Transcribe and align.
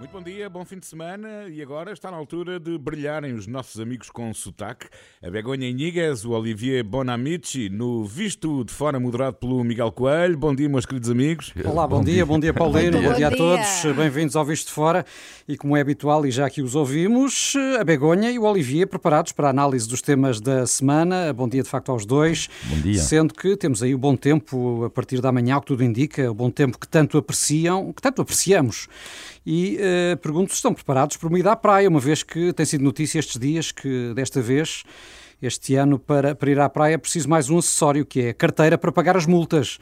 Muito 0.00 0.12
bom 0.12 0.22
dia, 0.22 0.48
bom 0.48 0.64
fim 0.64 0.78
de 0.78 0.86
semana 0.86 1.46
e 1.50 1.60
agora 1.60 1.92
está 1.92 2.10
na 2.10 2.16
altura 2.16 2.58
de 2.58 2.78
brilharem 2.78 3.34
os 3.34 3.46
nossos 3.46 3.78
amigos 3.78 4.08
com 4.08 4.32
sotaque. 4.32 4.86
A 5.22 5.28
Begonha 5.28 5.68
Iniguez, 5.68 6.24
o 6.24 6.30
Olivier 6.30 6.82
Bonamici, 6.82 7.68
no 7.68 8.06
Visto 8.06 8.64
de 8.64 8.72
Fora, 8.72 8.98
moderado 8.98 9.36
pelo 9.36 9.62
Miguel 9.62 9.92
Coelho. 9.92 10.38
Bom 10.38 10.54
dia, 10.54 10.70
meus 10.70 10.86
queridos 10.86 11.10
amigos. 11.10 11.52
Olá, 11.66 11.86
bom, 11.86 11.98
bom 11.98 12.04
dia, 12.04 12.14
dia, 12.14 12.26
bom 12.26 12.40
dia 12.40 12.54
Paulino, 12.54 12.92
bom 12.92 12.98
dia, 13.00 13.10
bom 13.10 13.16
dia 13.16 13.28
a 13.28 13.30
todos. 13.30 13.94
Bem-vindos 13.94 14.36
ao 14.36 14.44
Visto 14.46 14.68
de 14.68 14.72
Fora 14.72 15.04
e 15.46 15.54
como 15.54 15.76
é 15.76 15.82
habitual 15.82 16.24
e 16.24 16.30
já 16.30 16.48
que 16.48 16.62
os 16.62 16.74
ouvimos, 16.74 17.52
a 17.78 17.84
Begonha 17.84 18.30
e 18.30 18.38
o 18.38 18.44
Olivier 18.44 18.86
preparados 18.86 19.32
para 19.32 19.48
a 19.48 19.50
análise 19.50 19.86
dos 19.86 20.00
temas 20.00 20.40
da 20.40 20.66
semana. 20.66 21.30
Bom 21.30 21.46
dia 21.46 21.62
de 21.62 21.68
facto 21.68 21.92
aos 21.92 22.06
dois. 22.06 22.48
Bom 22.64 22.80
dia. 22.80 22.98
Sendo 23.02 23.34
que 23.34 23.54
temos 23.54 23.82
aí 23.82 23.94
o 23.94 23.98
bom 23.98 24.16
tempo 24.16 24.82
a 24.86 24.88
partir 24.88 25.20
da 25.20 25.30
manhã, 25.30 25.58
o 25.58 25.60
que 25.60 25.66
tudo 25.66 25.84
indica, 25.84 26.30
o 26.30 26.34
bom 26.34 26.50
tempo 26.50 26.78
que 26.78 26.88
tanto 26.88 27.18
apreciam, 27.18 27.92
que 27.92 28.00
tanto 28.00 28.22
apreciamos 28.22 28.88
e 29.44 29.76
uh, 29.76 29.80
pergunto 30.20 30.50
se 30.50 30.56
estão 30.56 30.74
preparados 30.74 31.16
para 31.16 31.28
uma 31.28 31.38
ida 31.38 31.52
à 31.52 31.56
praia, 31.56 31.88
uma 31.88 32.00
vez 32.00 32.22
que 32.22 32.52
tem 32.52 32.66
sido 32.66 32.82
notícia 32.84 33.18
estes 33.18 33.38
dias 33.38 33.72
que 33.72 34.12
desta 34.14 34.40
vez 34.40 34.84
este 35.42 35.74
ano 35.76 35.98
para, 35.98 36.34
para 36.34 36.50
ir 36.50 36.60
à 36.60 36.68
praia 36.68 36.94
é 36.94 36.98
preciso 36.98 37.28
mais 37.28 37.48
um 37.48 37.58
acessório, 37.58 38.04
que 38.04 38.20
é 38.20 38.28
a 38.30 38.34
carteira 38.34 38.76
para 38.76 38.92
pagar 38.92 39.16
as 39.16 39.26
multas. 39.26 39.78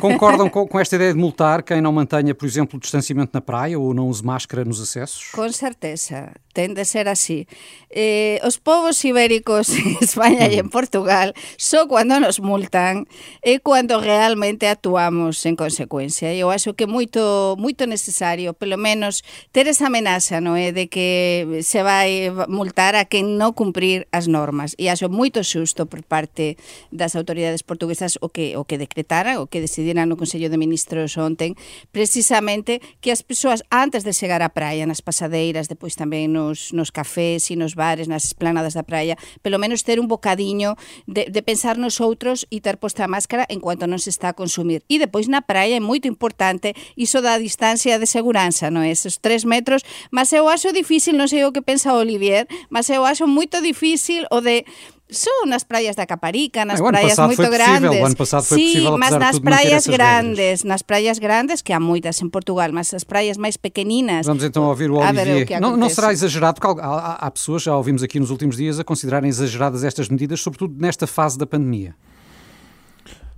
Concordam 0.00 0.48
com, 0.48 0.66
com, 0.66 0.78
esta 0.78 0.96
ideia 0.96 1.12
de 1.12 1.18
multar 1.18 1.62
quem 1.62 1.80
não 1.80 1.92
mantenha, 1.92 2.34
por 2.34 2.46
exemplo, 2.46 2.76
o 2.76 2.80
distanciamento 2.80 3.30
na 3.32 3.40
praia 3.40 3.78
ou 3.78 3.94
não 3.94 4.08
use 4.08 4.24
máscara 4.24 4.64
nos 4.64 4.80
acessos? 4.80 5.30
Com 5.32 5.50
certeza, 5.50 6.32
tem 6.52 6.72
de 6.74 6.84
ser 6.84 7.08
assim. 7.08 7.46
Eh, 7.90 8.40
os 8.44 8.58
povos 8.58 9.02
ibéricos 9.04 9.70
en 9.76 9.96
España 10.00 10.48
e 10.48 10.60
en 10.60 10.68
Portugal 10.68 11.32
só 11.56 11.88
cando 11.88 12.20
nos 12.20 12.40
multan 12.40 13.04
é 13.42 13.58
cando 13.58 14.00
realmente 14.00 14.66
actuamos 14.68 15.44
en 15.46 15.56
consecuencia. 15.56 16.34
Eu 16.34 16.50
acho 16.50 16.74
que 16.74 16.84
é 16.84 16.86
moito, 16.86 17.56
moito 17.58 17.86
necesario, 17.86 18.54
pelo 18.54 18.76
menos, 18.76 19.22
ter 19.52 19.66
esa 19.66 19.86
amenaza 19.86 20.40
no 20.40 20.56
é, 20.56 20.72
de 20.72 20.86
que 20.86 21.60
se 21.62 21.82
vai 21.82 22.30
multar 22.48 22.94
a 22.94 23.08
quen 23.08 23.40
non 23.40 23.56
cumprir 23.56 24.06
as 24.12 24.28
normas 24.28 24.61
normas 24.62 24.74
e 24.78 24.88
aso 24.88 25.08
moito 25.08 25.42
xusto 25.42 25.86
por 25.86 26.02
parte 26.02 26.56
das 26.90 27.16
autoridades 27.16 27.62
portuguesas 27.62 28.18
o 28.20 28.28
que 28.28 28.56
o 28.56 28.64
que 28.64 28.78
decretara, 28.78 29.40
o 29.40 29.46
que 29.46 29.60
decidiran 29.60 30.06
no 30.06 30.16
Consello 30.16 30.48
de 30.48 30.58
Ministros 30.58 31.18
onten, 31.18 31.56
precisamente 31.90 32.80
que 33.00 33.10
as 33.10 33.22
persoas 33.22 33.64
antes 33.70 34.04
de 34.04 34.12
chegar 34.14 34.42
á 34.42 34.50
praia, 34.54 34.86
nas 34.86 35.02
pasadeiras, 35.02 35.66
depois 35.66 35.98
tamén 35.98 36.30
nos, 36.30 36.70
nos 36.72 36.94
cafés 36.94 37.50
e 37.50 37.58
nos 37.58 37.74
bares, 37.74 38.06
nas 38.06 38.24
esplanadas 38.24 38.74
da 38.74 38.86
praia, 38.86 39.18
pelo 39.42 39.58
menos 39.58 39.82
ter 39.82 39.98
un 39.98 40.06
bocadiño 40.06 40.78
de, 41.06 41.26
de 41.28 41.42
pensar 41.42 41.76
nos 41.76 41.98
outros 41.98 42.46
e 42.50 42.62
ter 42.62 42.78
posta 42.78 43.04
a 43.04 43.10
máscara 43.10 43.46
en 43.50 43.58
cuanto 43.58 43.90
non 43.90 43.98
se 43.98 44.12
está 44.12 44.32
a 44.32 44.38
consumir. 44.38 44.86
E 44.86 45.02
depois 45.02 45.26
na 45.26 45.42
praia 45.42 45.76
é 45.78 45.82
moito 45.82 46.06
importante 46.06 46.74
iso 46.94 47.20
da 47.20 47.38
distancia 47.38 47.98
de 47.98 48.06
seguranza, 48.06 48.70
non 48.70 48.86
é? 48.86 48.92
Esos 48.92 49.18
tres 49.18 49.48
metros, 49.48 49.82
mas 50.12 50.30
eu 50.36 50.46
acho 50.46 50.70
difícil, 50.70 51.16
non 51.16 51.26
sei 51.26 51.42
o 51.48 51.54
que 51.54 51.64
pensa 51.64 51.96
Olivier, 51.96 52.44
mas 52.68 52.92
eu 52.92 53.02
acho 53.08 53.24
moito 53.24 53.58
difícil 53.64 54.28
o 54.30 54.44
de 54.44 54.51
de 54.60 54.64
son 55.12 55.46
nas 55.46 55.64
praias 55.64 55.94
da 55.94 56.06
Caparica, 56.06 56.64
nas 56.64 56.80
praias 56.80 57.18
moito 57.18 57.48
grandes. 57.50 58.00
O 58.00 58.04
ano 58.04 58.16
passado 58.16 58.44
foi 58.44 58.58
sí, 58.58 58.64
possível, 58.66 58.98
mas 58.98 59.12
nas 59.12 59.38
praias 59.38 59.86
grandes, 59.86 60.38
regras. 60.38 60.64
nas 60.64 60.82
praias 60.82 61.18
grandes, 61.18 61.62
que 61.62 61.72
há 61.72 61.80
moitas 61.80 62.20
en 62.22 62.30
Portugal, 62.30 62.72
mas 62.72 62.92
as 62.94 63.04
praias 63.04 63.36
máis 63.36 63.56
pequeninas. 63.56 64.26
Vamos 64.26 64.42
então 64.42 64.64
ouvir 64.64 64.90
o 64.90 64.96
Olivier. 64.96 65.58
O 65.58 65.60
não, 65.60 65.76
não, 65.76 65.88
será 65.88 66.12
exagerado, 66.12 66.60
porque 66.60 66.80
há, 66.80 67.18
há 67.20 67.30
pessoas, 67.30 67.62
já 67.62 67.76
ouvimos 67.76 68.02
aqui 68.02 68.18
nos 68.18 68.30
últimos 68.30 68.56
dias, 68.56 68.80
a 68.80 68.84
considerarem 68.84 69.28
exageradas 69.28 69.84
estas 69.84 70.08
medidas, 70.08 70.40
sobretudo 70.40 70.74
nesta 70.80 71.06
fase 71.06 71.38
da 71.38 71.46
pandemia. 71.46 71.94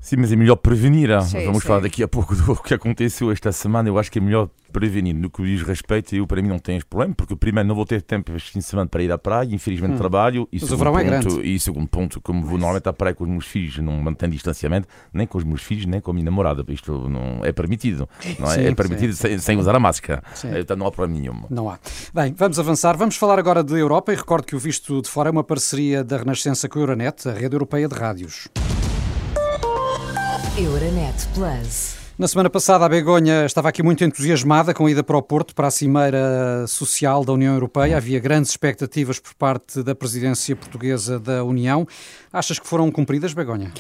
Sim, 0.05 0.17
mas 0.19 0.31
é 0.31 0.37
melhor 0.37 0.57
prevenir. 0.57 1.09
Sim, 1.23 1.47
Vamos 1.47 1.63
sim. 1.63 1.67
falar 1.67 1.81
daqui 1.81 2.03
a 2.03 2.07
pouco 2.07 2.37
do 2.37 2.55
que 2.63 2.75
aconteceu 2.75 3.33
esta 3.33 3.51
semana. 3.53 3.89
Eu 3.89 3.99
acho 3.99 4.13
que 4.13 4.19
é 4.19 4.21
melhor 4.21 4.51
prevenir. 4.71 5.15
No 5.15 5.31
que 5.31 5.43
diz 5.43 5.63
respeito, 5.63 6.15
eu 6.15 6.27
para 6.27 6.43
mim 6.43 6.49
não 6.49 6.59
tenho 6.59 6.77
esse 6.77 6.85
problema, 6.85 7.15
porque 7.15 7.35
primeiro 7.35 7.67
não 7.67 7.75
vou 7.75 7.87
ter 7.87 8.03
tempo 8.03 8.31
este 8.37 8.51
fim 8.51 8.59
de 8.59 8.67
semana 8.67 8.87
para 8.87 9.03
ir 9.03 9.11
à 9.11 9.17
praia, 9.17 9.49
infelizmente 9.51 9.95
hum. 9.95 9.97
trabalho. 9.97 10.47
E 10.53 10.59
mas 10.61 10.69
segundo, 10.69 10.91
o 10.91 10.99
é 10.99 11.05
ponto, 11.05 11.41
e 11.43 11.59
segundo 11.59 11.89
ponto, 11.89 12.21
como 12.21 12.43
vou 12.43 12.59
normalmente 12.59 12.87
à 12.87 12.93
praia 12.93 13.14
com 13.14 13.25
os 13.25 13.31
meus 13.31 13.47
filhos, 13.47 13.79
não 13.79 13.95
mantenho 13.95 14.33
distanciamento, 14.33 14.87
nem 15.11 15.27
com 15.27 15.39
os 15.39 15.45
meus 15.45 15.63
filhos, 15.63 15.87
nem 15.87 16.03
com 16.03 16.11
a 16.11 16.14
minha 16.14 16.27
namorada. 16.27 16.63
Isto 16.69 17.09
não 17.09 17.43
é 17.43 17.51
permitido. 17.51 18.07
Não 18.39 18.53
é? 18.53 18.57
Sim, 18.57 18.67
é 18.67 18.75
permitido 18.75 19.14
sem, 19.14 19.39
sem, 19.39 19.57
usar 19.57 19.75
a 19.75 19.81
máscara. 19.81 20.23
Então 20.61 20.77
não 20.77 20.87
há 20.87 20.93
problema 20.93 21.19
nenhum. 21.19 21.45
Não 21.48 21.70
há. 21.70 21.79
Bem, 22.13 22.35
vamos 22.37 22.59
avançar. 22.59 22.95
Vamos 22.98 23.17
falar 23.17 23.39
agora 23.39 23.64
de 23.64 23.73
Europa 23.73 24.13
e 24.13 24.17
recordo 24.17 24.45
que 24.45 24.55
o 24.55 24.59
Visto 24.59 25.01
de 25.01 25.09
Fora 25.09 25.31
é 25.31 25.33
uma 25.33 25.45
parceria 25.45 26.05
da 26.05 26.19
Renascença 26.19 26.69
com 26.69 26.79
a 26.79 26.83
Euronet, 26.83 27.27
a 27.27 27.33
rede 27.33 27.55
europeia 27.55 27.89
de 27.89 27.95
rádios. 27.95 28.51
Euronet 30.57 31.27
Plus. 31.35 31.97
Na 32.17 32.29
semana 32.29 32.48
passada, 32.48 32.85
a 32.85 32.89
Begonha 32.89 33.45
estava 33.45 33.69
aqui 33.69 33.83
muito 33.83 34.05
entusiasmada 34.05 34.73
com 34.73 34.87
a 34.87 34.91
ida 34.91 35.03
para 35.03 35.17
o 35.17 35.23
Porto, 35.23 35.53
para 35.53 35.67
a 35.67 35.70
Cimeira 35.70 36.65
Social 36.69 37.25
da 37.25 37.33
União 37.33 37.55
Europeia. 37.55 37.97
Havia 37.97 38.20
grandes 38.20 38.53
expectativas 38.53 39.19
por 39.19 39.35
parte 39.35 39.83
da 39.83 39.97
presidência 39.97 40.55
portuguesa 40.55 41.19
da 41.19 41.43
União. 41.43 41.85
Achas 42.33 42.61
que 42.61 42.69
foram 42.69 42.89
cumpridas, 42.93 43.35
Begonha? 43.35 43.73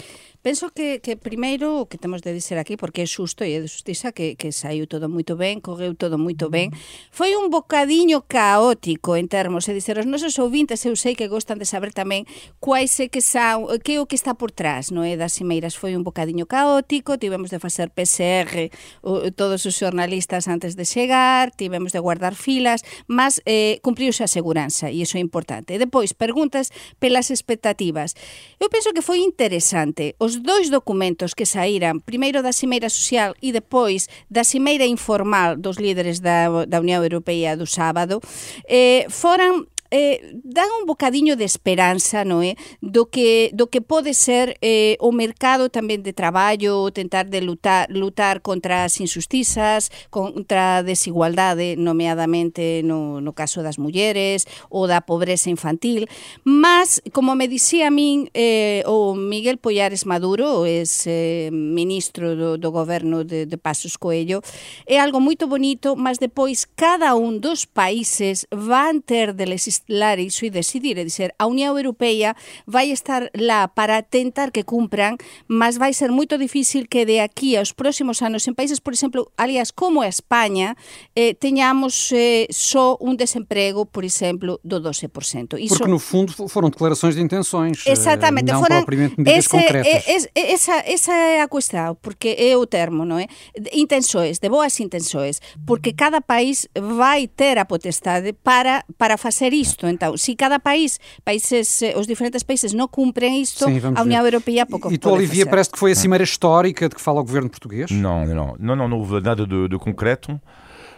Penso 0.44 0.68
que, 0.68 1.00
que 1.00 1.16
primeiro 1.16 1.80
o 1.80 1.88
que 1.88 1.96
temos 1.96 2.20
de 2.20 2.28
dizer 2.36 2.60
aquí, 2.60 2.76
porque 2.76 3.00
é 3.00 3.08
xusto 3.08 3.48
e 3.48 3.56
é 3.56 3.64
de 3.64 3.66
justiza, 3.72 4.12
que, 4.12 4.36
que 4.36 4.52
saiu 4.52 4.84
todo 4.84 5.08
moito 5.08 5.40
ben, 5.40 5.56
correu 5.64 5.96
todo 5.96 6.20
moito 6.20 6.52
ben. 6.52 6.68
Foi 7.08 7.32
un 7.32 7.48
bocadiño 7.48 8.28
caótico 8.28 9.16
en 9.16 9.24
termos, 9.32 9.64
é 9.64 9.72
dizer, 9.72 9.96
os 9.96 10.04
nosos 10.04 10.36
ouvintes 10.36 10.84
eu 10.84 11.00
sei 11.00 11.16
que 11.16 11.32
gostan 11.32 11.56
de 11.56 11.64
saber 11.64 11.96
tamén 11.96 12.28
quais 12.60 12.92
é 13.00 13.08
que, 13.08 13.24
sa, 13.24 13.56
que 13.80 13.96
é 13.96 14.00
o 14.00 14.04
que 14.04 14.20
está 14.20 14.36
por 14.36 14.52
trás, 14.52 14.92
non 14.92 15.08
é? 15.08 15.16
Das 15.16 15.32
Cimeiras 15.32 15.80
foi 15.80 15.96
un 15.96 16.04
bocadiño 16.04 16.44
caótico, 16.44 17.16
tivemos 17.16 17.48
de 17.48 17.56
facer 17.56 17.88
PCR 17.88 18.68
o, 19.00 19.32
todos 19.32 19.64
os 19.64 19.72
xornalistas 19.72 20.44
antes 20.44 20.76
de 20.76 20.84
chegar, 20.84 21.56
tivemos 21.56 21.96
de 21.96 22.04
guardar 22.04 22.36
filas, 22.36 22.84
mas 23.08 23.40
eh, 23.48 23.80
cumpriuse 23.80 24.20
a 24.20 24.28
seguranza 24.28 24.92
e 24.92 25.00
iso 25.00 25.16
é 25.16 25.24
importante. 25.24 25.72
E 25.72 25.80
depois, 25.80 26.12
perguntas 26.12 26.68
pelas 27.00 27.32
expectativas. 27.32 28.12
Eu 28.60 28.68
penso 28.68 28.92
que 28.92 29.00
foi 29.00 29.24
interesante. 29.24 30.12
Os 30.20 30.33
os 30.34 30.42
dois 30.42 30.70
documentos 30.70 31.34
que 31.34 31.46
saíran, 31.46 32.00
primeiro 32.00 32.42
da 32.42 32.50
Cimeira 32.50 32.90
Social 32.90 33.34
e 33.38 33.52
depois 33.52 34.08
da 34.26 34.42
Cimeira 34.42 34.84
Informal 34.84 35.56
dos 35.56 35.78
líderes 35.78 36.18
da, 36.18 36.66
da 36.66 36.80
Unión 36.80 37.02
Europea 37.02 37.56
do 37.56 37.66
sábado, 37.66 38.18
eh, 38.66 39.06
foran 39.08 39.70
eh, 39.94 40.34
dan 40.42 40.66
un 40.80 40.90
bocadiño 40.90 41.38
de 41.38 41.46
esperanza, 41.46 42.26
non 42.26 42.42
é? 42.42 42.58
Do 42.82 43.06
que, 43.06 43.54
do 43.54 43.70
que 43.70 43.78
pode 43.78 44.10
ser 44.10 44.58
eh, 44.58 44.98
o 44.98 45.14
mercado 45.14 45.70
tamén 45.70 46.02
de 46.02 46.10
traballo, 46.10 46.90
tentar 46.90 47.30
de 47.30 47.38
lutar, 47.38 47.86
lutar 47.94 48.42
contra 48.42 48.82
as 48.82 48.98
injustizas, 48.98 49.94
contra 50.10 50.82
a 50.82 50.82
desigualdade, 50.82 51.78
nomeadamente 51.78 52.82
no, 52.82 53.22
no 53.22 53.38
caso 53.38 53.62
das 53.62 53.78
mulleres, 53.78 54.50
ou 54.66 54.90
da 54.90 54.98
pobreza 54.98 55.46
infantil, 55.46 56.10
mas, 56.42 56.98
como 57.14 57.38
me 57.38 57.46
dicía 57.46 57.86
a 57.86 57.94
min 57.94 58.26
eh, 58.34 58.82
o 58.90 59.14
Miguel 59.14 59.62
Pollares 59.62 60.02
Maduro, 60.10 60.66
es 60.66 61.06
eh, 61.06 61.54
ministro 61.54 62.34
do, 62.34 62.58
do 62.58 62.74
goberno 62.74 63.22
de, 63.22 63.46
de 63.46 63.56
Pasos 63.62 63.94
Coelho, 63.94 64.42
é 64.90 64.98
algo 64.98 65.22
moito 65.22 65.46
bonito, 65.46 65.94
mas 65.94 66.18
depois 66.18 66.66
cada 66.74 67.14
un 67.14 67.38
dos 67.38 67.62
países 67.62 68.50
van 68.50 68.98
ter 68.98 69.38
de 69.38 69.46
legislar 69.46 69.83
iso 69.88 70.46
e 70.46 70.50
decidir, 70.50 70.98
é 70.98 71.04
dizer, 71.04 71.34
a 71.38 71.46
Unión 71.46 71.76
Europea 71.76 72.36
vai 72.66 72.90
estar 72.90 73.30
lá 73.34 73.68
para 73.68 74.02
tentar 74.02 74.50
que 74.50 74.64
cumpran, 74.64 75.16
mas 75.48 75.76
vai 75.76 75.92
ser 75.92 76.10
moito 76.10 76.38
difícil 76.38 76.86
que 76.88 77.04
de 77.04 77.20
aquí 77.20 77.56
aos 77.56 77.72
próximos 77.72 78.22
anos 78.22 78.48
en 78.48 78.54
países, 78.54 78.80
por 78.80 78.94
exemplo, 78.94 79.32
aliás, 79.36 79.72
como 79.72 80.02
a 80.02 80.08
España, 80.08 80.76
eh, 81.14 81.34
teñamos 81.34 82.12
eh, 82.12 82.46
só 82.50 82.96
un 83.00 83.16
desemprego, 83.16 83.84
por 83.84 84.04
exemplo, 84.04 84.60
do 84.62 84.80
12%. 84.80 85.60
Iso... 85.60 85.76
Porque, 85.76 85.90
no 85.90 85.98
fundo, 85.98 86.32
foram 86.48 86.70
declarações 86.70 87.14
de 87.14 87.20
intenções, 87.20 87.84
Exatamente, 87.86 88.52
não 88.52 88.60
foram, 88.60 88.78
propriamente 88.78 89.14
medidas 89.18 89.46
ese, 89.46 89.48
concretas. 89.48 90.08
Es, 90.08 90.28
esa, 90.34 90.80
esa 90.80 91.12
é 91.12 91.40
a 91.40 91.48
cuestión, 91.48 91.96
porque 92.00 92.36
é 92.38 92.56
o 92.56 92.66
termo, 92.66 93.04
non 93.04 93.20
é? 93.20 93.28
Intenções, 93.72 94.40
de 94.40 94.48
boas 94.48 94.78
intenções, 94.80 95.40
porque 95.66 95.92
cada 95.92 96.20
país 96.20 96.68
vai 96.74 97.28
ter 97.28 97.58
a 97.58 97.64
potestade 97.64 98.32
para, 98.32 98.84
para 98.96 99.16
facer 99.16 99.52
isto 99.52 99.73
isto. 99.74 99.86
Então, 99.86 100.16
se 100.16 100.34
cada 100.34 100.58
país, 100.58 100.98
países, 101.24 101.82
eh, 101.82 101.94
os 101.96 102.06
diferentes 102.06 102.42
países 102.42 102.72
não 102.72 102.88
cumprem 102.88 103.42
isto, 103.42 103.64
Sim, 103.64 103.80
a 103.94 104.02
União 104.02 104.24
Europeia 104.24 104.64
pouco 104.64 104.92
E 104.92 104.96
tu, 104.96 105.10
Olivia, 105.10 105.46
parece 105.46 105.70
que 105.70 105.78
foi 105.78 105.92
a 105.92 105.94
cimeira 105.94 106.24
histórica 106.24 106.88
de 106.88 106.94
que 106.94 107.00
fala 107.00 107.20
o 107.20 107.24
governo 107.24 107.50
português? 107.50 107.90
Não, 107.90 108.24
não, 108.24 108.56
não, 108.58 108.76
não, 108.76 108.88
não 108.88 108.98
houve 108.98 109.20
nada 109.20 109.46
de, 109.46 109.68
de 109.68 109.78
concreto. 109.78 110.32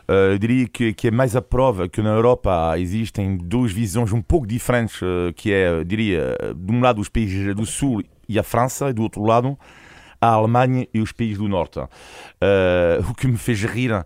Uh, 0.08 0.32
eu 0.32 0.38
diria 0.38 0.68
que, 0.68 0.94
que 0.94 1.08
é 1.08 1.10
mais 1.10 1.34
a 1.34 1.42
prova 1.42 1.88
que 1.88 2.00
na 2.00 2.10
Europa 2.10 2.78
existem 2.78 3.36
duas 3.36 3.72
visões 3.72 4.12
um 4.12 4.22
pouco 4.22 4.46
diferentes, 4.46 5.02
uh, 5.02 5.32
que 5.34 5.52
é, 5.52 5.82
diria, 5.82 6.36
de 6.54 6.72
um 6.72 6.80
lado 6.80 7.00
os 7.00 7.08
países 7.08 7.54
do 7.56 7.66
Sul 7.66 8.04
e 8.28 8.38
a 8.38 8.42
França, 8.44 8.88
e 8.90 8.92
do 8.92 9.02
outro 9.02 9.24
lado 9.24 9.58
a 10.28 10.34
Alemanha 10.34 10.86
e 10.92 11.00
os 11.00 11.12
países 11.12 11.38
do 11.38 11.48
Norte. 11.48 11.78
Uh, 11.78 13.10
o 13.10 13.14
que 13.14 13.26
me 13.26 13.36
fez 13.36 13.62
rir 13.62 13.92
uh, 13.92 14.04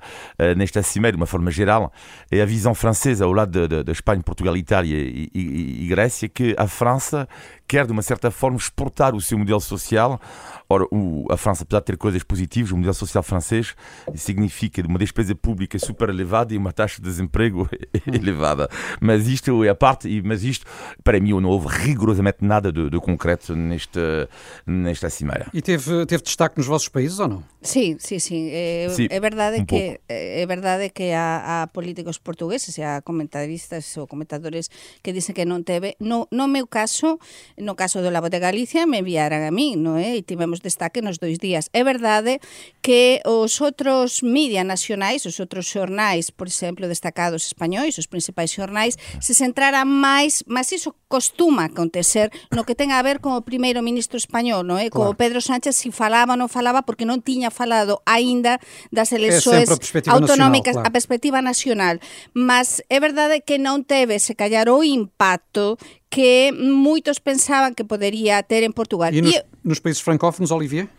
nesta 0.56 0.82
cimeira, 0.82 1.16
de 1.16 1.20
uma 1.20 1.26
forma 1.26 1.50
geral, 1.50 1.92
é 2.30 2.40
a 2.40 2.46
visão 2.46 2.74
francesa 2.74 3.24
ao 3.24 3.32
lado 3.32 3.68
da 3.68 3.92
Espanha, 3.92 4.22
Portugal, 4.22 4.56
Itália 4.56 4.96
e, 4.96 5.30
e, 5.34 5.84
e, 5.84 5.88
Grécia, 5.88 6.28
que 6.28 6.54
a 6.58 6.66
França 6.66 7.28
quer, 7.70 7.86
de 7.86 7.92
uma 7.92 8.02
certa 8.02 8.32
forma, 8.32 8.56
exportar 8.56 9.14
o 9.14 9.20
seu 9.20 9.38
modelo 9.38 9.60
social. 9.60 10.20
Ora, 10.68 10.84
o, 10.90 11.26
a 11.30 11.36
França, 11.36 11.62
apesar 11.62 11.78
de 11.78 11.86
ter 11.86 11.96
coisas 11.96 12.24
positivas, 12.24 12.72
o 12.72 12.76
modelo 12.76 12.94
social 12.94 13.22
francês 13.22 13.76
significa 14.16 14.82
uma 14.84 14.98
despesa 14.98 15.36
pública 15.36 15.78
super 15.78 16.08
elevada 16.08 16.52
e 16.52 16.56
uma 16.56 16.72
taxa 16.72 16.96
de 16.96 17.08
desemprego 17.08 17.70
elevada. 18.12 18.68
Mas 19.00 19.28
isto 19.28 19.62
é 19.62 19.68
a 19.68 19.74
parte, 19.74 20.20
mas 20.24 20.42
isto, 20.42 20.66
para 21.04 21.20
mim, 21.20 21.30
não 21.40 21.48
houve 21.48 21.68
rigorosamente 21.68 22.38
nada 22.40 22.72
de, 22.72 22.90
de 22.90 22.98
concreto 22.98 23.54
nesta, 23.54 24.28
nesta 24.66 25.08
cimeira. 25.08 25.46
E 25.54 25.62
teve, 25.62 26.06
teve 26.06 26.24
destaque 26.24 26.58
nos 26.58 26.66
vossos 26.66 26.88
países 26.88 27.20
ou 27.20 27.28
não? 27.28 27.44
Sí, 27.62 27.96
sí, 28.00 28.18
sí. 28.18 28.50
É, 28.50 28.88
Sí, 28.90 29.06
é 29.10 29.20
verdade 29.20 29.60
un 29.60 29.66
que 29.66 30.00
é 30.08 30.46
verdade 30.46 30.90
que 30.90 31.12
há, 31.12 31.62
há 31.62 31.66
políticos 31.68 32.18
portugueses 32.18 32.76
e 32.78 32.82
há 32.82 33.02
comentaristas 33.02 33.96
ou 33.96 34.06
comentadores 34.06 34.70
que 35.04 35.12
dicen 35.12 35.34
que 35.36 35.44
non 35.44 35.62
teve. 35.62 35.94
No, 36.00 36.26
no 36.32 36.48
meu 36.48 36.66
caso, 36.66 37.20
no 37.60 37.76
caso 37.76 38.00
do 38.02 38.10
Labo 38.10 38.28
de 38.28 38.40
Galicia 38.40 38.86
me 38.86 39.04
enviaran 39.04 39.44
a 39.44 39.52
mí, 39.52 39.76
non 39.76 40.00
é? 40.00 40.16
E 40.16 40.20
eh? 40.20 40.26
tivemos 40.26 40.64
destaque 40.64 41.04
nos 41.04 41.20
dois 41.20 41.38
días. 41.38 41.68
É 41.76 41.84
verdade 41.84 42.40
que 42.80 43.20
os 43.28 43.60
outros 43.60 44.24
media 44.24 44.64
nacionais, 44.64 45.24
os 45.28 45.38
outros 45.38 45.68
xornais, 45.68 46.32
por 46.32 46.48
exemplo, 46.48 46.88
destacados 46.88 47.46
españois, 47.46 48.00
os 48.00 48.08
principais 48.08 48.50
xornais, 48.50 48.96
se 49.20 49.36
centraran 49.36 49.86
máis, 49.86 50.42
mas 50.48 50.72
iso 50.72 50.96
costuma 51.06 51.68
acontecer 51.68 52.32
no 52.50 52.64
que 52.64 52.74
ten 52.74 52.90
a 52.90 53.02
ver 53.02 53.20
con 53.20 53.36
o 53.36 53.42
primeiro 53.44 53.84
ministro 53.84 54.16
español, 54.16 54.64
non 54.64 54.80
é? 54.80 54.88
Eh? 54.88 54.90
Co 54.90 55.12
claro. 55.12 55.18
Pedro 55.20 55.40
Sánchez 55.44 55.76
si 55.76 55.92
falaba 55.92 56.34
ou 56.34 56.40
non 56.40 56.48
falaba 56.48 56.82
porque 56.82 57.04
non 57.04 57.20
tiña 57.20 57.52
falado 57.52 58.00
aínda 58.08 58.58
das 58.88 59.12
eleições 59.12 59.68
autonómicas 60.08 60.74
nacional, 60.74 60.82
claro. 60.82 60.88
a 60.88 60.90
perspectiva 60.90 61.38
nacional. 61.42 61.96
Mas 62.32 62.82
é 62.88 62.98
verdade 62.98 63.42
que 63.44 63.58
non 63.60 63.84
teve 63.84 64.18
se 64.18 64.32
callar 64.34 64.70
o 64.70 64.80
impacto 64.82 65.76
que 66.10 66.50
moitos 66.52 67.22
pensaban 67.22 67.72
que 67.72 67.86
poderia 67.86 68.42
ter 68.42 68.66
en 68.66 68.74
Portugal. 68.74 69.14
E 69.14 69.22
nos, 69.22 69.30
E- 69.38 69.46
nos 69.62 69.78
países 69.78 70.02
francófonos, 70.02 70.50
Olivier? 70.50 70.90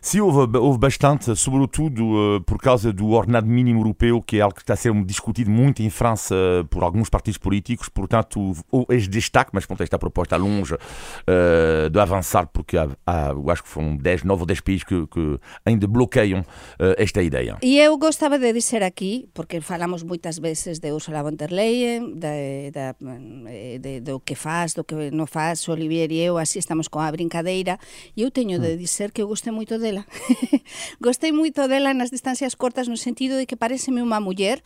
Sim, 0.00 0.20
houve, 0.20 0.56
houve 0.58 0.78
bastante, 0.78 1.34
sobretudo 1.34 2.36
eh, 2.36 2.40
por 2.46 2.58
causa 2.58 2.92
do 2.92 3.10
ordenado 3.10 3.46
mínimo 3.46 3.80
europeu, 3.80 4.22
que 4.22 4.38
é 4.38 4.40
algo 4.40 4.54
que 4.54 4.62
está 4.62 4.74
a 4.74 4.76
ser 4.76 4.92
discutido 5.04 5.50
muito 5.50 5.82
em 5.82 5.90
França 5.90 6.34
eh, 6.34 6.64
por 6.70 6.82
alguns 6.84 7.08
partidos 7.08 7.38
políticos. 7.38 7.88
Portanto, 7.88 8.54
houve 8.70 8.96
este 8.96 9.08
destaque, 9.08 9.50
mas 9.52 9.66
pronto, 9.66 9.82
esta 9.82 9.98
proposta 9.98 10.36
longe 10.36 10.76
eh, 11.26 11.88
de 11.90 12.00
avançar, 12.00 12.46
porque 12.46 12.78
há, 12.78 12.88
há, 13.06 13.30
eu 13.30 13.50
acho 13.50 13.62
que 13.62 13.68
foram 13.68 13.96
10, 13.96 14.24
9 14.24 14.42
ou 14.42 14.46
10 14.46 14.60
países 14.60 14.84
que, 14.84 15.06
que 15.06 15.40
ainda 15.64 15.86
bloqueiam 15.86 16.44
eh, 16.78 16.94
esta 16.98 17.22
ideia. 17.22 17.58
E 17.62 17.78
eu 17.78 17.98
gostaba 17.98 18.38
de 18.38 18.52
dizer 18.52 18.82
aquí, 18.82 19.28
porque 19.34 19.60
falamos 19.60 20.04
moitas 20.04 20.38
veces 20.38 20.78
de 20.78 20.92
Ursula 20.92 21.22
von 21.22 21.36
der 21.36 21.50
Leyen, 21.50 22.14
de, 22.18 22.70
de, 22.70 23.78
de, 23.78 24.00
do 24.00 24.20
que 24.20 24.34
faz, 24.34 24.74
do 24.74 24.84
que 24.84 25.10
non 25.10 25.26
faz, 25.26 25.68
Olivier 25.68 26.12
e 26.12 26.22
eu, 26.22 26.38
así 26.38 26.58
estamos 26.58 26.88
con 26.88 27.02
a 27.02 27.10
brincadeira, 27.10 27.78
e 28.16 28.22
eu 28.22 28.30
teño 28.30 28.58
de 28.58 28.76
dizer 28.76 29.12
que 29.12 29.22
eu 29.22 29.28
gostei 29.28 29.52
moito 29.52 29.78
dela. 29.88 30.04
Gostei 31.00 31.32
moito 31.32 31.64
dela 31.64 31.96
nas 31.96 32.12
distancias 32.12 32.52
cortas 32.52 32.92
no 32.92 33.00
sentido 33.00 33.40
de 33.40 33.48
que 33.48 33.56
pareceme 33.56 34.04
unha 34.04 34.20
muller 34.20 34.60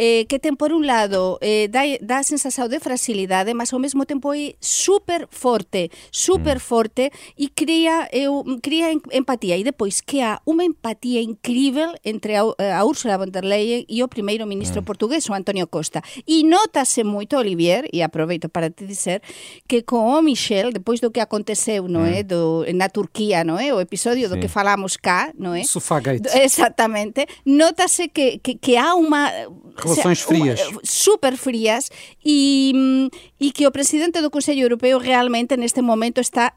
eh, 0.00 0.24
que 0.24 0.40
ten 0.40 0.56
por 0.56 0.72
un 0.72 0.88
lado 0.88 1.36
eh, 1.44 1.68
dá, 1.68 1.84
dá 2.00 2.24
sensación 2.24 2.72
de 2.72 2.80
fragilidade, 2.80 3.52
mas 3.52 3.72
ao 3.72 3.80
mesmo 3.82 4.06
tempo 4.06 4.32
é 4.32 4.56
super 4.60 5.28
forte, 5.28 5.90
super 6.08 6.60
forte 6.60 7.10
mm. 7.10 7.42
e 7.42 7.46
cría, 7.52 8.08
eh, 8.08 8.30
eu, 8.30 8.40
cría 8.62 8.94
empatía. 9.10 9.58
E 9.58 9.66
depois 9.66 10.00
que 10.00 10.22
há 10.22 10.38
unha 10.46 10.64
empatía 10.64 11.20
incrível 11.20 11.92
entre 12.06 12.38
a, 12.38 12.46
eh, 12.56 12.72
a 12.72 12.86
Úrsula 12.86 13.18
von 13.18 13.28
der 13.28 13.44
Leyen 13.44 13.84
e 13.90 14.00
o 14.00 14.08
primeiro 14.08 14.46
ministro 14.46 14.80
mm. 14.80 14.86
portugués, 14.86 15.26
o 15.28 15.34
Antonio 15.34 15.66
Costa. 15.66 16.00
E 16.24 16.46
notase 16.46 17.02
moito, 17.02 17.36
Olivier, 17.36 17.90
e 17.90 18.00
aproveito 18.00 18.46
para 18.46 18.70
te 18.70 18.86
dizer, 18.86 19.20
que 19.66 19.82
con 19.82 20.06
o 20.06 20.22
Michel, 20.22 20.70
depois 20.70 21.02
do 21.02 21.10
que 21.10 21.20
aconteceu, 21.20 21.90
non 21.90 22.06
é, 22.06 22.22
mm. 22.22 22.22
eh, 22.22 22.24
do, 22.24 22.42
na 22.70 22.86
Turquía, 22.86 23.42
non 23.42 23.58
é, 23.58 23.74
o 23.74 23.82
episodio 23.82 24.30
sí. 24.30 24.30
do 24.30 24.38
que 24.38 24.46
fala 24.46 24.61
falamos 24.62 24.94
cá, 24.96 25.34
non 25.34 25.58
é? 25.58 25.66
Sofagate. 25.66 26.30
Exactamente. 26.38 27.26
Notase 27.42 28.14
que, 28.14 28.38
que, 28.38 28.54
que 28.62 28.78
há 28.78 28.94
unha... 28.94 29.50
Relações 29.74 30.22
frias. 30.22 30.62
Uma, 30.70 30.80
super 30.86 31.34
frias 31.34 31.90
e, 32.22 33.10
e 33.42 33.50
que 33.50 33.66
o 33.66 33.74
presidente 33.74 34.22
do 34.22 34.30
Consello 34.30 34.62
Europeo 34.62 35.02
realmente 35.02 35.58
neste 35.58 35.82
momento 35.82 36.22
está 36.22 36.54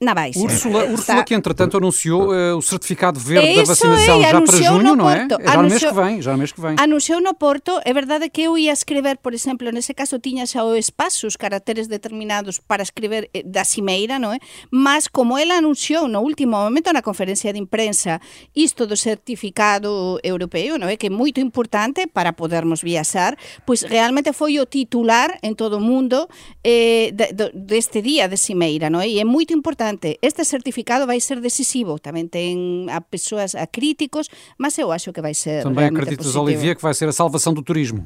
na 0.00 0.14
baixa. 0.14 0.38
Úrsula, 0.38 0.84
Úrsula, 0.84 1.24
que 1.24 1.34
entretanto 1.34 1.76
anunciou 1.76 2.32
eh, 2.34 2.54
o 2.54 2.62
certificado 2.62 3.18
verde 3.18 3.54
da 3.56 3.62
Isso 3.62 3.66
vacinação 3.72 4.18
é, 4.18 4.22
já 4.22 4.28
para 4.28 4.38
anunciou 4.38 4.74
junho, 4.80 4.94
não 4.96 5.10
é? 5.10 5.26
Porto. 5.26 5.42
É 5.42 5.44
já 5.46 5.56
no 5.56 5.62
mês 5.62 5.72
Anunciou- 5.82 5.92
que 5.94 6.00
vem, 6.00 6.22
já 6.22 6.32
no 6.32 6.38
mês 6.38 6.52
que 6.52 6.60
vem. 6.60 6.76
Anunciou 6.78 7.20
no 7.20 7.34
Porto, 7.34 7.80
é 7.84 7.92
verdade 7.92 8.30
que 8.30 8.42
eu 8.42 8.56
ia 8.56 8.72
escrever, 8.72 9.18
por 9.18 9.34
exemplo, 9.34 9.70
nese 9.72 9.94
caso 9.94 10.18
tiña 10.18 10.46
xa 10.46 10.62
o 10.62 10.74
espazo, 10.76 11.26
os 11.26 11.34
caracteres 11.36 11.88
determinados 11.88 12.58
para 12.62 12.82
escrever 12.82 13.28
eh, 13.34 13.42
da 13.42 13.64
cimeira, 13.64 14.18
non 14.18 14.30
é? 14.30 14.38
Mas 14.70 15.08
como 15.08 15.34
ela 15.36 15.58
anunciou 15.58 16.06
no 16.06 16.20
último 16.22 16.54
momento 16.54 16.92
na 16.94 17.02
conferencia 17.02 17.50
de 17.52 17.58
imprensa 17.58 18.20
isto 18.54 18.86
do 18.86 18.94
certificado 18.96 20.18
europeo, 20.22 20.78
non 20.78 20.86
é? 20.88 20.96
Que 20.96 21.06
é 21.06 21.10
moito 21.10 21.40
importante 21.40 22.06
para 22.06 22.32
podermos 22.32 22.82
viaxar, 22.82 23.36
pois 23.66 23.82
realmente 23.82 24.32
foi 24.32 24.58
o 24.58 24.66
titular 24.66 25.38
en 25.42 25.54
todo 25.54 25.78
o 25.78 25.80
mundo 25.82 26.28
eh, 26.62 27.10
de, 27.14 27.32
de, 27.34 27.50
deste 27.54 28.02
día 28.02 28.28
de 28.28 28.36
cimeira, 28.36 28.90
non 28.90 29.02
é? 29.02 29.08
E 29.08 29.18
é 29.18 29.24
moito 29.24 29.50
importante. 29.54 29.87
Este 30.20 30.44
certificado 30.44 31.06
vai 31.06 31.20
ser 31.22 31.40
decisivo, 31.40 31.96
tamén 31.96 32.28
ten 32.28 32.90
a 32.92 33.00
persoas, 33.00 33.54
a 33.54 33.64
críticos, 33.64 34.28
mas 34.60 34.76
eu 34.76 34.92
acho 34.92 35.12
que 35.14 35.22
vai 35.22 35.32
ser 35.32 35.62
Também 35.62 35.88
acreditas, 35.88 36.28
positivo. 36.28 36.44
Olivier, 36.44 36.74
que 36.76 36.82
vai 36.82 36.92
ser 36.92 37.08
a 37.08 37.14
salvação 37.14 37.54
do 37.54 37.62
turismo. 37.62 38.04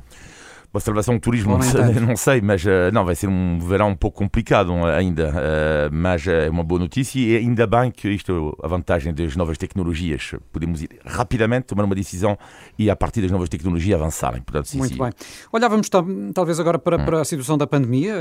Uma 0.72 0.80
salvação 0.80 1.14
do 1.16 1.20
turismo, 1.20 1.52
não 1.52 1.62
sei, 1.62 1.82
não 2.00 2.16
sei, 2.16 2.40
mas 2.40 2.64
eh, 2.64 2.90
não, 2.92 3.04
vai 3.04 3.14
ser 3.14 3.28
um 3.28 3.58
verão 3.58 3.90
um 3.90 3.94
pouco 3.94 4.16
complicado 4.16 4.72
eh, 4.72 4.96
ainda, 4.96 5.30
eh, 5.36 5.90
mas 5.92 6.26
é 6.26 6.48
uma 6.48 6.64
boa 6.64 6.78
notícia 6.80 7.20
e 7.20 7.36
ainda 7.36 7.66
bem 7.66 7.90
que 7.90 8.08
isto 8.08 8.56
é 8.58 8.64
a 8.64 8.68
vantagem 8.68 9.12
das 9.12 9.36
novas 9.36 9.58
tecnologias. 9.58 10.34
Podemos 10.50 10.82
ir 10.82 10.88
rapidamente, 11.04 11.66
tomar 11.66 11.84
uma 11.84 11.94
decisão 11.94 12.38
e 12.78 12.88
a 12.88 12.96
partir 12.96 13.20
das 13.20 13.30
novas 13.30 13.50
tecnologias 13.50 14.00
avançarem. 14.00 14.40
Portanto, 14.40 14.66
sim, 14.68 14.78
Muito 14.78 14.94
sim. 14.94 14.98
bem. 14.98 15.10
Olhávamos 15.52 15.90
talvez 16.32 16.58
agora 16.58 16.78
para, 16.78 16.96
Hum. 16.96 17.04
para 17.04 17.20
a 17.20 17.24
situação 17.26 17.58
da 17.58 17.66
pandemia 17.66 18.14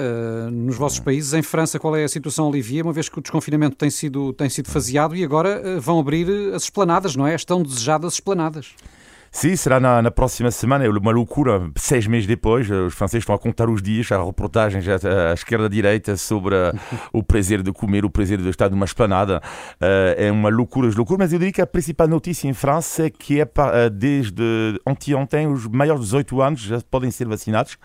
nos 0.52 0.76
vossos 0.76 1.00
países. 1.00 1.34
Em 1.34 1.42
França, 1.42 1.80
qual 1.80 1.96
é 1.96 2.04
a 2.04 2.10
situação, 2.10 2.50
Olivier? 2.50 2.84
Uma 2.84 2.92
vez 2.92 3.08
que 3.08 3.18
o 3.18 3.22
desconfinamento 3.22 3.78
tem 3.78 3.90
sido, 3.90 4.34
tem 4.34 4.50
sido 4.50 4.70
faseado 4.70 5.16
e 5.16 5.24
agora 5.24 5.80
vão 5.80 6.00
abrir 6.02 6.28
as 6.54 6.64
esplanadas, 6.64 7.16
não 7.16 7.26
é? 7.26 7.34
As 7.34 7.46
tão 7.46 7.64
desejadas 7.64 8.16
esplanadas. 8.16 8.76
Sim, 9.34 9.56
será 9.56 9.80
na, 9.80 10.02
na 10.02 10.12
próxima 10.12 10.52
semana, 10.52 10.84
é 10.84 10.90
uma 10.90 11.12
loucura. 11.12 11.72
Seis 11.78 12.06
meses 12.06 12.28
depois, 12.28 12.70
eh, 12.70 12.74
os 12.74 12.94
franceses 12.94 13.24
estão 13.24 13.34
a 13.34 13.40
contar 13.40 13.70
os 13.70 13.82
dias, 13.82 14.12
há 14.12 14.22
reportagens 14.22 14.86
à, 14.90 15.32
à 15.32 15.34
esquerda 15.34 15.68
à 15.68 15.70
direita 15.70 16.18
sobre 16.18 16.54
eh, 16.54 16.74
o 17.14 17.24
prazer 17.24 17.64
de 17.64 17.72
comer, 17.72 18.04
o 18.04 18.10
prazer 18.10 18.40
de 18.40 18.50
estar 18.50 18.70
numa 18.70 18.84
esplanada. 18.84 19.42
Eh, 19.80 20.26
é 20.28 20.32
uma 20.32 20.50
loucura 20.50 20.92
loucura, 20.94 21.20
mas 21.24 21.32
eu 21.32 21.40
diria 21.40 21.54
que 21.54 21.62
a 21.62 21.66
principal 21.66 22.10
notícia 22.10 22.50
em 22.50 22.54
França 22.54 23.06
é 23.06 23.10
que 23.10 23.40
é 23.40 23.48
desde 23.90 24.44
anteontem 24.86 25.48
os 25.48 25.66
maiores 25.66 26.02
de 26.02 26.08
18 26.08 26.42
anos 26.42 26.60
já 26.60 26.82
podem 26.92 27.10
ser 27.10 27.26
vacinados. 27.26 27.78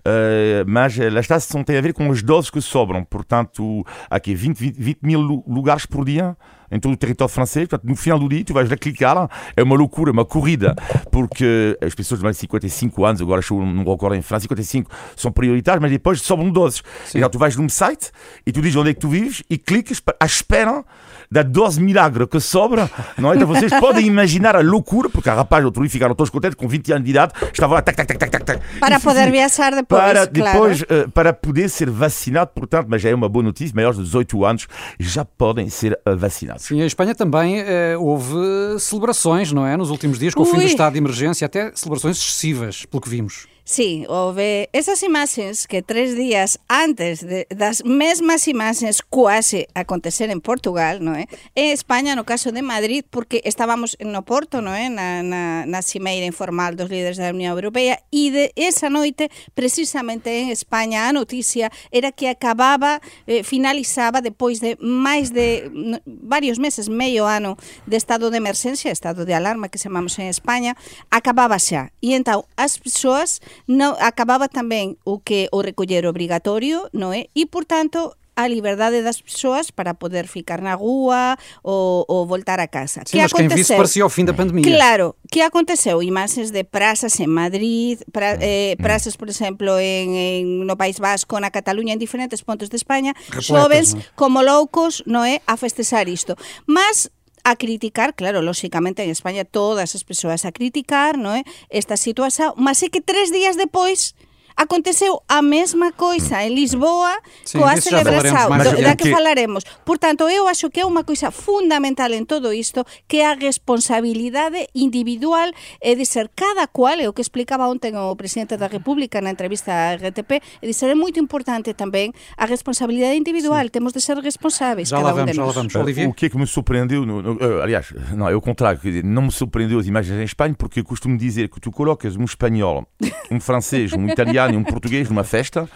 Uh, 0.00 0.64
mas 0.66 0.96
uh, 0.96 1.10
lá 1.10 1.20
está, 1.20 1.38
são, 1.40 1.62
tem 1.64 1.76
a 1.76 1.80
ver 1.80 1.92
com 1.92 2.10
as 2.10 2.22
doses 2.22 2.50
que 2.50 2.60
sobram. 2.60 3.04
Portanto, 3.04 3.84
há 4.10 4.16
aqui 4.16 4.34
20, 4.34 4.58
20, 4.58 4.76
20 4.76 4.98
mil 5.02 5.20
lu- 5.20 5.44
lugares 5.46 5.86
por 5.86 6.04
dia 6.04 6.36
em 6.70 6.78
todo 6.78 6.92
o 6.92 6.96
território 6.96 7.32
francês. 7.32 7.66
Portanto, 7.66 7.88
no 7.88 7.96
final 7.96 8.18
do 8.18 8.28
dia, 8.28 8.44
tu 8.44 8.52
vais 8.52 8.68
lá 8.68 8.76
clicar. 8.76 9.28
É 9.56 9.62
uma 9.62 9.76
loucura, 9.76 10.12
uma 10.12 10.24
corrida, 10.24 10.74
porque 11.10 11.76
as 11.82 11.94
pessoas 11.94 12.20
de 12.20 12.24
mais 12.24 12.36
de 12.36 12.40
55 12.40 13.04
anos, 13.04 13.20
agora 13.22 13.40
estou 13.40 13.64
num 13.64 13.84
recorde 13.84 14.16
em 14.18 14.22
França, 14.22 14.42
55 14.42 14.90
são 15.16 15.32
prioritárias, 15.32 15.80
mas 15.80 15.90
depois 15.90 16.20
sobram 16.20 16.50
doses. 16.50 16.82
Então, 17.14 17.28
tu 17.30 17.38
vais 17.38 17.56
num 17.56 17.68
site 17.68 18.10
e 18.46 18.52
tu 18.52 18.60
dizes 18.60 18.76
onde 18.76 18.90
é 18.90 18.94
que 18.94 19.00
tu 19.00 19.08
vives 19.08 19.42
e 19.48 19.56
clicas 19.56 20.02
à 20.20 20.26
espera 20.26 20.84
da 21.30 21.42
dose 21.42 21.80
milagre 21.80 22.26
que 22.26 22.40
sobra. 22.40 22.90
Não 23.16 23.32
é? 23.32 23.36
Então, 23.36 23.46
vocês 23.46 23.72
podem 23.80 24.06
imaginar 24.06 24.56
a 24.56 24.60
loucura, 24.60 25.08
porque 25.08 25.28
a 25.28 25.34
rapaz, 25.34 25.64
outro 25.64 25.82
dia 25.82 25.90
ficaram 25.90 26.14
todos 26.14 26.30
contentes, 26.30 26.56
com 26.56 26.68
20 26.68 26.92
anos 26.92 27.04
de 27.04 27.10
idade, 27.10 27.32
estavam 27.52 27.74
lá, 27.74 27.82
tac, 27.82 27.96
tac, 27.96 28.06
tac, 28.06 28.30
tac, 28.30 28.44
tac. 28.44 28.62
Para 28.80 28.96
E 28.96 29.00
poder 29.00 29.30
viajar 29.30 29.74
depois, 29.74 30.02
para 30.02 30.26
claro. 30.26 30.52
depois 30.52 30.84
eh, 30.88 31.06
para 31.12 31.32
poder 31.32 31.68
ser 31.68 31.90
vacinado, 31.90 32.50
portanto, 32.54 32.86
mas 32.88 33.02
já 33.02 33.10
é 33.10 33.14
uma 33.14 33.28
boa 33.28 33.42
notícia, 33.42 33.74
maiores 33.74 33.98
de 33.98 34.04
18 34.04 34.44
anos 34.44 34.66
já 34.98 35.24
podem 35.24 35.68
ser 35.68 35.98
eh, 36.04 36.14
vacinados. 36.14 36.64
Sim, 36.64 36.80
em 36.80 36.86
Espanha 36.86 37.14
também 37.14 37.60
eh, 37.60 37.96
houve 37.98 38.34
celebrações, 38.78 39.52
não 39.52 39.66
é? 39.66 39.76
Nos 39.76 39.90
últimos 39.90 40.18
dias, 40.18 40.34
com 40.34 40.42
o 40.42 40.46
fim 40.46 40.56
do 40.56 40.58
Ui. 40.58 40.66
estado 40.66 40.92
de 40.92 40.98
emergência, 40.98 41.46
até 41.46 41.72
celebrações 41.74 42.18
excessivas, 42.18 42.84
pelo 42.86 43.00
que 43.00 43.08
vimos. 43.08 43.46
Sí, 43.70 44.06
houve 44.08 44.70
esas 44.72 45.02
imaxes 45.02 45.66
que 45.66 45.82
tres 45.82 46.16
días 46.16 46.58
antes 46.68 47.20
de, 47.20 47.46
das 47.50 47.84
mesmas 47.84 48.48
imaxes 48.48 49.02
quase 49.02 49.68
acontecer 49.74 50.30
en 50.30 50.40
Portugal, 50.40 51.04
non 51.04 51.20
é? 51.20 51.28
En 51.52 51.76
España, 51.76 52.16
no 52.16 52.24
caso 52.24 52.48
de 52.48 52.64
Madrid, 52.64 53.04
porque 53.04 53.44
estábamos 53.44 53.92
no 54.00 54.24
Porto, 54.24 54.64
non 54.64 54.72
é? 54.72 54.88
Na, 54.88 55.20
na 55.68 55.80
cimeira 55.84 56.24
informal 56.24 56.80
dos 56.80 56.88
líderes 56.88 57.20
da 57.20 57.28
Unión 57.28 57.52
Europea 57.52 58.00
e 58.08 58.32
de 58.32 58.56
esa 58.56 58.88
noite, 58.88 59.28
precisamente 59.52 60.32
en 60.40 60.48
España, 60.48 61.04
a 61.04 61.12
noticia 61.12 61.68
era 61.92 62.08
que 62.08 62.32
acababa, 62.32 63.04
eh, 63.28 63.44
finalizaba 63.44 64.24
depois 64.24 64.64
de 64.64 64.80
máis 64.80 65.28
de 65.28 65.68
no, 65.68 66.00
varios 66.08 66.56
meses, 66.56 66.88
meio 66.88 67.28
ano 67.28 67.60
de 67.84 68.00
estado 68.00 68.32
de 68.32 68.40
emerxencia, 68.40 68.88
estado 68.88 69.28
de 69.28 69.36
alarma 69.36 69.68
que 69.68 69.76
chamamos 69.76 70.16
en 70.16 70.32
España, 70.32 70.72
acababa 71.12 71.60
xa. 71.60 71.92
E 72.00 72.16
entón 72.16 72.48
as 72.56 72.80
persoas 72.80 73.44
non 73.66 73.98
acababa 73.98 74.46
tamén 74.46 75.00
o 75.02 75.18
que 75.24 75.48
o 75.50 75.64
recoller 75.64 76.06
obrigatorio, 76.06 76.86
non 76.94 77.10
é? 77.16 77.32
E, 77.34 77.48
portanto, 77.48 78.14
a 78.38 78.46
liberdade 78.46 79.02
das 79.02 79.20
persoas 79.20 79.74
para 79.74 79.98
poder 79.98 80.28
ficar 80.30 80.62
na 80.62 80.78
rúa 80.78 81.34
ou, 81.60 82.06
ou 82.06 82.22
voltar 82.22 82.60
a 82.60 82.68
casa. 82.70 83.02
Sim, 83.02 83.18
que 83.18 83.22
mas 83.22 83.34
aconteceu? 83.34 83.56
quem 83.56 83.64
viu 83.66 83.76
parecia 83.76 84.06
o 84.06 84.08
fim 84.08 84.24
da 84.24 84.32
pandemia. 84.32 84.62
Claro, 84.62 85.16
que 85.26 85.42
aconteceu? 85.42 86.00
Imaxes 86.00 86.52
de 86.52 86.62
prazas 86.62 87.18
en 87.18 87.26
Madrid, 87.26 87.98
pra, 88.12 88.36
mm, 88.36 88.38
eh, 88.40 88.76
mm. 88.78 88.82
prazas, 88.82 89.16
por 89.16 89.28
exemplo, 89.28 89.76
en, 89.80 90.14
en, 90.14 90.66
no 90.66 90.78
País 90.78 91.02
Vasco, 91.02 91.34
na 91.42 91.50
Cataluña, 91.50 91.92
en 91.92 91.98
diferentes 91.98 92.46
pontos 92.46 92.70
de 92.70 92.78
España, 92.78 93.10
Repletas, 93.26 93.44
xovens 93.44 93.88
¿no? 93.98 94.02
como 94.14 94.46
loucos, 94.46 95.02
non 95.10 95.26
é, 95.26 95.42
a 95.42 95.58
festexar 95.58 96.06
isto. 96.06 96.38
Mas 96.62 97.10
a 97.50 97.56
criticar, 97.56 98.14
claro, 98.14 98.42
lóxicamente 98.42 99.02
en 99.02 99.10
España 99.10 99.44
todas 99.44 99.94
as 99.94 100.04
persoas 100.04 100.44
a 100.44 100.52
criticar, 100.52 101.16
non 101.16 101.38
é, 101.38 101.42
esta 101.70 101.96
situación, 101.96 102.52
mas 102.58 102.82
é 102.82 102.92
que 102.92 103.00
tres 103.00 103.30
días 103.30 103.54
depois 103.54 104.17
Aconteceu 104.58 105.22
a 105.28 105.40
mesma 105.40 105.92
coisa 105.92 106.42
en 106.42 106.58
Lisboa 106.58 107.14
Sim, 107.44 107.62
coa 107.62 107.78
celebração 107.78 108.50
do, 108.58 108.82
da 108.82 108.98
que, 108.98 109.06
falaremos. 109.06 109.62
Portanto, 109.86 110.26
eu 110.26 110.50
acho 110.50 110.66
que 110.66 110.82
é 110.82 110.84
unha 110.84 111.06
coisa 111.06 111.30
fundamental 111.30 112.10
en 112.10 112.26
todo 112.26 112.50
isto 112.50 112.82
que 113.06 113.22
a 113.22 113.38
responsabilidade 113.38 114.66
individual 114.74 115.54
é 115.78 115.94
de 115.94 116.02
ser 116.02 116.26
cada 116.34 116.66
cual, 116.66 116.98
é 116.98 117.06
o 117.06 117.14
que 117.14 117.22
explicaba 117.22 117.70
ontem 117.70 117.94
o 117.94 118.18
presidente 118.18 118.58
da 118.58 118.66
República 118.66 119.22
na 119.22 119.30
entrevista 119.30 119.70
a 119.70 119.94
RTP, 119.94 120.42
é 120.42 120.66
de 120.66 120.74
ser 120.74 120.90
muito 120.98 121.22
importante 121.22 121.70
também 121.78 122.10
a 122.34 122.42
responsabilidade 122.42 123.14
individual. 123.14 123.62
Sim. 123.62 123.78
Temos 123.78 123.94
de 123.94 124.02
ser 124.02 124.18
responsáveis, 124.18 124.90
já 124.90 124.98
cada 124.98 125.14
vamos, 125.14 125.22
um 125.22 125.32
de 125.32 125.38
nós. 125.38 125.54
Vamos. 125.54 125.74
Olivier? 125.76 126.10
O 126.10 126.12
que 126.12 126.26
é 126.26 126.28
que 126.28 126.36
me 126.36 126.48
surpreendeu, 126.50 127.06
no, 127.06 127.22
no, 127.22 127.38
uh, 127.38 127.62
aliás, 127.62 127.94
não, 128.10 128.28
é 128.28 128.34
o 128.34 128.42
contrário, 128.42 128.82
não 129.06 129.22
me 129.22 129.30
surpreendeu 129.30 129.78
as 129.78 129.86
imagens 129.86 130.18
em 130.18 130.26
Espanha, 130.26 130.58
porque 130.58 130.80
eu 130.80 130.84
costumo 130.84 131.16
dizer 131.16 131.46
que 131.46 131.60
tu 131.60 131.70
colocas 131.70 132.16
um 132.16 132.24
espanhol, 132.24 132.82
um 133.30 133.38
francês, 133.38 133.92
um 133.92 134.08
italiano 134.08 134.47
e 134.50 134.56
um 134.56 134.62
português 134.64 135.08
numa 135.08 135.24
festa 135.24 135.68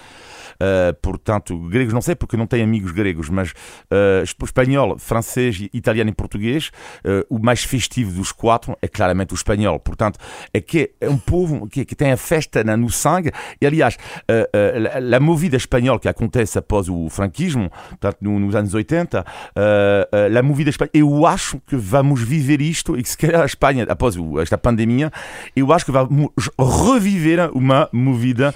Uh, 0.62 0.94
portanto, 1.02 1.58
gregos 1.68 1.92
não 1.92 2.00
sei 2.00 2.14
porque 2.14 2.36
não 2.36 2.46
tenho 2.46 2.62
amigos 2.62 2.92
gregos, 2.92 3.28
mas 3.28 3.50
uh, 3.50 4.22
espanhol, 4.44 4.96
francês, 4.96 5.66
italiano 5.72 6.10
e 6.10 6.14
português, 6.14 6.70
uh, 7.04 7.26
o 7.28 7.40
mais 7.40 7.64
festivo 7.64 8.12
dos 8.12 8.30
quatro 8.30 8.76
é 8.80 8.86
claramente 8.86 9.32
o 9.32 9.34
espanhol. 9.34 9.80
Portanto, 9.80 10.20
é 10.54 10.60
que 10.60 10.92
é 11.00 11.08
um 11.08 11.18
povo 11.18 11.66
que, 11.66 11.84
que 11.84 11.96
tem 11.96 12.12
a 12.12 12.16
festa 12.16 12.62
no 12.76 12.90
sangue. 12.90 13.32
E, 13.60 13.66
aliás, 13.66 13.96
a, 14.28 15.20
movida 15.20 15.56
espanhola 15.56 15.98
que 15.98 16.08
acontece 16.08 16.58
após 16.58 16.88
o 16.88 17.08
franquismo, 17.08 17.70
portanto, 17.88 18.18
nos 18.22 18.54
anos 18.54 18.74
80, 18.74 19.24
a 20.38 20.42
movida 20.42 20.70
espanhola, 20.70 20.90
eu 20.94 21.26
acho 21.26 21.60
que 21.66 21.76
vamos 21.76 22.22
viver 22.22 22.60
isto 22.60 22.96
e 22.96 23.02
que 23.02 23.08
se 23.08 23.18
calhar 23.18 23.42
a 23.42 23.46
Espanha, 23.46 23.84
após 23.88 24.16
esta 24.40 24.58
pandemia, 24.58 25.10
eu 25.56 25.72
acho 25.72 25.84
que 25.84 25.92
vamos 25.92 26.30
reviver 26.58 27.50
uma 27.52 27.88
movida 27.92 28.54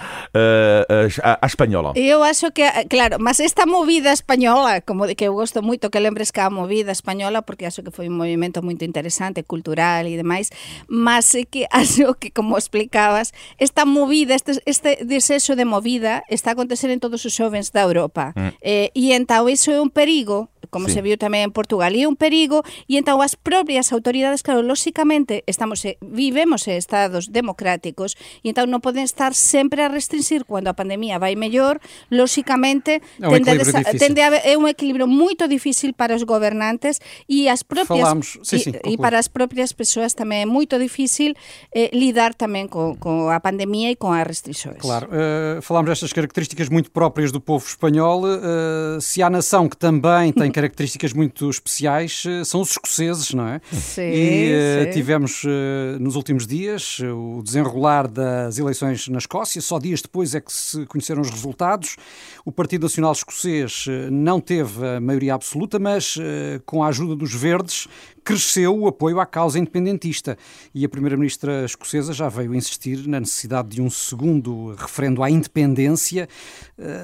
espanhola. 1.42 1.95
Eu 1.96 2.22
acho 2.22 2.52
que, 2.52 2.62
claro, 2.90 3.16
mas 3.18 3.40
esta 3.40 3.64
movida 3.64 4.12
española, 4.12 4.82
como 4.82 5.08
que 5.16 5.24
eu 5.24 5.32
gosto 5.32 5.62
moito 5.64 5.88
que 5.88 5.98
lembres 5.98 6.28
que 6.28 6.44
a 6.44 6.50
movida 6.50 6.92
española, 6.92 7.40
porque 7.40 7.64
acho 7.64 7.80
que 7.80 7.88
foi 7.90 8.12
un 8.12 8.20
movimento 8.20 8.60
moito 8.60 8.84
interesante, 8.84 9.40
cultural 9.48 10.04
e 10.04 10.12
demais, 10.12 10.52
mas 10.92 11.32
que 11.48 11.64
acho 11.72 12.12
que, 12.20 12.28
como 12.28 12.60
explicabas, 12.60 13.32
esta 13.56 13.88
movida, 13.88 14.36
este, 14.36 14.60
este 14.68 15.08
desexo 15.08 15.56
de 15.56 15.64
movida 15.64 16.20
está 16.28 16.52
a 16.52 16.52
acontecer 16.52 16.92
en 16.92 17.00
todos 17.00 17.24
os 17.24 17.32
xovens 17.32 17.72
da 17.72 17.88
Europa. 17.88 18.36
Mm. 18.36 18.52
Eh, 18.60 18.92
e 18.92 19.16
entao 19.16 19.48
iso 19.48 19.72
é 19.72 19.80
un 19.80 19.88
perigo 19.88 20.52
como 20.68 20.86
sí. 20.86 20.98
se 20.98 21.00
viu 21.02 21.16
tamén 21.16 21.48
en 21.48 21.52
Portugal, 21.52 21.94
e 21.96 22.04
é 22.04 22.08
un 22.08 22.18
perigo, 22.18 22.62
e 22.86 23.00
entón 23.00 23.22
as 23.24 23.34
propias 23.38 23.90
autoridades, 23.90 24.44
claro, 24.44 24.60
lóxicamente, 24.60 25.42
estamos 25.48 25.82
vivemos 26.02 26.66
en 26.68 26.76
estados 26.76 27.32
democráticos, 27.32 28.18
e 28.42 28.52
entón 28.52 28.68
non 28.68 28.84
poden 28.84 29.06
estar 29.06 29.32
sempre 29.32 29.82
a 29.82 29.88
restringir 29.88 30.44
cando 30.44 30.70
a 30.70 30.76
pandemia 30.76 31.18
vai 31.18 31.38
mellor, 31.38 31.78
lóxicamente, 32.10 33.00
é 33.20 33.28
un 33.28 33.42
tende, 33.42 33.62
a, 33.62 33.92
tende 33.94 34.20
a, 34.22 34.28
é 34.42 34.54
un 34.58 34.66
equilibrio 34.66 35.06
moito 35.06 35.48
difícil 35.48 35.94
para 35.94 36.14
os 36.14 36.24
gobernantes 36.26 36.98
e 37.28 37.48
as 37.48 37.62
propias 37.62 38.02
Falamos, 38.02 38.38
sí, 38.42 38.58
sí, 38.58 38.72
e, 38.84 38.94
e 38.94 38.98
para 38.98 39.18
as 39.18 39.28
propias 39.28 39.72
persoas 39.72 40.14
tamén 40.14 40.42
é 40.42 40.48
moito 40.48 40.78
difícil 40.78 41.38
eh, 41.70 41.90
lidar 41.94 42.34
tamén 42.34 42.66
co, 42.66 42.98
co 42.98 43.30
a 43.30 43.38
pandemia 43.38 43.92
e 43.92 43.96
con 43.96 44.12
as 44.12 44.26
restrições. 44.26 44.82
Claro, 44.82 45.06
uh, 45.10 45.62
falamos 45.62 45.90
destas 45.90 46.12
características 46.12 46.68
muito 46.68 46.90
próprias 46.90 47.30
do 47.30 47.40
povo 47.40 47.64
espanhol, 47.64 48.24
uh, 48.26 49.00
se 49.00 49.22
há 49.22 49.30
nação 49.30 49.68
que 49.68 49.76
também 49.76 50.32
tem 50.32 50.50
características 50.56 51.12
muito 51.12 51.50
especiais 51.50 52.24
eh, 52.26 52.42
são 52.42 52.62
os 52.62 52.70
escoceses, 52.70 53.34
não 53.34 53.46
é? 53.46 53.60
Sim, 53.70 54.10
e 54.10 54.54
uh, 54.54 54.90
tivemos 54.90 55.44
uh, 55.44 56.00
nos 56.00 56.16
últimos 56.16 56.46
dias 56.46 56.98
o 57.00 57.42
desenrolar 57.42 58.08
das 58.08 58.58
eleições 58.58 59.06
na 59.08 59.18
Escócia, 59.18 59.60
só 59.60 59.78
dias 59.78 60.00
depois 60.00 60.34
é 60.34 60.40
que 60.40 60.50
se 60.50 60.86
conheceram 60.86 61.20
os 61.20 61.28
resultados. 61.28 61.96
O 62.42 62.50
Partido 62.50 62.84
Nacional 62.84 63.12
Escocês 63.12 63.84
não 64.10 64.40
teve 64.40 64.86
a 64.86 64.98
maioria 64.98 65.34
absoluta, 65.34 65.78
mas 65.78 66.16
com 66.64 66.82
a 66.82 66.88
ajuda 66.88 67.14
dos 67.14 67.34
verdes 67.34 67.86
cresceu 68.26 68.76
o 68.76 68.88
apoio 68.88 69.20
à 69.20 69.24
causa 69.24 69.56
independentista 69.56 70.36
e 70.74 70.84
a 70.84 70.88
primeira-ministra 70.88 71.64
escocesa 71.64 72.12
já 72.12 72.28
veio 72.28 72.56
insistir 72.56 73.06
na 73.06 73.20
necessidade 73.20 73.68
de 73.68 73.80
um 73.80 73.88
segundo 73.88 74.74
referendo 74.74 75.22
à 75.22 75.30
independência. 75.30 76.28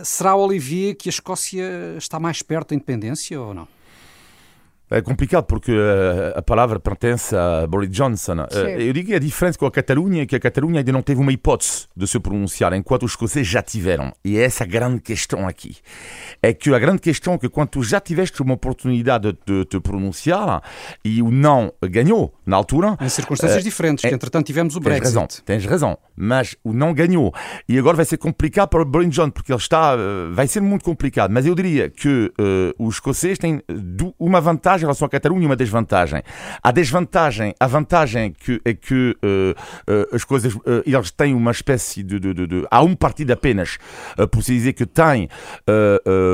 Será, 0.04 0.34
Olivier, 0.34 0.96
que 0.96 1.08
a 1.08 1.10
Escócia 1.10 1.94
está 1.96 2.18
mais 2.18 2.42
perto 2.42 2.70
da 2.70 2.74
independência 2.74 3.40
ou 3.40 3.54
não? 3.54 3.68
É 4.92 5.00
complicado 5.00 5.44
porque 5.44 5.72
uh, 5.72 6.36
a 6.36 6.42
palavra 6.42 6.78
pertence 6.78 7.34
a 7.34 7.66
Boris 7.66 7.88
Johnson. 7.88 8.42
Uh, 8.42 8.68
eu 8.78 8.92
digo 8.92 9.08
que 9.08 9.14
a 9.14 9.18
diferença 9.18 9.58
com 9.58 9.64
a 9.64 9.70
Catalunha 9.70 10.22
é 10.22 10.26
que 10.26 10.36
a 10.36 10.40
Catalunha 10.40 10.80
ainda 10.80 10.92
não 10.92 11.00
teve 11.00 11.18
uma 11.18 11.32
hipótese 11.32 11.86
de 11.96 12.06
se 12.06 12.20
pronunciar, 12.20 12.74
enquanto 12.74 13.04
os 13.04 13.12
escoceses 13.12 13.48
já 13.48 13.62
tiveram. 13.62 14.12
E 14.22 14.36
é 14.36 14.44
essa 14.44 14.64
a 14.64 14.66
grande 14.66 15.00
questão 15.00 15.48
aqui. 15.48 15.78
É 16.42 16.52
que 16.52 16.74
a 16.74 16.78
grande 16.78 17.00
questão 17.00 17.32
é 17.34 17.38
que 17.38 17.48
quando 17.48 17.70
tu 17.70 17.82
já 17.82 18.00
tiveste 18.00 18.42
uma 18.42 18.52
oportunidade 18.52 19.34
de 19.46 19.64
te 19.64 19.80
pronunciar 19.80 20.62
e 21.02 21.22
o 21.22 21.30
não 21.30 21.72
ganhou 21.82 22.34
na 22.44 22.56
altura. 22.56 22.98
Em 23.00 23.08
circunstâncias 23.08 23.62
uh, 23.62 23.64
diferentes, 23.64 24.04
é, 24.04 24.10
que 24.10 24.14
entretanto 24.14 24.44
tivemos 24.44 24.76
o 24.76 24.80
Brexit. 24.80 25.04
Tens 25.04 25.14
razão, 25.14 25.42
tens 25.46 25.64
razão. 25.64 25.98
Mas 26.14 26.54
o 26.62 26.74
não 26.74 26.92
ganhou. 26.92 27.32
E 27.66 27.78
agora 27.78 27.96
vai 27.96 28.04
ser 28.04 28.18
complicado 28.18 28.68
para 28.68 28.82
o 28.82 28.84
Boris 28.84 29.08
Johnson, 29.08 29.30
porque 29.30 29.52
ele 29.52 29.58
está. 29.58 29.96
vai 30.30 30.46
ser 30.46 30.60
muito 30.60 30.84
complicado. 30.84 31.30
Mas 31.30 31.46
eu 31.46 31.54
diria 31.54 31.88
que 31.88 32.30
os 32.78 32.96
escoceses 32.96 33.38
têm 33.38 33.62
uma 34.18 34.38
vantagem 34.38 34.81
em 34.82 34.86
relação 34.86 35.06
à 35.06 35.08
Catalunha 35.08 35.42
e 35.44 35.46
uma 35.46 35.56
desvantagem. 35.56 36.22
A 36.62 36.70
desvantagem, 36.70 37.54
a 37.58 37.66
vantagem 37.66 38.32
que, 38.32 38.60
é 38.64 38.74
que 38.74 39.16
uh, 39.22 39.92
uh, 39.92 40.14
as 40.14 40.24
coisas, 40.24 40.54
uh, 40.54 40.60
eles 40.84 41.10
têm 41.10 41.34
uma 41.34 41.50
espécie 41.50 42.02
de, 42.02 42.18
de, 42.18 42.34
de, 42.34 42.46
de 42.46 42.66
há 42.70 42.82
um 42.82 42.94
partido 42.94 43.32
apenas, 43.32 43.78
por 44.30 44.42
se 44.42 44.52
dizer 44.52 44.72
que 44.72 44.86
tem 44.86 45.28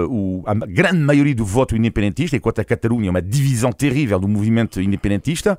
o, 0.09 0.43
a 0.47 0.55
grande 0.55 0.99
maioria 0.99 1.35
do 1.35 1.45
voto 1.45 1.76
independentista, 1.76 2.37
enquanto 2.37 2.61
a 2.61 2.64
Catalunha 2.64 3.09
é 3.09 3.11
uma 3.11 3.23
divisão 3.23 3.73
terrível 3.73 4.19
do 4.19 4.28
movimento 4.28 4.81
independentista, 4.81 5.59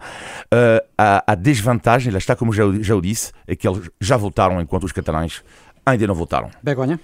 a, 0.98 1.24
a, 1.31 1.36
desvantagem, 1.36 2.12
lá 2.12 2.17
está 2.17 2.36
como 2.36 2.51
já, 2.51 2.63
já 2.81 2.96
o 2.96 3.01
disse, 3.01 3.31
é 3.48 3.55
que 3.55 3.67
eles 3.67 3.89
já 4.00 4.17
votaram 4.17 4.62
enquanto 4.62 4.84
os 4.84 4.91
catalães 4.91 5.43
ainda 5.86 6.08
não 6.08 6.15
votaram. 6.15 6.50
Begonha? 6.62 7.00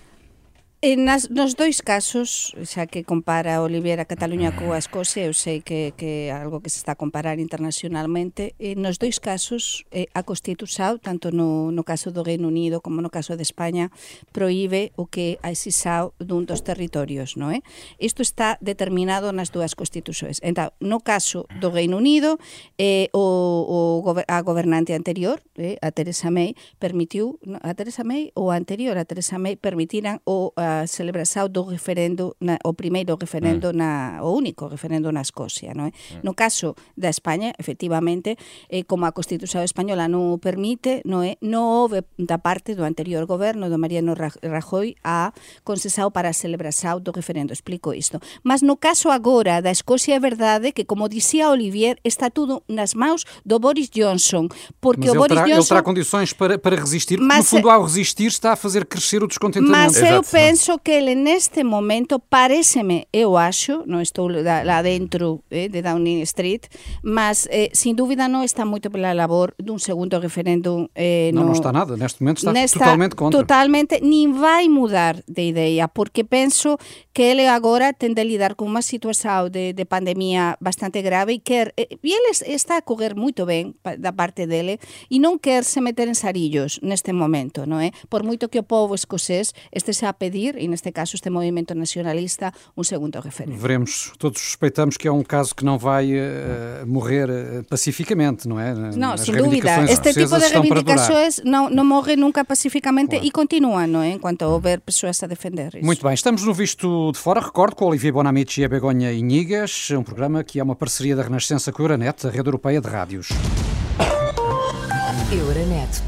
en 0.85 1.05
nas, 1.05 1.33
nos 1.33 1.57
dois 1.57 1.81
casos, 1.81 2.53
xa 2.61 2.85
que 2.85 3.01
compara 3.01 3.65
Olivier 3.65 3.97
a 3.97 4.05
Cataluña 4.05 4.53
coa 4.53 4.77
Escocia, 4.77 5.25
eu 5.25 5.33
sei 5.33 5.65
que, 5.65 5.97
que 5.97 6.29
algo 6.29 6.61
que 6.61 6.69
se 6.69 6.77
está 6.77 6.93
a 6.93 6.99
comparar 6.99 7.41
internacionalmente, 7.41 8.53
e 8.61 8.77
nos 8.77 9.01
dois 9.01 9.17
casos 9.17 9.81
eh, 9.89 10.05
a 10.13 10.21
Constitución, 10.21 11.01
tanto 11.01 11.33
no, 11.33 11.73
no 11.73 11.81
caso 11.81 12.13
do 12.13 12.21
Reino 12.21 12.45
Unido 12.53 12.85
como 12.85 13.01
no 13.01 13.09
caso 13.09 13.33
de 13.33 13.41
España, 13.41 13.89
proíbe 14.29 14.93
o 14.93 15.09
que 15.09 15.41
a 15.41 15.49
exisao 15.49 16.13
dun 16.21 16.45
dos 16.45 16.61
territorios. 16.61 17.33
No 17.33 17.49
é? 17.49 17.65
Isto 17.97 18.21
está 18.21 18.61
determinado 18.61 19.33
nas 19.33 19.49
dúas 19.49 19.73
Constitucións. 19.73 20.37
Entón, 20.45 20.69
no 20.77 21.01
caso 21.01 21.49
do 21.57 21.73
Reino 21.73 21.97
Unido, 21.97 22.37
eh, 22.77 23.09
o, 23.09 24.05
o, 24.05 24.13
a 24.29 24.37
gobernante 24.45 24.93
anterior, 24.93 25.41
eh, 25.57 25.81
a 25.81 25.89
Teresa 25.89 26.29
May, 26.29 26.53
permitiu, 26.77 27.41
a 27.65 27.73
Teresa 27.73 28.05
May 28.05 28.29
ou 28.37 28.53
anterior 28.53 29.01
a 29.01 29.05
Teresa 29.09 29.41
May 29.41 29.57
permitiran 29.57 30.21
o 30.29 30.53
a, 30.53 30.74
celebración 30.83 31.47
do 31.47 31.63
referendo 31.63 32.35
na, 32.43 32.59
o 32.67 32.75
primeiro 32.75 33.15
referendo 33.15 33.71
mm. 33.71 33.77
na 33.79 33.89
o 34.19 34.35
único 34.35 34.67
referendo 34.67 35.15
na 35.15 35.23
Escocia, 35.23 35.71
non 35.71 35.87
é? 35.87 35.95
Mm. 36.19 36.27
No 36.27 36.35
caso 36.35 36.75
da 36.99 37.07
España, 37.07 37.55
efectivamente, 37.55 38.35
eh, 38.67 38.83
como 38.83 39.07
a 39.07 39.15
Constitución 39.15 39.63
española 39.63 40.11
non 40.11 40.35
o 40.35 40.37
permite, 40.43 40.99
non 41.07 41.23
é? 41.23 41.39
Non 41.39 41.63
houve 41.63 42.03
da 42.19 42.43
parte 42.43 42.75
do 42.75 42.83
anterior 42.83 43.23
goberno 43.23 43.71
do 43.71 43.79
Mariano 43.79 44.11
Rajoy 44.17 44.99
a 45.07 45.31
concesao 45.63 46.11
para 46.11 46.31
a 46.31 46.35
celebración 46.35 46.99
do 46.99 47.15
referendo, 47.15 47.55
explico 47.55 47.95
isto. 47.95 48.19
Mas 48.43 48.59
no 48.59 48.75
caso 48.75 49.07
agora 49.07 49.63
da 49.63 49.71
Escocia 49.71 50.15
é 50.15 50.21
verdade 50.21 50.75
que 50.75 50.83
como 50.83 51.07
dicía 51.07 51.49
Olivier, 51.49 51.97
está 52.03 52.29
tudo 52.29 52.63
nas 52.67 52.93
maus 52.93 53.23
do 53.45 53.59
Boris 53.59 53.89
Johnson, 53.89 54.47
porque 54.81 55.07
mas 55.07 55.15
o 55.15 55.19
Boris 55.19 55.37
terá, 55.37 55.47
Johnson 55.47 55.59
ele 55.59 55.67
terá 55.67 55.81
condições 55.83 56.33
para, 56.33 56.57
para 56.57 56.75
resistir, 56.75 57.19
mas, 57.19 57.37
no 57.37 57.43
fundo 57.43 57.69
ao 57.69 57.83
resistir 57.83 58.27
está 58.27 58.53
a 58.53 58.55
fazer 58.55 58.85
crescer 58.85 59.23
o 59.23 59.27
descontentamento. 59.27 59.71
Mas 59.71 60.01
eu 60.01 60.23
penso 60.23 60.54
penso 60.55 60.77
que 60.77 60.97
ele 60.97 61.15
neste 61.15 61.65
momento 61.65 62.17
pareceme, 62.17 63.09
eu 63.11 63.35
acho, 63.35 63.83
non 63.91 63.99
estou 63.99 64.31
lá 64.31 64.79
dentro 64.79 65.43
eh, 65.51 65.67
de 65.67 65.83
Downing 65.83 66.23
Street, 66.23 66.71
mas 67.03 67.43
eh, 67.51 67.75
sin 67.75 67.99
dúvida 67.99 68.31
non 68.31 68.39
está 68.39 68.63
moito 68.63 68.87
pela 68.87 69.11
labor 69.11 69.51
dun 69.59 69.83
segundo 69.83 70.15
referéndum 70.15 70.87
eh, 70.95 71.35
no, 71.35 71.43
non, 71.43 71.51
non 71.51 71.59
está 71.59 71.75
nada, 71.75 71.99
neste 71.99 72.23
momento 72.23 72.39
está 72.47 72.55
nesta, 72.55 72.79
totalmente 72.79 73.19
contra. 73.19 73.35
Totalmente, 73.35 73.99
nin 73.99 74.31
vai 74.39 74.71
mudar 74.71 75.19
de 75.27 75.43
ideia, 75.43 75.91
porque 75.91 76.23
penso 76.23 76.79
que 77.11 77.35
ele 77.35 77.51
agora 77.51 77.91
ten 77.91 78.15
de 78.15 78.23
lidar 78.23 78.55
con 78.55 78.71
unha 78.71 78.79
situación 78.79 79.51
de, 79.51 79.75
de 79.75 79.83
pandemia 79.83 80.55
bastante 80.63 81.03
grave 81.03 81.35
e 81.35 81.43
quer, 81.43 81.75
e 81.75 82.11
ele 82.15 82.31
está 82.47 82.79
a 82.79 82.83
coger 82.83 83.19
moito 83.19 83.43
ben 83.43 83.75
da 83.99 84.15
parte 84.15 84.47
dele 84.47 84.79
e 85.11 85.19
non 85.19 85.35
quer 85.35 85.67
se 85.67 85.83
meter 85.83 86.07
en 86.07 86.15
sarillos 86.15 86.79
neste 86.79 87.11
momento, 87.11 87.67
non 87.67 87.83
é? 87.83 87.91
Por 88.07 88.23
moito 88.23 88.47
que 88.47 88.59
o 88.59 88.63
povo 88.63 88.95
escocés 88.95 89.51
estese 89.75 90.07
a 90.07 90.15
pedir, 90.15 90.44
e 90.53 90.69
neste 90.69 90.93
caso 90.93 91.17
este 91.17 91.33
movimento 91.33 91.73
nacionalista, 91.73 92.53
un 92.77 92.85
segundo 92.85 93.17
referendo. 93.21 93.57
Veremos, 93.57 94.13
todos 94.21 94.37
suspeitamos 94.37 94.97
que 94.97 95.07
é 95.07 95.11
um 95.11 95.23
caso 95.25 95.55
que 95.57 95.65
não 95.65 95.81
vai 95.81 96.13
uh, 96.13 96.85
morrer 96.85 97.25
uh, 97.29 97.63
pacificamente, 97.65 98.47
não 98.47 98.59
é? 98.59 98.73
Não, 98.95 99.17
sem 99.17 99.33
dúvida. 99.35 99.81
Este 99.89 100.13
tipo 100.13 100.37
de 100.37 100.47
reivindicações 100.47 101.41
não, 101.43 101.69
não 101.69 101.83
morre 101.83 102.15
nunca 102.15 102.45
pacificamente 102.45 103.17
claro. 103.17 103.25
e 103.25 103.31
continua, 103.31 103.87
não 103.87 104.01
é? 104.01 104.11
Enquanto 104.11 104.43
houver 104.43 104.79
pessoas 104.81 105.21
a 105.23 105.27
defender 105.27 105.75
isso. 105.75 105.85
Muito 105.85 106.03
bem, 106.03 106.13
estamos 106.13 106.43
no 106.43 106.53
Visto 106.53 107.11
de 107.11 107.17
Fora, 107.17 107.41
recordo, 107.41 107.75
com 107.75 107.85
Olivier 107.85 108.13
Bonamici 108.13 108.61
e 108.61 108.65
a 108.65 108.69
Begonha 108.69 109.11
Inigas, 109.11 109.89
um 109.91 110.03
programa 110.03 110.43
que 110.43 110.59
é 110.59 110.63
uma 110.63 110.75
parceria 110.75 111.15
da 111.15 111.23
Renascença 111.23 111.71
com 111.71 111.81
a 111.81 111.85
Euronet, 111.85 112.27
a 112.27 112.29
rede 112.29 112.47
europeia 112.47 112.79
de 112.79 112.87
rádios. 112.87 113.29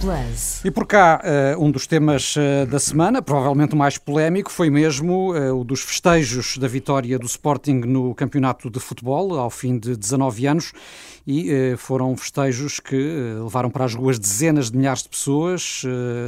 Plus. 0.01 0.65
E 0.65 0.71
por 0.71 0.87
cá, 0.87 1.21
uh, 1.55 1.63
um 1.63 1.69
dos 1.69 1.85
temas 1.85 2.35
uh, 2.35 2.65
da 2.65 2.79
semana, 2.79 3.21
provavelmente 3.21 3.75
o 3.75 3.77
mais 3.77 3.97
polémico, 3.97 4.51
foi 4.51 4.71
mesmo 4.71 5.33
uh, 5.33 5.59
o 5.59 5.63
dos 5.63 5.81
festejos 5.81 6.57
da 6.57 6.67
vitória 6.67 7.19
do 7.19 7.27
Sporting 7.27 7.81
no 7.85 8.15
campeonato 8.15 8.71
de 8.71 8.79
futebol, 8.79 9.37
ao 9.37 9.49
fim 9.51 9.77
de 9.77 9.95
19 9.95 10.47
anos, 10.47 10.73
e 11.27 11.75
foram 11.77 12.15
festejos 12.15 12.79
que 12.79 12.95
levaram 13.43 13.69
para 13.69 13.83
as 13.83 13.93
ruas 13.93 14.17
dezenas 14.17 14.71
de 14.71 14.77
milhares 14.77 15.03
de 15.03 15.09
pessoas, 15.09 15.83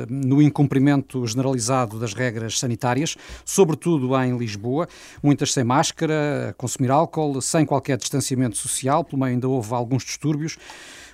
no 0.09 0.41
incumprimento 0.41 1.25
generalizado 1.25 1.97
das 1.97 2.13
regras 2.13 2.59
sanitárias, 2.59 3.15
sobretudo 3.45 4.13
em 4.21 4.37
Lisboa, 4.37 4.89
muitas 5.23 5.53
sem 5.53 5.63
máscara, 5.63 6.49
a 6.49 6.53
consumir 6.53 6.91
álcool, 6.91 7.41
sem 7.41 7.65
qualquer 7.65 7.97
distanciamento 7.97 8.57
social, 8.57 9.05
pelo 9.05 9.21
meio 9.21 9.35
ainda 9.35 9.47
houve 9.47 9.73
alguns 9.73 10.03
distúrbios. 10.03 10.57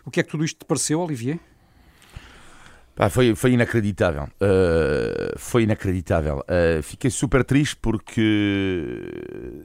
O 0.04 0.10
que 0.10 0.20
é 0.20 0.24
que 0.24 0.30
tudo 0.30 0.44
isto 0.44 0.58
te 0.58 0.66
pareceu, 0.66 1.00
Olivier? 1.00 1.40
Pá, 2.96 3.10
foi, 3.10 3.36
foi 3.36 3.52
inacreditável. 3.52 4.24
Uh, 4.24 5.38
foi 5.38 5.64
inacreditável. 5.64 6.38
Uh, 6.40 6.82
fiquei 6.82 7.12
super 7.12 7.44
triste 7.44 7.76
porque 7.76 9.02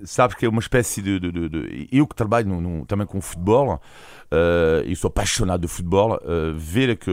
sabes 0.04 0.34
que 0.34 0.44
é 0.44 0.48
uma 0.48 0.58
espécie 0.58 1.00
de. 1.00 1.20
de, 1.20 1.30
de, 1.30 1.48
de 1.48 1.88
eu 1.92 2.08
que 2.08 2.16
trabalho 2.16 2.48
no, 2.48 2.60
no, 2.60 2.86
também 2.86 3.06
com 3.06 3.20
futebol, 3.20 3.74
uh, 3.74 4.84
e 4.84 4.96
sou 4.96 5.06
apaixonado 5.08 5.60
do 5.60 5.68
futebol, 5.68 6.14
uh, 6.16 6.52
ver 6.56 6.96
que 6.96 7.10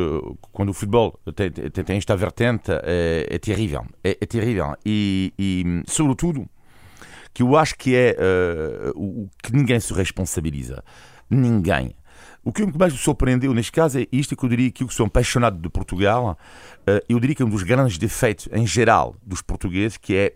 quando 0.52 0.70
o 0.70 0.74
futebol 0.74 1.20
tem, 1.36 1.52
tem, 1.52 1.84
tem 1.84 1.98
esta 1.98 2.16
vertente 2.16 2.72
é, 2.72 3.28
é 3.30 3.38
terrível. 3.38 3.86
É, 4.04 4.18
é 4.20 4.26
terrível. 4.26 4.76
E, 4.84 5.32
e, 5.38 5.84
sobretudo, 5.86 6.50
que 7.32 7.44
eu 7.44 7.56
acho 7.56 7.78
que 7.78 7.96
é 7.96 8.16
o 8.96 9.30
que 9.44 9.54
ninguém 9.54 9.80
se 9.80 9.94
responsabiliza. 9.94 10.84
Ninguém. 11.30 11.94
O 12.48 12.54
que 12.54 12.66
mais 12.66 12.94
me 12.94 13.00
surpreendeu 13.00 13.54
neste 13.54 13.74
caso 13.74 14.00
é 14.00 14.08
isto 14.10 14.34
que 14.34 14.46
eu 14.46 14.48
diria 14.48 14.72
que 14.72 14.82
eu 14.82 14.88
que 14.88 14.94
sou 14.94 15.06
apaixonado 15.06 15.58
de 15.60 15.68
Portugal, 15.68 16.40
eh, 16.88 17.04
eu 17.10 17.20
diria 17.20 17.36
que 17.36 17.44
é 17.44 17.46
um 17.46 17.50
dos 17.50 17.62
grandes 17.62 17.98
defeitos 17.98 18.48
em 18.54 18.66
geral 18.66 19.18
dos 19.22 19.42
portugueses 19.42 19.98
que 19.98 20.16
é, 20.16 20.34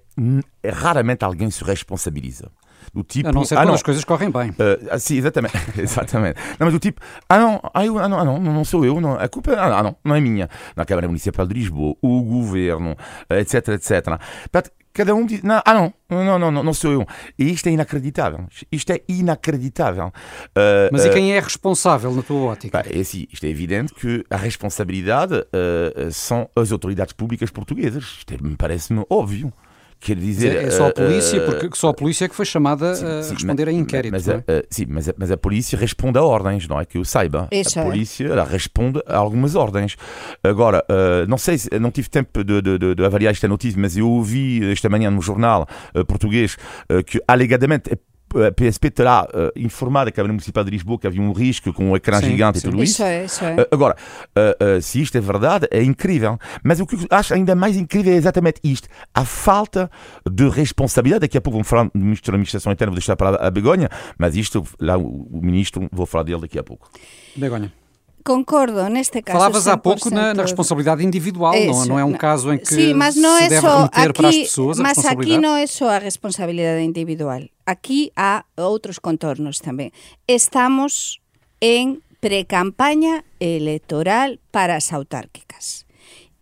é 0.62 0.70
raramente 0.72 1.24
alguém 1.24 1.50
se 1.50 1.64
responsabiliza. 1.64 2.52
Do 2.94 3.04
tipo, 3.04 3.30
a 3.30 3.32
não 3.32 3.46
ser 3.46 3.56
ah, 3.56 3.60
quando 3.60 3.68
não, 3.68 3.76
as 3.76 3.84
coisas 3.84 4.04
correm 4.04 4.30
bem. 4.30 4.50
Uh, 4.52 5.00
sim, 5.00 5.18
exatamente. 5.18 5.56
exatamente. 5.78 6.40
Não, 6.60 6.66
mas 6.66 6.74
do 6.74 6.80
tipo, 6.80 7.02
ah 7.30 7.38
não, 7.38 7.62
ah, 7.74 7.86
eu, 7.86 8.00
ah, 8.00 8.08
não, 8.08 8.20
ah, 8.20 8.26
não, 8.26 8.40
não 8.40 8.66
sou 8.66 8.86
eu, 8.86 9.00
não, 9.00 9.14
a 9.14 9.28
culpa 9.28 9.52
ah, 9.54 9.84
não, 9.84 9.96
não 10.04 10.16
é 10.16 10.22
minha. 10.22 10.50
Na 10.76 10.86
Câmara 10.86 11.08
Municipal 11.08 11.46
de 11.48 11.54
Lisboa, 11.54 11.96
o 12.02 12.22
governo, 12.22 12.96
etc, 13.30 13.70
etc. 13.70 14.20
Portanto, 14.52 14.72
Cada 14.94 15.16
um 15.16 15.26
diz, 15.26 15.42
não, 15.42 15.62
ah 15.66 15.74
não, 15.74 15.94
não, 16.10 16.40
não, 16.40 16.52
não, 16.52 16.64
não 16.64 16.74
sou 16.74 16.92
eu. 16.92 17.06
E 17.40 17.50
isto 17.50 17.68
é 17.68 17.72
inacreditável. 17.72 18.46
Isto 18.70 18.92
é 18.92 19.02
inacreditável. 19.08 20.08
Uh, 20.48 20.92
Mas 20.92 21.06
e 21.06 21.10
quem 21.12 21.34
é 21.34 21.40
responsável 21.40 22.14
na 22.14 22.22
tua 22.22 22.52
ótica? 22.52 22.80
é 22.80 23.00
assim, 23.00 23.26
isto 23.32 23.46
é 23.46 23.50
evidente 23.50 23.94
que 23.94 24.26
a 24.30 24.36
responsabilidade 24.36 25.36
uh, 25.36 26.12
são 26.12 26.50
as 26.56 26.74
autoridades 26.74 27.14
públicas 27.14 27.50
portuguesas. 27.50 28.04
Isto 28.04 28.34
é, 28.34 28.38
me 28.42 28.58
parece-me 28.58 29.06
óbvio. 29.10 29.54
Quer 30.02 30.16
dizer, 30.16 30.56
é, 30.56 30.64
é 30.64 30.72
só 30.72 30.88
a 30.88 30.92
polícia, 30.92 31.40
uh, 31.40 31.46
porque 31.46 31.70
só 31.78 31.90
a 31.90 31.94
polícia 31.94 32.26
é 32.26 32.28
que 32.28 32.34
foi 32.34 32.44
chamada 32.44 32.96
sim, 32.96 33.06
a 33.06 33.18
responder 33.18 33.66
mas, 33.66 33.76
a 33.76 33.78
inquérito. 33.78 34.12
Mas, 34.12 34.28
é? 34.28 34.38
uh, 34.38 34.44
sim, 34.68 34.88
mas 34.90 35.08
a, 35.08 35.14
mas 35.16 35.30
a 35.30 35.38
polícia 35.38 35.78
responde 35.78 36.18
a 36.18 36.24
ordens, 36.24 36.68
não 36.68 36.80
é? 36.80 36.86
Que 36.86 36.98
eu 36.98 37.06
saiba. 37.06 37.48
Isso 37.52 37.78
a 37.78 37.84
é. 37.84 37.86
polícia 37.86 38.26
ela 38.26 38.44
responde 38.44 39.00
a 39.06 39.16
algumas 39.16 39.54
ordens. 39.54 39.96
Agora, 40.44 40.84
uh, 40.90 41.30
não 41.30 41.38
sei, 41.38 41.58
não 41.80 41.92
tive 41.92 42.10
tempo 42.10 42.44
de, 42.44 42.64
de, 42.64 42.80
de, 42.80 42.96
de, 42.96 43.06
avaliar 43.06 43.32
esta 43.32 43.48
notícia, 43.48 43.80
mas 43.80 43.96
eu 43.96 44.10
ouvi 44.10 44.72
esta 44.72 44.90
manhã 44.90 45.12
no 45.12 45.22
jornal 45.22 45.68
português 46.08 46.58
que 47.06 47.22
alegadamente 47.28 47.92
a 48.40 48.52
PSP 48.52 48.90
terá 48.90 49.24
uh, 49.24 49.52
informado 49.56 50.10
a 50.10 50.12
Câmara 50.12 50.34
Municipal 50.34 50.64
de 50.64 50.72
Lisboa 50.72 51.00
que 51.00 51.08
havia 51.08 51.22
um 51.22 51.32
risco 51.32 51.74
com 51.74 51.92
um 51.92 51.96
ecrã 51.96 52.20
sim, 52.20 52.28
gigante 52.28 52.60
sim. 52.60 52.68
e 52.68 52.72
tudo 52.72 52.84
isso. 52.84 52.94
isso, 52.94 53.04
é, 53.04 53.26
isso 53.26 53.46
é. 53.46 53.56
Uh, 53.56 53.68
agora, 53.72 53.96
uh, 54.36 54.82
se 54.82 55.02
isto 55.02 55.18
é 55.18 55.22
verdade, 55.22 55.68
é 55.72 55.82
incrível. 55.82 56.38
Mas 56.64 56.80
o 56.80 56.86
que 56.86 56.96
eu 56.96 57.00
acho 57.10 57.34
ainda 57.34 57.56
mais 57.56 57.76
incrível 57.76 58.14
é 58.14 58.16
exatamente 58.16 58.60
isto: 58.64 58.88
a 59.14 59.26
falta 59.26 59.90
de 60.30 60.48
responsabilidade. 60.50 61.22
Daqui 61.22 61.38
a 61.38 61.42
pouco 61.42 61.58
vamos 61.58 61.68
falar 61.68 61.84
do 61.84 62.00
Ministro 62.00 62.32
da 62.32 62.36
Administração 62.36 62.72
Interna, 62.72 62.92
vou 62.92 63.00
deixar 63.00 63.16
para 63.16 63.36
a 63.36 63.52
Begonha, 63.52 63.90
mas 64.18 64.36
isto, 64.36 64.66
lá 64.80 64.98
o, 64.98 65.28
o 65.32 65.42
Ministro, 65.42 65.88
vou 65.92 66.06
falar 66.06 66.24
dele 66.24 66.42
daqui 66.42 66.58
a 66.58 66.64
pouco. 66.64 66.90
Begonha. 67.36 67.81
Concordo, 68.24 68.88
neste 68.90 69.22
caso. 69.22 69.38
Falavas 69.38 69.68
há 69.68 69.78
pouco 69.78 70.10
na, 70.10 70.34
na 70.34 70.44
responsabilidade 70.44 71.04
individual, 71.04 71.54
não, 71.54 71.86
não, 71.86 72.00
é 72.00 72.06
um 72.06 72.14
caso 72.14 72.54
em 72.54 72.58
que 72.58 72.74
Sim, 72.74 72.94
mas 72.94 73.16
não 73.16 73.38
se 73.38 73.44
é 73.44 73.50
deve 73.50 73.62
só 73.62 73.84
aqui, 73.92 74.14
para 74.14 74.30
as 74.30 74.36
pessoas 74.38 74.80
a 74.80 74.84
Mas 74.84 75.06
aqui 75.06 75.38
não 75.38 75.56
é 75.56 75.68
só 75.68 75.90
a 75.90 75.98
responsabilidade 75.98 76.84
individual. 76.84 77.42
Aqui 77.66 78.12
há 78.16 78.44
outros 78.58 79.00
contornos 79.00 79.60
também. 79.60 79.92
Estamos 80.28 81.20
em 81.62 82.02
pré-campanha 82.20 83.24
eleitoral 83.40 84.38
para 84.52 84.76
as 84.76 84.92
autárquicas. 84.94 85.86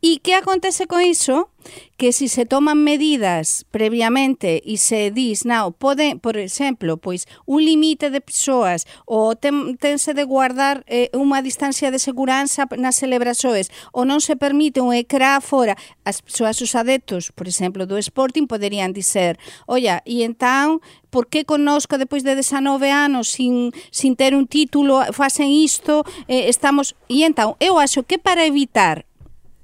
E 0.02 0.24
que 0.24 0.32
acontece 0.32 0.88
con 0.88 1.04
iso? 1.04 1.52
Que 2.00 2.16
se 2.16 2.32
si 2.32 2.32
se 2.32 2.48
toman 2.48 2.80
medidas 2.80 3.68
previamente 3.68 4.64
e 4.64 4.80
se 4.80 5.12
dis, 5.12 5.44
nao, 5.44 5.76
pode, 5.76 6.16
por 6.16 6.40
exemplo, 6.40 6.96
pois 6.96 7.28
un 7.44 7.60
limite 7.68 8.08
de 8.08 8.24
persoas 8.24 8.88
ou 9.04 9.36
ten, 9.36 9.76
tense 9.76 10.16
de 10.16 10.24
guardar 10.24 10.88
eh, 10.88 11.12
unha 11.12 11.44
distancia 11.44 11.92
de 11.92 12.00
seguranza 12.00 12.64
nas 12.80 12.96
celebrações 12.96 13.68
ou 13.92 14.08
non 14.08 14.24
se 14.24 14.40
permite 14.40 14.80
un 14.80 14.96
ecrá 14.96 15.44
fora, 15.44 15.76
as 16.08 16.24
persoas, 16.24 16.64
os 16.64 16.80
adeptos, 16.80 17.36
por 17.36 17.52
exemplo, 17.52 17.84
do 17.84 18.00
Sporting 18.00 18.48
poderían 18.48 18.96
dizer, 18.96 19.36
olla, 19.68 20.00
e 20.08 20.24
entón, 20.24 20.80
por 21.12 21.28
que 21.28 21.44
connosco 21.44 22.00
depois 22.00 22.24
de 22.24 22.40
19 22.40 22.88
anos 22.88 23.36
sin, 23.36 23.76
sin 23.92 24.16
ter 24.16 24.32
un 24.32 24.48
título 24.48 25.04
facen 25.12 25.52
isto, 25.52 26.08
eh, 26.32 26.48
estamos... 26.48 26.96
E 27.12 27.28
entón, 27.28 27.60
eu 27.60 27.84
acho 27.84 28.08
que 28.08 28.16
para 28.16 28.48
evitar 28.48 29.09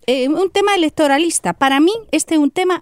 é 0.08 0.30
un 0.30 0.50
tema 0.50 0.76
electoralista. 0.76 1.54
Para 1.54 1.80
min 1.80 2.08
este 2.12 2.36
é 2.36 2.40
un 2.40 2.52
tema 2.52 2.82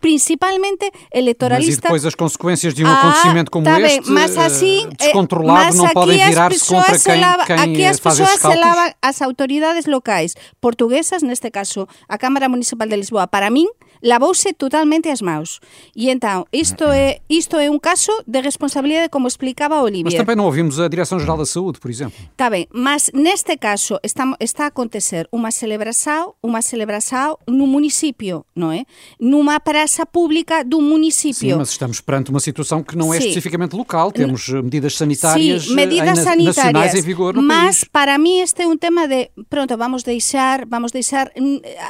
principalmente 0.00 0.90
electoralista. 1.10 1.70
Mas 1.70 1.78
e 1.78 1.80
depois 1.80 2.06
as 2.06 2.14
consequências 2.14 2.74
de 2.74 2.84
um 2.84 2.88
ah, 2.88 3.00
acontecimento 3.00 3.50
como 3.50 3.64
tá 3.64 3.80
este, 3.80 4.10
mas 4.10 4.36
assim, 4.36 4.88
descontrolado, 4.98 5.66
mas 5.66 5.76
não 5.76 5.88
podem 5.88 6.18
virar-se 6.18 6.66
contra 6.66 6.98
quem, 6.98 7.20
lava, 7.20 7.46
quem 7.46 7.56
aqui 7.56 7.84
as 7.84 8.00
pessoas 8.00 8.30
se 8.30 8.54
lavam 8.54 8.92
as 9.00 9.22
autoridades 9.22 9.86
locais 9.86 10.34
portuguesas, 10.60 11.22
neste 11.22 11.50
caso 11.50 11.88
a 12.08 12.18
Câmara 12.18 12.48
Municipal 12.48 12.88
de 12.88 12.96
Lisboa, 12.96 13.26
para 13.26 13.50
min, 13.50 13.68
lavouse 14.06 14.52
totalmente 14.54 15.08
as 15.08 15.20
maus. 15.20 15.60
E 15.94 16.08
então, 16.08 16.46
isto 16.52 16.84
é, 16.84 17.20
isto 17.28 17.56
é 17.56 17.70
um 17.70 17.78
caso 17.78 18.12
de 18.26 18.40
responsabilidade, 18.40 19.08
como 19.08 19.26
explicaba 19.26 19.82
Olivier. 19.82 20.04
Mas 20.04 20.14
também 20.14 20.36
não 20.36 20.44
ouvimos 20.44 20.78
a 20.80 20.88
Direção-Geral 20.88 21.36
da 21.36 21.46
Saúde, 21.46 21.78
por 21.80 21.90
exemplo. 21.90 22.16
Está 22.32 22.48
bem, 22.48 22.66
mas 22.72 23.10
neste 23.12 23.56
caso 23.56 23.98
está, 24.02 24.24
está 24.40 24.64
a 24.64 24.66
acontecer 24.68 25.28
uma 25.32 25.50
celebração, 25.50 26.34
uma 26.42 26.62
celebração 26.62 27.38
no 27.46 27.66
município, 27.66 28.44
não 28.54 28.70
é? 28.72 28.84
Numa 29.20 29.58
praça 29.60 30.06
pública 30.06 30.64
do 30.64 30.80
município. 30.80 31.34
Sim, 31.34 31.54
mas 31.54 31.70
estamos 31.70 32.00
perante 32.00 32.30
uma 32.30 32.40
situação 32.40 32.82
que 32.82 32.96
não 32.96 33.12
é 33.12 33.18
Sim. 33.20 33.28
especificamente 33.28 33.74
local. 33.74 34.12
Temos 34.12 34.48
eh, 34.48 34.62
medidas 34.62 34.96
sanitárias, 34.96 35.64
Sim, 35.64 35.74
medidas 35.74 36.18
sanitárias 36.20 36.56
nacionais 36.56 36.94
em 36.94 37.02
vigor 37.02 37.34
no 37.34 37.42
mas 37.42 37.80
país. 37.80 37.84
para 37.84 38.18
mim 38.18 38.40
este 38.40 38.62
é 38.62 38.66
um 38.66 38.76
tema 38.76 39.08
de, 39.08 39.30
pronto, 39.48 39.76
vamos 39.76 40.02
deixar, 40.02 40.64
vamos 40.66 40.92
deixar 40.92 41.30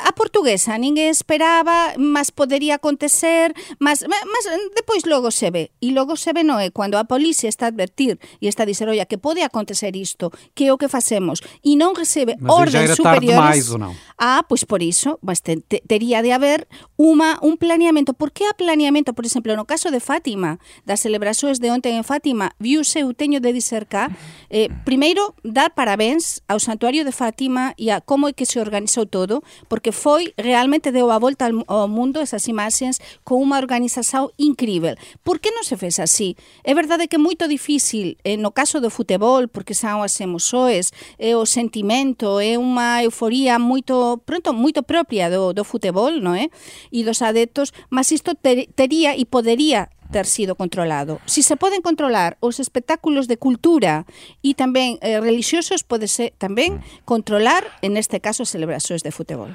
a 0.05 0.13
portuguesa, 0.13 0.77
ninguém 0.79 1.09
esperava 1.09 1.95
mas 2.11 2.35
podería 2.35 2.83
acontecer, 2.83 3.55
mas, 3.79 4.03
mas 4.03 4.45
depois 4.75 5.07
logo 5.07 5.31
se 5.31 5.51
ve. 5.51 5.71
E 5.79 5.95
logo 5.95 6.19
se 6.19 6.33
ve 6.35 6.43
non 6.43 6.59
é 6.59 6.75
cando 6.75 6.99
a 6.99 7.07
policía 7.07 7.47
está 7.47 7.67
a 7.67 7.73
advertir 7.73 8.19
e 8.43 8.51
está 8.51 8.67
a 8.67 8.69
dizer, 8.69 8.91
oia, 8.91 9.07
que 9.07 9.19
pode 9.19 9.47
acontecer 9.47 9.95
isto, 9.95 10.35
que 10.59 10.67
é 10.67 10.73
o 10.75 10.79
que 10.79 10.91
facemos, 10.91 11.39
e 11.63 11.79
non 11.79 11.95
recebe 11.95 12.35
mas 12.43 12.51
ordens 12.51 12.99
superiores. 12.99 13.39
Mais, 13.39 13.71
ou 13.71 13.79
non? 13.79 13.95
Ah, 14.19 14.43
pois 14.43 14.67
por 14.67 14.83
iso, 14.83 15.23
mas 15.23 15.39
te, 15.39 15.63
te, 15.63 15.85
tería 15.87 16.19
de 16.25 16.35
haber 16.35 16.67
uma, 16.99 17.39
un 17.45 17.55
plan 17.55 17.77
planeamento. 17.77 18.15
Por 18.15 18.33
que 18.33 18.47
a 18.47 18.55
planeamento? 18.55 19.13
Por 19.13 19.27
exemplo, 19.27 19.55
no 19.55 19.67
caso 19.67 19.91
de 19.91 20.01
Fátima, 20.01 20.59
das 20.87 21.01
celebrações 21.01 21.61
de 21.61 21.71
ontem 21.71 21.97
en 21.97 22.05
Fátima, 22.05 22.57
viuse, 22.59 23.05
eu 23.05 23.13
teño 23.13 23.39
de 23.41 23.53
dizer 23.53 23.85
cá, 23.85 24.09
eh, 24.49 24.73
primeiro, 24.85 25.37
dar 25.45 25.77
parabéns 25.77 26.41
ao 26.49 26.57
Santuario 26.57 27.05
de 27.05 27.13
Fátima 27.13 27.75
e 27.77 27.93
a 27.93 28.01
como 28.01 28.29
é 28.29 28.33
que 28.33 28.47
se 28.47 28.57
organizou 28.59 29.05
todo, 29.05 29.45
porque 29.69 29.93
foi, 29.93 30.33
realmente 30.39 30.89
deu 30.89 31.13
a 31.13 31.19
volta 31.19 31.53
ao 31.69 31.86
mundo 31.89 32.21
esas 32.21 32.47
imaxes 32.47 33.01
con 33.25 33.43
unha 33.43 33.59
organización 33.59 34.31
incrível. 34.37 34.99
Por 35.23 35.41
que 35.41 35.51
non 35.55 35.65
se 35.65 35.79
fez 35.79 35.99
así? 35.99 36.35
É 36.63 36.77
verdade 36.77 37.09
que 37.09 37.17
é 37.17 37.23
moito 37.23 37.49
difícil, 37.49 38.19
eh, 38.23 38.37
no 38.37 38.53
caso 38.53 38.79
do 38.79 38.93
futebol, 38.93 39.49
porque 39.49 39.75
son 39.75 40.03
as 40.03 40.19
emoções, 40.21 40.93
é 41.17 41.35
o 41.35 41.47
sentimento, 41.47 42.39
é 42.39 42.59
unha 42.59 43.03
euforía 43.03 43.59
moito, 43.59 44.23
pronto, 44.25 44.53
moito 44.53 44.83
propia 44.83 45.31
do, 45.31 45.53
do 45.55 45.65
futebol, 45.65 46.19
non 46.19 46.35
é? 46.37 46.51
E 46.93 47.03
dos 47.03 47.23
adeptos, 47.23 47.73
mas 47.91 48.13
isto 48.13 48.35
ter, 48.35 48.69
tería 48.75 49.15
e 49.17 49.25
podería 49.27 49.91
ter 50.11 50.27
sido 50.27 50.55
controlado. 50.55 51.21
Si 51.27 51.43
se 51.43 51.57
poden 51.57 51.83
controlar 51.83 52.39
os 52.41 52.61
espectáculos 52.61 53.29
de 53.29 53.37
cultura 53.37 54.07
e 54.43 54.55
tamén 54.55 54.99
eh, 55.03 55.19
religiosos, 55.19 55.83
pode 55.83 56.07
ser 56.07 56.33
tamén 56.39 56.81
controlar, 57.05 57.67
en 57.83 57.99
este 57.99 58.23
caso, 58.23 58.47
as 58.47 58.53
celebrações 58.53 59.03
de 59.03 59.11
futebol. 59.11 59.51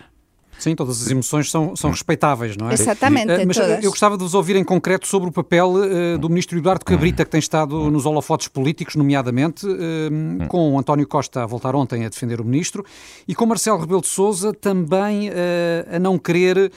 Sim, 0.62 0.76
todas 0.76 1.02
as 1.02 1.10
emoções 1.10 1.50
são, 1.50 1.76
são 1.76 1.90
respeitáveis, 1.90 2.56
não 2.56 2.70
é? 2.70 2.74
Exatamente, 2.74 3.32
uh, 3.32 3.48
Mas 3.48 3.58
todas. 3.58 3.84
eu 3.84 3.90
gostava 3.90 4.16
de 4.16 4.24
vos 4.24 4.36
ouvir 4.36 4.56
em 4.56 4.64
concreto 4.64 5.08
sobre 5.08 5.28
o 5.28 5.32
papel 5.32 5.74
uh, 5.74 6.18
do 6.20 6.30
ministro 6.30 6.56
Eduardo 6.56 6.86
Cabrita, 6.86 7.26
que 7.26 7.32
tem 7.32 7.40
estado 7.40 7.90
nos 7.90 8.06
holofotes 8.06 8.48
políticos, 8.48 8.96
nomeadamente, 8.96 9.66
uh, 9.66 10.48
com 10.48 10.78
António 10.78 11.08
Costa 11.08 11.42
a 11.42 11.46
voltar 11.48 11.76
ontem 11.76 12.06
a 12.06 12.10
defender 12.10 12.40
o 12.40 12.46
ministro, 12.46 12.86
e 13.28 13.34
com 13.34 13.48
Marcelo 13.48 13.80
Rebelo 13.80 14.02
de 14.02 14.08
Sousa 14.08 14.54
também 14.54 15.32
a 15.92 16.00
não 16.00 16.20
querer 16.20 16.72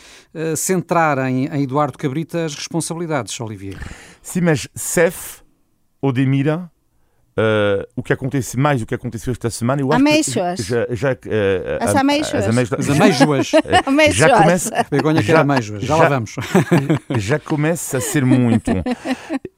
centrar 0.57 1.19
em, 1.29 1.47
em, 1.47 1.63
Eduardo 1.63 1.99
Cabrita 1.99 2.47
as 2.47 2.55
responsabilidades, 2.55 3.39
Olivier. 3.41 3.79
Sim, 4.23 4.43
mas 4.43 4.67
CEF, 4.75 5.43
Odemira, 6.01 6.71
Uh, 7.37 7.83
o 7.97 8.03
que 8.03 8.13
acontece 8.13 8.57
mais 8.57 8.81
o 8.81 8.87
que 8.87 8.95
aconteceu 8.95 9.33
esta 9.33 9.51
semana 9.51 9.83
eu 9.83 9.91
acho 9.91 10.01
ameixoas. 10.01 10.61
que 10.61 10.71
já, 10.71 10.87
já 10.89 11.13
uh, 11.15 11.17
as 11.81 11.97
ameixoas 11.97 12.45
as 12.45 12.49
ameixoas, 12.49 12.89
as 12.89 12.91
ameixoas. 13.01 13.51
já 14.15 14.39
começa 14.41 14.71
quer 15.25 15.37
ameixoas 15.39 15.83
já, 15.83 15.89
já 15.89 15.97
lá 15.97 16.09
vamos. 16.11 16.37
já 17.19 17.39
começa 17.41 17.99
a 17.99 18.01
ser 18.01 18.25
muito 18.25 18.71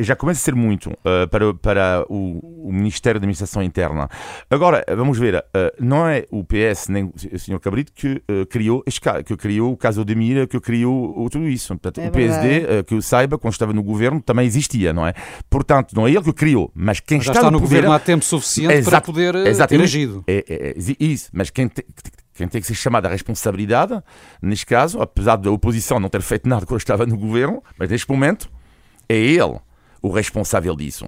já 0.00 0.16
começa 0.16 0.40
a 0.40 0.44
ser 0.44 0.54
muito 0.54 0.88
uh, 0.88 1.28
para, 1.30 1.52
para 1.52 2.06
o, 2.08 2.68
o, 2.68 2.72
Ministério 2.72 3.20
da 3.20 3.24
Administração 3.24 3.62
Interna. 3.62 4.08
Agora 4.50 4.82
vamos 4.96 5.18
ver 5.18 5.44
não 5.78 6.08
é 6.08 6.24
o 6.30 6.44
PS 6.44 6.88
nem 6.88 7.04
o 7.04 7.38
Sr. 7.38 7.60
Cabrito 7.60 7.92
que 7.92 8.22
criou 8.48 8.82
que 9.26 9.36
criou 9.36 9.72
o 9.72 9.76
caso 9.76 10.02
de 10.02 10.14
Mira 10.14 10.46
que 10.46 10.58
criou 10.60 11.28
tudo 11.28 11.46
isso. 11.46 11.76
Portanto, 11.76 12.00
é 12.00 12.08
o 12.08 12.10
PSD 12.10 12.84
que 12.84 12.94
eu 12.94 13.02
saiba 13.02 13.36
quando 13.36 13.52
estava 13.52 13.74
no 13.74 13.82
governo 13.82 14.22
também 14.22 14.46
existia 14.46 14.94
não 14.94 15.06
é? 15.06 15.12
Portanto 15.50 15.94
não 15.94 16.06
é 16.06 16.10
ele 16.10 16.22
que 16.22 16.32
criou 16.32 16.70
mas 16.74 17.00
quem 17.00 17.18
mas 17.18 17.26
está, 17.26 17.40
está 17.40 17.50
no 17.50 17.65
governo 17.68 17.92
há 17.92 17.98
tempo 17.98 18.24
suficiente 18.24 18.74
Exato, 18.74 18.90
para 18.90 19.00
poder 19.00 19.34
eh, 19.34 19.66
ter 19.66 19.80
agido. 19.80 20.24
É, 20.26 20.44
é, 20.48 20.68
é, 20.70 20.74
isso, 20.98 21.30
mas 21.32 21.50
quem, 21.50 21.68
te, 21.68 21.84
quem 22.34 22.48
tem 22.48 22.60
que 22.60 22.66
ser 22.66 22.74
chamado 22.74 23.06
à 23.06 23.08
responsabilidade, 23.08 24.02
neste 24.40 24.66
caso, 24.66 25.00
apesar 25.00 25.36
da 25.36 25.50
oposição 25.50 26.00
não 26.00 26.08
ter 26.08 26.22
feito 26.22 26.48
nada 26.48 26.66
quando 26.66 26.80
estava 26.80 27.06
no 27.06 27.16
governo, 27.16 27.62
mas 27.78 27.88
neste 27.88 28.08
momento 28.10 28.50
é 29.08 29.16
ele 29.16 29.58
o 30.02 30.10
responsável 30.10 30.74
disso. 30.76 31.06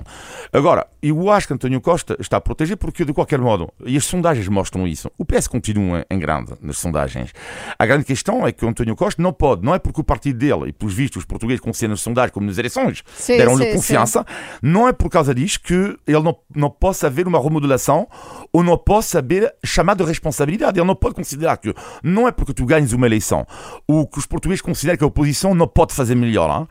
Agora, 0.53 0.87
eu 1.03 1.31
acho 1.31 1.47
que 1.47 1.55
António 1.55 1.81
Costa 1.81 2.17
está 2.19 2.37
a 2.39 2.41
proteger 2.41 2.77
porque, 2.77 3.05
de 3.05 3.13
qualquer 3.13 3.41
modo, 3.41 3.73
e 3.85 3.97
as 3.97 4.05
sondagens 4.05 4.49
mostram 4.49 4.87
isso, 4.87 5.11
o 5.17 5.25
PS 5.25 5.49
continua 5.49 6.05
em 6.11 6.19
grande 6.19 6.53
nas 6.61 6.79
sondagens. 6.79 7.33
A 7.79 7.87
grande 7.87 8.05
questão 8.05 8.47
é 8.47 8.53
que 8.53 8.65
o 8.65 8.69
António 8.69 8.97
Costa 8.97 9.23
não 9.23 9.33
pode, 9.33 9.65
não 9.65 9.75
é 9.75 9.79
porque 9.79 10.01
o 10.01 10.05
partido 10.05 10.39
dele, 10.39 10.69
e 10.69 10.73
pelos 10.73 10.95
vistos 10.95 11.23
os 11.23 11.25
portugueses 11.25 11.61
conhecem 11.61 11.89
nas 11.89 12.01
sondagens 12.01 12.33
como 12.33 12.47
nas 12.47 12.59
eleições, 12.59 13.03
deram-lhe 13.27 13.73
confiança, 13.73 14.25
sim. 14.27 14.59
não 14.63 14.89
é 14.89 14.93
por 14.93 15.09
causa 15.11 15.35
disso 15.35 15.61
que 15.61 15.75
ele 16.07 16.23
não, 16.23 16.37
não 16.55 16.71
possa 16.71 17.07
haver 17.07 17.27
uma 17.27 17.41
remodelação 17.41 18.09
ou 18.53 18.63
não 18.63 18.77
possa 18.77 19.19
haver 19.19 19.55
chamada 19.65 20.03
de 20.05 20.09
responsabilidade. 20.09 20.79
Ele 20.79 20.87
não 20.87 20.95
pode 20.95 21.15
considerar 21.15 21.57
que 21.57 21.75
não 22.03 22.27
é 22.27 22.33
porque 22.33 22.53
tu 22.53 22.65
ganhas 22.65 22.93
uma 22.93 23.07
eleição 23.07 23.47
ou 23.87 24.07
que 24.07 24.19
os 24.19 24.27
portugueses 24.27 24.63
consideram 24.63 24.99
que 24.99 25.05
a 25.05 25.07
oposição 25.07 25.55
não 25.55 25.67
pode 25.67 25.95
fazer 25.95 26.15
melhor. 26.15 26.49
Hein? 26.61 26.69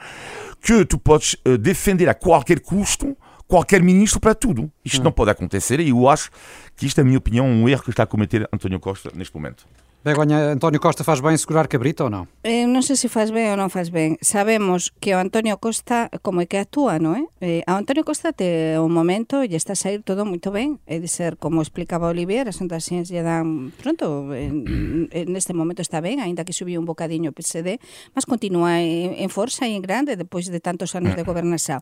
Que 0.61 0.85
tu 0.85 0.97
podes 0.97 1.35
uh, 1.45 1.57
defender 1.57 2.09
a 2.09 2.13
qualquer 2.13 2.59
custo 2.59 3.15
qualquer 3.47 3.81
ministro 3.81 4.19
para 4.19 4.35
tudo. 4.35 4.69
Isto 4.83 4.99
hum. 4.99 5.05
não 5.05 5.11
pode 5.11 5.31
acontecer 5.31 5.79
e 5.79 5.89
eu 5.89 6.09
acho 6.09 6.29
que 6.75 6.85
isto, 6.85 6.97
na 6.97 7.05
minha 7.05 7.17
opinião, 7.17 7.45
é 7.45 7.49
um 7.49 7.69
erro 7.69 7.81
que 7.81 7.89
está 7.89 8.03
a 8.03 8.07
cometer 8.07 8.47
António 8.51 8.79
Costa 8.79 9.09
neste 9.15 9.33
momento. 9.33 9.65
Begoña, 10.05 10.53
António 10.53 10.79
Costa 10.79 11.03
faz 11.03 11.19
bem 11.19 11.36
segurar 11.36 11.67
cabrita 11.67 12.05
ou 12.05 12.10
não? 12.10 12.27
Eh, 12.45 12.69
non 12.69 12.86
sei 12.86 12.95
se 12.95 13.10
faz 13.10 13.33
ben 13.33 13.49
ou 13.51 13.57
non 13.57 13.73
faz 13.73 13.89
ben. 13.89 14.15
Sabemos 14.21 14.93
que 15.01 15.12
o 15.12 15.19
Antonio 15.19 15.57
Costa, 15.57 16.07
como 16.21 16.39
é 16.39 16.45
que 16.45 16.55
actúa, 16.55 17.01
non 17.01 17.17
é? 17.17 17.23
Eh, 17.41 17.62
a 17.65 17.81
Costa 18.05 18.31
te 18.31 18.77
un 18.77 18.93
momento 18.93 19.41
e 19.41 19.51
está 19.57 19.73
a 19.73 19.79
sair 19.79 20.05
todo 20.05 20.23
moito 20.23 20.53
ben. 20.53 20.77
É 20.86 21.01
de 21.01 21.10
ser, 21.10 21.41
como 21.41 21.65
explicaba 21.65 22.13
Olivier, 22.13 22.45
as 22.45 22.62
sondaxes 22.62 23.10
lle 23.10 23.25
dan, 23.25 23.73
pronto, 23.81 24.31
en, 24.38 25.12
este 25.33 25.57
momento 25.57 25.81
está 25.81 25.99
ben, 25.99 26.21
aínda 26.21 26.45
que 26.45 26.53
subiu 26.53 26.77
un 26.77 26.88
bocadiño 26.88 27.33
o 27.33 27.36
PSD, 27.36 27.81
mas 28.13 28.29
continúa 28.29 28.79
en, 28.79 29.17
en 29.17 29.27
forza 29.33 29.65
e 29.65 29.73
en 29.73 29.81
grande 29.81 30.15
depois 30.15 30.47
de 30.47 30.62
tantos 30.62 30.93
anos 30.93 31.17
de 31.17 31.25
gobernação. 31.25 31.81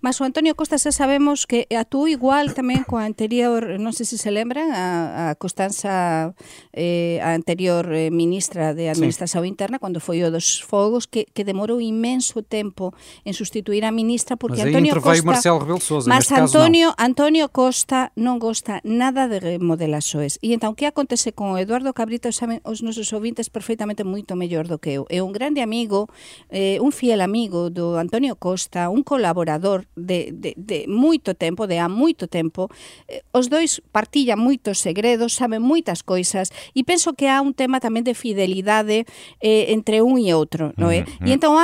Mas 0.00 0.16
o 0.22 0.24
Antonio 0.24 0.54
Costa 0.54 0.78
xa 0.78 0.94
sabemos 0.94 1.44
que 1.44 1.66
actuou 1.74 2.06
igual 2.08 2.54
tamén 2.54 2.86
coa 2.86 3.04
anterior, 3.04 3.76
non 3.76 3.90
sei 3.90 4.06
se 4.06 4.16
se 4.16 4.30
lembran, 4.32 4.70
a, 4.72 4.86
a 5.28 5.36
Costanza 5.36 6.32
eh, 6.72 7.18
a 7.20 7.34
anterior 7.34 7.55
anterior 7.56 7.90
eh, 7.92 8.10
ministra 8.10 8.74
de 8.74 8.90
Administración 8.90 9.44
sí. 9.44 9.48
Interna 9.48 9.78
cando 9.78 9.96
foi 10.00 10.20
o 10.20 10.28
dos 10.28 10.60
fogos 10.60 11.08
que, 11.08 11.24
que 11.32 11.40
demorou 11.40 11.80
imenso 11.80 12.44
tempo 12.44 12.92
en 13.24 13.32
sustituir 13.32 13.88
a 13.88 13.90
ministra 13.90 14.36
porque 14.36 14.60
Mas 14.60 14.68
Antonio 14.68 14.92
Costa 15.00 15.24
Marcelo 15.24 15.58
Rebelo 15.64 15.80
Sousa, 15.80 16.08
Mas 16.12 16.28
Antonio, 16.28 16.92
caso. 16.92 17.00
Antonio 17.00 17.48
Costa 17.48 18.12
non 18.12 18.36
gosta 18.36 18.84
nada 18.84 19.24
de 19.24 19.40
remodelaxoes. 19.40 20.36
E 20.44 20.52
entón 20.52 20.76
que 20.76 20.84
acontece 20.84 21.32
con 21.32 21.56
Eduardo 21.56 21.96
Cabrita 21.96 22.28
saben 22.28 22.60
os 22.68 22.84
nosos 22.84 23.08
ouvintes 23.16 23.48
perfectamente 23.48 24.04
moito 24.04 24.36
mellor 24.36 24.68
do 24.68 24.76
que 24.76 25.00
eu 25.00 25.08
é 25.08 25.24
un 25.24 25.32
grande 25.32 25.64
amigo 25.64 26.12
eh, 26.52 26.76
un 26.84 26.92
fiel 26.92 27.24
amigo 27.24 27.72
do 27.72 27.96
Antonio 27.96 28.36
Costa 28.36 28.92
un 28.92 29.00
colaborador 29.00 29.88
de, 29.96 30.28
de, 30.28 30.52
de 30.60 30.84
moito 30.84 31.32
tempo 31.32 31.64
de 31.64 31.80
há 31.80 31.88
moito 31.88 32.28
tempo 32.28 32.68
eh, 33.08 33.24
os 33.32 33.48
dois 33.48 33.80
partillan 33.96 34.36
moitos 34.36 34.84
segredos 34.84 35.32
saben 35.32 35.64
moitas 35.64 36.04
coisas 36.04 36.52
e 36.76 36.84
penso 36.84 37.16
que 37.16 37.32
há 37.32 37.40
un 37.46 37.54
tema 37.54 37.78
tamén 37.78 38.02
de 38.02 38.18
fidelidade 38.18 39.06
eh, 39.38 39.70
entre 39.70 40.02
un 40.02 40.18
e 40.18 40.34
outro, 40.34 40.74
non 40.74 40.90
é? 40.90 41.06
Uh 41.06 41.06
-huh. 41.06 41.28
E 41.30 41.30
entón 41.30 41.54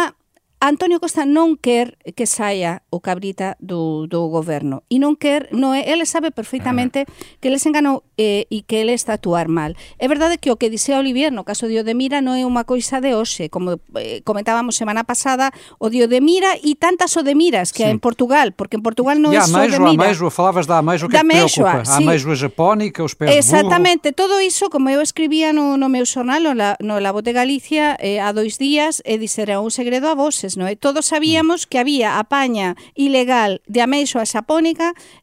Antonio 0.63 1.01
Costa 1.03 1.27
non 1.27 1.59
quer 1.59 1.99
que 2.15 2.23
saia 2.23 2.87
o 2.87 3.03
cabrita 3.03 3.59
do, 3.59 4.07
do 4.07 4.31
goberno 4.31 4.87
e 4.87 5.03
non 5.03 5.19
quer, 5.19 5.51
non 5.51 5.75
é, 5.75 5.91
ele 5.91 6.07
sabe 6.07 6.31
perfeitamente 6.31 7.03
ah. 7.03 7.11
que 7.43 7.51
les 7.51 7.67
enganou 7.67 8.07
eh, 8.15 8.47
e 8.47 8.63
que 8.63 8.79
ele 8.79 8.95
está 8.95 9.11
a 9.11 9.19
actuar 9.19 9.51
mal. 9.51 9.75
É 9.99 10.07
verdade 10.07 10.39
que 10.39 10.55
o 10.55 10.57
que 10.63 10.71
dixe 10.71 10.95
Olivier 10.95 11.35
no 11.35 11.43
caso 11.43 11.67
de 11.67 11.83
Odemira 11.83 12.23
non 12.23 12.39
é 12.39 12.47
unha 12.47 12.63
coisa 12.63 13.03
de 13.03 13.11
hoxe, 13.11 13.51
como 13.51 13.83
eh, 13.99 14.23
comentábamos 14.23 14.79
semana 14.79 15.03
pasada, 15.03 15.51
o 15.83 15.91
de 15.91 16.07
Odemira 16.07 16.55
e 16.63 16.79
tantas 16.79 17.11
Odemiras 17.19 17.75
que 17.75 17.83
sí. 17.83 17.91
hai 17.91 17.91
en 17.91 17.99
Portugal, 17.99 18.55
porque 18.55 18.79
en 18.79 18.87
Portugal 18.87 19.19
non 19.19 19.35
é 19.35 19.43
só 19.43 19.67
Odemira. 19.67 19.83
E 19.83 19.99
a 19.99 20.15
Amaijo, 20.15 20.31
falavas 20.31 20.71
da 20.71 20.79
Amaijo, 20.79 21.11
que 21.11 21.19
da 21.19 21.27
Amaijoa, 21.27 21.51
te 21.51 21.59
preocupa? 21.59 21.91
Sí. 21.91 21.91
A 21.91 22.07
Amaijoa 22.07 22.39
japónica, 22.39 23.03
os 23.03 23.19
pés 23.19 23.35
Exactamente, 23.35 24.15
burro. 24.15 24.31
todo 24.31 24.39
iso, 24.39 24.71
como 24.71 24.87
eu 24.95 25.03
escribía 25.03 25.51
no, 25.51 25.75
no 25.75 25.91
meu 25.91 26.07
xornal, 26.07 26.39
no, 26.47 26.55
la, 26.55 26.79
no 26.79 27.03
La 27.03 27.11
Voz 27.11 27.27
de 27.27 27.35
Galicia, 27.35 27.99
eh, 27.99 28.23
a 28.23 28.31
dois 28.31 28.63
días, 28.63 29.03
e 29.03 29.19
dixera 29.19 29.59
un 29.59 29.75
segredo 29.75 30.07
a 30.07 30.15
voses, 30.15 30.52
no, 30.57 30.69
E 30.69 30.77
todos 30.77 31.07
sabíamos 31.07 31.67
que 31.67 31.79
había 31.79 32.19
a 32.19 32.25
paña 32.25 32.77
ilegal 32.95 33.63
de 33.67 33.81
ameixo 33.81 34.19
a 34.19 34.27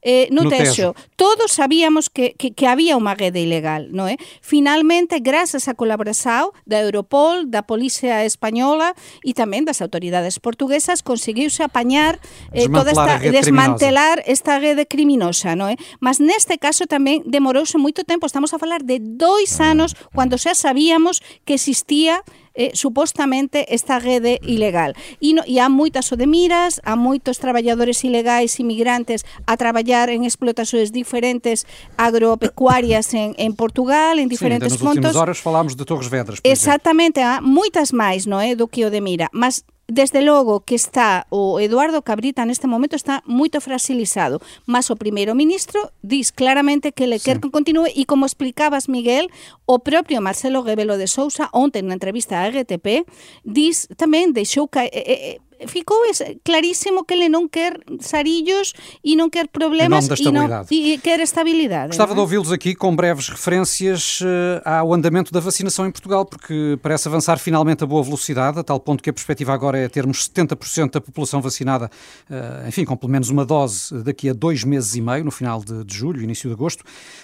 eh, 0.02 0.28
no, 0.32 0.44
no 0.44 0.50
Texo. 0.50 0.96
Todos 1.16 1.52
sabíamos 1.52 2.10
que, 2.10 2.34
que, 2.38 2.52
que 2.52 2.68
había 2.68 2.98
unha 2.98 3.14
rede 3.14 3.44
ilegal. 3.44 3.92
No 3.92 4.08
é? 4.08 4.18
Finalmente, 4.42 5.20
grazas 5.20 5.68
á 5.68 5.74
colaboración 5.76 6.56
da 6.66 6.80
Europol, 6.82 7.52
da 7.52 7.68
Policía 7.68 8.26
Española 8.26 8.96
e 9.22 9.36
tamén 9.36 9.68
das 9.68 9.84
autoridades 9.84 10.40
portuguesas, 10.40 11.04
conseguiuse 11.04 11.62
apañar 11.62 12.18
eh, 12.56 12.66
toda 12.72 12.92
esta, 12.96 13.20
desmantelar 13.20 14.24
criminosa. 14.24 14.34
esta 14.34 14.54
rede 14.58 14.84
criminosa. 14.88 15.56
No 15.56 15.68
é? 15.70 15.76
Mas 16.00 16.24
neste 16.24 16.58
caso 16.58 16.88
tamén 16.88 17.22
demorouse 17.28 17.78
moito 17.78 18.08
tempo, 18.08 18.26
estamos 18.26 18.56
a 18.56 18.60
falar 18.62 18.82
de 18.82 18.98
dois 19.00 19.60
anos, 19.60 19.94
cando 20.12 20.40
xa 20.40 20.56
sabíamos 20.56 21.22
que 21.46 21.56
existía 21.58 22.24
eh, 22.60 22.76
supostamente 22.76 23.64
esta 23.72 24.04
rede 24.04 24.44
ilegal. 24.44 24.92
E, 25.24 25.32
no, 25.32 25.48
e 25.48 25.64
há 25.64 25.72
moitas 25.72 26.12
odemiras, 26.12 26.84
há 26.84 27.00
moitos 27.00 27.40
traballadores 27.40 28.04
ilegais 28.04 28.60
inmigrantes 28.60 29.24
a 29.48 29.56
traballar 29.56 30.12
en 30.12 30.28
explotações 30.28 30.92
diferentes 30.92 31.64
agropecuarias 31.96 33.16
en, 33.16 33.32
en 33.40 33.56
Portugal, 33.56 34.20
en 34.20 34.28
diferentes 34.28 34.76
Sim, 34.76 34.84
pontos. 34.84 35.16
Sim, 35.16 35.20
horas 35.24 35.40
falámos 35.40 35.80
de 35.80 35.88
Torres 35.88 36.12
Vedras, 36.12 36.44
Exactamente, 36.44 37.24
há 37.24 37.40
moitas 37.40 37.96
máis, 37.96 38.28
non 38.28 38.44
é, 38.44 38.60
do 38.60 38.68
que 38.68 38.84
o 38.84 38.92
de 38.92 39.00
Mira, 39.00 39.32
mas 39.32 39.64
desde 39.90 40.22
logo 40.22 40.62
que 40.62 40.76
está 40.76 41.26
o 41.30 41.60
Eduardo 41.60 42.06
Cabrita 42.06 42.46
neste 42.46 42.70
momento 42.70 42.96
está 42.96 43.26
moito 43.26 43.58
fragilizado, 43.58 44.38
mas 44.70 44.94
o 44.94 44.96
primeiro 44.96 45.34
ministro 45.34 45.92
dis 46.06 46.30
claramente 46.30 46.94
que 46.94 47.10
le 47.10 47.18
quer 47.18 47.42
que 47.42 47.50
continue 47.50 47.90
e 47.98 48.06
como 48.06 48.30
explicabas 48.30 48.86
Miguel, 48.86 49.34
o 49.66 49.82
propio 49.82 50.22
Marcelo 50.22 50.62
Rebelo 50.62 50.96
de 50.96 51.10
Sousa 51.10 51.50
onte 51.52 51.82
na 51.82 51.98
entrevista 51.98 52.38
a 52.38 52.48
RTP 52.48 53.10
dis 53.42 53.90
tamén 53.98 54.30
deixou 54.30 54.70
eh, 54.78 54.94
eh, 54.94 55.42
ficou 55.68 55.98
clarísimo 56.44 57.04
que 57.04 57.14
ele 57.14 57.30
non 57.30 57.50
quer 57.50 57.80
sarillos 58.00 58.74
e 59.04 59.16
non 59.16 59.30
quer 59.30 59.50
problemas 59.50 60.06
e, 60.06 60.24
non, 60.32 60.46
estabilidade. 60.46 60.68
e 60.72 60.98
quer 61.00 61.20
estabilidade. 61.20 61.88
Gostava 61.90 62.14
de 62.14 62.20
é? 62.20 62.22
ouvi-los 62.22 62.52
aqui 62.52 62.76
com 62.76 62.96
breves 62.96 63.30
referências 63.30 64.20
eh, 64.24 64.62
ao 64.64 64.94
andamento 64.94 65.32
da 65.32 65.40
vacinação 65.40 65.86
em 65.86 65.92
Portugal, 65.92 66.26
porque 66.26 66.78
parece 66.82 67.08
avançar 67.08 67.38
finalmente 67.40 67.84
a 67.84 67.88
boa 67.88 68.04
velocidade, 68.04 68.60
a 68.60 68.64
tal 68.64 68.80
ponto 68.80 69.04
que 69.04 69.10
a 69.10 69.14
perspectiva 69.14 69.54
agora 69.54 69.78
é 69.78 69.88
termos 69.88 70.30
70% 70.30 70.92
da 70.92 71.02
população 71.02 71.42
vacinada, 71.42 71.90
eh, 72.30 72.66
enfim, 72.68 72.86
com 72.86 72.96
pelo 72.96 73.12
menos 73.12 73.30
uma 73.30 73.46
dose 73.46 74.04
daqui 74.04 74.30
a 74.30 74.34
dois 74.34 74.64
meses 74.64 74.96
e 74.96 75.02
meio, 75.02 75.26
no 75.26 75.32
final 75.32 75.64
de, 75.64 75.84
de 75.84 75.96
julho, 75.96 76.22
início 76.22 76.50
de 76.50 76.54
agosto. 76.54 76.84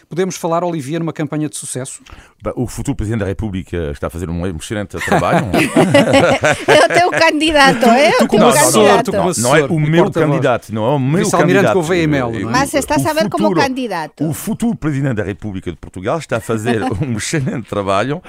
Podemos 0.09 0.35
falar, 0.35 0.63
Olivier, 0.63 0.99
numa 0.99 1.13
campanha 1.13 1.47
de 1.47 1.57
sucesso? 1.57 2.01
O 2.55 2.67
futuro 2.67 2.95
Presidente 2.95 3.21
da 3.21 3.25
República 3.25 3.91
está 3.91 4.07
a 4.07 4.09
fazer 4.09 4.29
um 4.29 4.45
excelente 4.57 4.97
trabalho. 5.05 5.45
É 6.67 6.85
o 6.85 6.87
teu 6.87 7.11
candidato, 7.11 7.85
é 7.95 8.24
o 8.25 8.29
teu 8.29 8.39
como 8.39 8.43
não, 8.43 8.49
assessor, 8.49 9.03
tu 9.03 9.11
não, 9.11 9.31
não 9.37 9.55
é 9.55 9.65
o 9.65 9.79
meu 9.79 10.11
candidato, 10.11 10.73
não 10.73 10.85
é 10.85 10.95
o 10.95 10.99
meu 10.99 11.29
candidato. 11.29 11.73
Gouveia 11.73 12.07
Melo, 12.07 12.35
é? 12.35 12.43
Mas 12.43 12.73
estás 12.73 13.05
a 13.05 13.13
ver 13.13 13.29
como 13.29 13.53
candidato. 13.53 14.27
O 14.27 14.33
futuro 14.33 14.75
Presidente 14.75 15.15
da 15.15 15.23
República 15.23 15.71
de 15.71 15.77
Portugal 15.77 16.17
está 16.17 16.37
a 16.37 16.41
fazer 16.41 16.81
um 17.01 17.17
excelente 17.17 17.67
trabalho, 17.67 18.21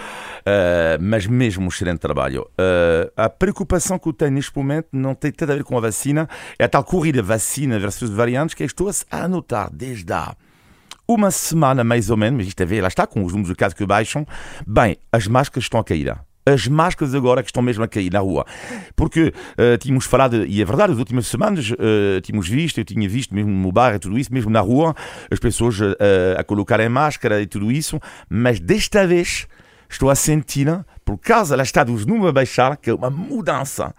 eh, 0.44 0.98
mas 1.00 1.26
mesmo 1.26 1.64
um 1.64 1.68
excelente 1.68 1.98
trabalho. 1.98 2.46
Eh, 2.56 3.10
a 3.16 3.28
preocupação 3.28 3.98
que 3.98 4.08
eu 4.08 4.12
tenho 4.12 4.32
neste 4.32 4.56
momento 4.56 4.88
não 4.92 5.14
tem 5.14 5.32
nada 5.40 5.52
a 5.52 5.56
ver 5.56 5.64
com 5.64 5.76
a 5.76 5.80
vacina, 5.80 6.28
é 6.58 6.64
a 6.64 6.68
tal 6.68 6.84
corrida 6.84 7.22
vacina 7.22 7.78
versus 7.78 8.10
variantes 8.10 8.54
que 8.54 8.64
estou 8.64 8.90
a 9.10 9.28
notar 9.28 9.70
desde 9.72 10.12
há 10.12 10.36
uma 11.08 11.30
semana 11.30 11.84
mais 11.84 12.10
ou 12.10 12.16
menos, 12.16 12.38
mas 12.38 12.48
isto 12.48 12.62
a 12.62 12.66
ver, 12.66 12.80
lá 12.80 12.88
está, 12.88 13.06
com 13.06 13.24
os 13.24 13.32
números 13.32 13.50
de 13.50 13.54
casos 13.54 13.74
que 13.74 13.86
baixam, 13.86 14.26
bem, 14.66 14.96
as 15.12 15.26
máscaras 15.26 15.64
estão 15.64 15.78
a 15.78 15.84
cair. 15.84 16.16
As 16.48 16.68
máscaras 16.68 17.14
agora 17.14 17.42
que 17.42 17.48
estão 17.48 17.62
mesmo 17.62 17.82
a 17.82 17.88
cair 17.88 18.12
na 18.12 18.20
rua. 18.20 18.46
Porque 18.94 19.34
eh, 19.58 19.76
tínhamos 19.78 20.06
falado, 20.06 20.46
e 20.46 20.62
é 20.62 20.64
verdade, 20.64 20.92
as 20.92 20.98
últimas 20.98 21.26
semanas 21.26 21.72
eh, 21.72 22.20
tínhamos 22.20 22.48
visto, 22.48 22.78
eu 22.78 22.84
tinha 22.84 23.08
visto 23.08 23.34
mesmo 23.34 23.50
no 23.50 23.72
bar 23.72 23.94
e 23.94 23.98
tudo 23.98 24.16
isso, 24.16 24.32
mesmo 24.32 24.50
na 24.50 24.60
rua, 24.60 24.94
as 25.30 25.40
pessoas 25.40 25.80
eh, 25.80 26.36
a 26.38 26.44
colocarem 26.44 26.88
máscara 26.88 27.42
e 27.42 27.46
tudo 27.46 27.72
isso, 27.72 28.00
mas 28.30 28.60
desta 28.60 29.06
vez 29.06 29.48
estou 29.88 30.08
a 30.08 30.14
sentir, 30.14 30.68
por 31.04 31.18
causa, 31.18 31.56
lá 31.56 31.62
está, 31.62 31.82
dos 31.82 32.06
números 32.06 32.32
baixar, 32.32 32.76
que 32.76 32.90
é 32.90 32.94
uma 32.94 33.10
mudança, 33.10 33.94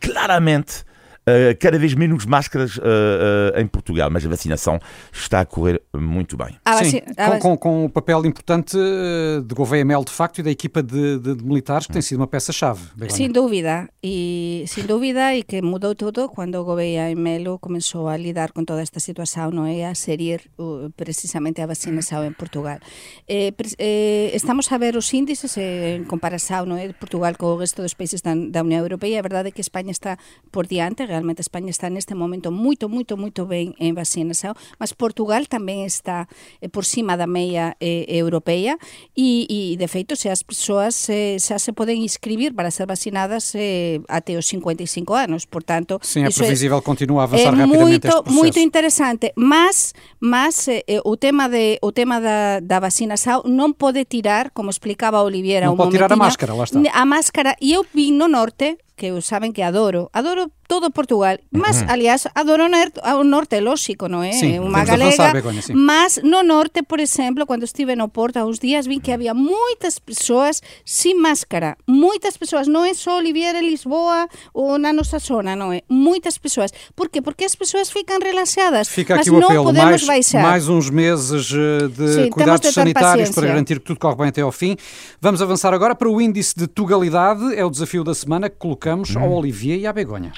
claramente, 0.00 0.84
eh, 1.26 1.54
cada 1.54 1.78
vez 1.78 1.94
menos 1.94 2.26
máscaras 2.26 2.78
eh, 2.78 3.52
eh, 3.56 3.60
em 3.62 3.66
Portugal, 3.66 4.10
mas 4.10 4.24
a 4.24 4.28
vacinação 4.28 4.78
está 5.12 5.40
a 5.40 5.44
correr 5.44 5.80
muito 5.94 6.36
bem. 6.36 6.56
A 6.64 6.78
Sim, 6.84 6.84
vaci- 6.84 7.02
a 7.16 7.30
com, 7.38 7.38
com, 7.38 7.56
com 7.56 7.84
o 7.86 7.88
papel 7.90 8.24
importante 8.26 8.76
de 8.76 9.54
Gouveia 9.54 9.84
Melo, 9.84 10.04
de 10.04 10.12
facto, 10.12 10.38
e 10.38 10.42
da 10.42 10.50
equipa 10.50 10.82
de, 10.82 11.18
de- 11.18 11.34
de 11.36 11.44
militares, 11.44 11.86
que 11.86 11.92
tem 11.92 12.02
sido 12.02 12.18
uma 12.18 12.26
peça-chave. 12.26 12.80
Sin 13.08 13.32
dúbida, 13.32 13.88
e 14.02 14.64
sin 14.66 14.86
dúbida 14.86 15.34
e 15.34 15.42
que 15.42 15.62
mudou 15.62 15.94
todo 15.94 16.28
cando 16.28 16.64
Gouveia 16.64 17.10
e 17.10 17.14
Melo 17.14 17.58
comenzou 17.58 18.08
a 18.08 18.16
lidar 18.16 18.52
con 18.52 18.64
toda 18.66 18.82
esta 18.82 19.00
situación, 19.00 19.54
non 19.54 19.66
é 19.70 19.86
a 19.88 19.94
serir 19.94 20.50
uh, 20.58 20.90
precisamente 20.94 21.62
a 21.62 21.66
vacinación 21.66 22.24
en 22.26 22.34
Portugal. 22.34 22.80
Eh, 23.28 23.52
eh, 23.78 24.30
estamos 24.34 24.70
a 24.72 24.78
ver 24.78 24.96
os 24.96 25.08
índices 25.14 25.56
eh, 25.56 25.96
en 25.96 26.04
comparación 26.04 26.68
non 26.68 26.76
é, 26.80 26.86
de 26.90 26.96
Portugal 26.96 27.36
co 27.38 27.56
resto 27.56 27.80
dos 27.80 27.94
países 27.96 28.20
da, 28.20 28.34
da 28.34 28.60
Unión 28.66 28.82
Europea, 28.84 29.16
e 29.16 29.18
a 29.18 29.24
verdade 29.24 29.50
é 29.50 29.54
que 29.54 29.62
España 29.62 29.90
está 29.94 30.18
por 30.50 30.66
diante, 30.66 31.06
realmente 31.14 31.38
España 31.46 31.70
está 31.70 31.86
neste 31.86 32.18
momento 32.18 32.50
moito, 32.50 32.90
moito, 32.90 33.14
moito 33.14 33.46
ben 33.46 33.78
en 33.78 33.94
vacinación, 33.94 34.58
mas 34.82 34.90
Portugal 34.90 35.46
tamén 35.46 35.86
está 35.86 36.26
eh, 36.58 36.66
por 36.66 36.82
cima 36.82 37.14
da 37.14 37.30
meia 37.30 37.78
eh, 37.78 38.02
europea 38.10 38.74
e, 39.14 39.46
e 39.46 39.78
de 39.78 39.86
feito 39.86 40.18
se 40.18 40.26
as 40.26 40.42
persoas 40.42 41.06
eh, 41.06 41.38
xa 41.38 41.62
se 41.62 41.70
poden 41.70 42.02
inscribir 42.02 42.50
para 42.58 42.74
ser 42.74 42.90
vacinadas 42.90 43.54
eh, 43.54 44.02
até 44.10 44.34
os 44.34 44.50
55 44.50 45.14
anos, 45.14 45.46
portanto, 45.46 46.02
Sim, 46.02 46.26
é 46.26 46.34
iso 46.34 46.42
previsível 46.42 46.82
que 46.82 46.86
continue 46.90 47.22
a 47.22 47.22
é 47.22 47.24
avançar 47.30 47.54
rapidamente 47.54 47.78
moito, 47.78 48.06
este 48.06 48.18
processo. 48.18 48.34
moito 48.34 48.58
interesante, 48.58 49.32
mas 49.38 49.94
mas 50.18 50.66
eh, 50.68 50.82
eh, 50.88 51.00
o 51.04 51.16
tema 51.16 51.48
de 51.48 51.78
o 51.82 51.92
tema 51.92 52.18
da, 52.18 52.58
da 52.58 52.82
vacinación 52.82 53.46
non 53.46 53.76
pode 53.76 54.02
tirar, 54.04 54.50
como 54.50 54.74
explicaba 54.74 55.22
Oliviera 55.22 55.70
Non 55.70 55.76
un 55.76 55.80
pode 55.86 55.94
tirar 55.94 56.10
a 56.10 56.18
máscara, 56.18 56.56
lá 56.56 56.64
está. 56.64 56.80
A 56.80 57.04
máscara, 57.06 57.54
e 57.60 57.76
eu 57.76 57.86
vim 57.94 58.16
no 58.16 58.26
norte, 58.26 58.80
que 58.96 59.10
eu 59.10 59.20
saben 59.20 59.52
que 59.52 59.62
adoro, 59.62 60.08
adoro 60.12 60.50
todo 60.66 60.90
Portugal, 60.90 61.38
mas, 61.50 61.82
aliás, 61.88 62.26
adoro 62.34 62.64
o 62.64 63.24
norte, 63.24 63.60
lógico, 63.60 64.08
non 64.08 64.24
é? 64.24 64.32
Avançar, 64.34 65.32
galega, 65.32 65.32
mas 65.74 66.20
no 66.22 66.42
norte, 66.42 66.82
por 66.82 67.00
exemplo, 67.00 67.46
cando 67.46 67.64
estive 67.64 67.96
no 67.96 68.08
Porto 68.08 68.38
há 68.38 68.44
uns 68.44 68.58
días, 68.58 68.86
vi 68.86 69.00
que 69.00 69.12
había 69.12 69.34
moitas 69.34 69.98
persoas 70.00 70.62
sin 70.84 71.20
máscara, 71.20 71.76
moitas 71.86 72.36
persoas, 72.36 72.66
non 72.68 72.84
é 72.88 72.94
só 72.94 73.18
Oliviera, 73.20 73.60
Lisboa 73.60 74.28
ou 74.52 74.78
na 74.78 74.92
nosa 74.92 75.18
zona, 75.18 75.54
non 75.54 75.72
é? 75.72 75.82
Moitas 75.88 76.38
persoas. 76.38 76.72
Por 76.96 77.08
quê? 77.08 77.20
Porque 77.20 77.44
as 77.44 77.54
persoas 77.54 77.90
fican 77.90 78.18
relaxadas, 78.20 78.88
Fica 78.88 79.16
mas 79.16 79.28
aqui 79.28 79.36
o 79.36 79.40
non 79.40 79.48
apelo, 79.52 79.64
podemos 79.70 80.02
mais, 80.04 80.24
baixar. 80.30 80.42
mais 80.42 80.68
uns 80.68 80.88
meses 80.90 81.52
eh, 81.52 81.88
de 81.88 82.08
Sim, 82.24 82.30
cuidados 82.30 82.60
de 82.64 82.72
sanitários 82.72 83.28
paciência. 83.30 83.34
para 83.34 83.46
garantir 83.48 83.78
que 83.80 83.86
tudo 83.86 83.98
corre 84.00 84.16
bem 84.16 84.28
até 84.28 84.40
ao 84.40 84.52
fim. 84.52 84.76
Vamos 85.20 85.40
avançar 85.42 85.72
agora 85.74 85.94
para 85.94 86.08
o 86.08 86.20
índice 86.20 86.54
de 86.56 86.66
tugalidade, 86.66 87.54
é 87.54 87.64
o 87.64 87.70
desafio 87.70 88.04
da 88.04 88.14
semana 88.14 88.48
que 88.48 88.56
colocamos 88.56 89.16
ao 89.16 89.30
Olivier 89.32 89.78
e 89.78 89.86
à 89.86 89.92
Begonha. 89.92 90.32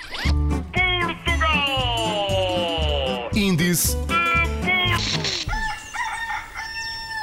Índice 3.35 3.97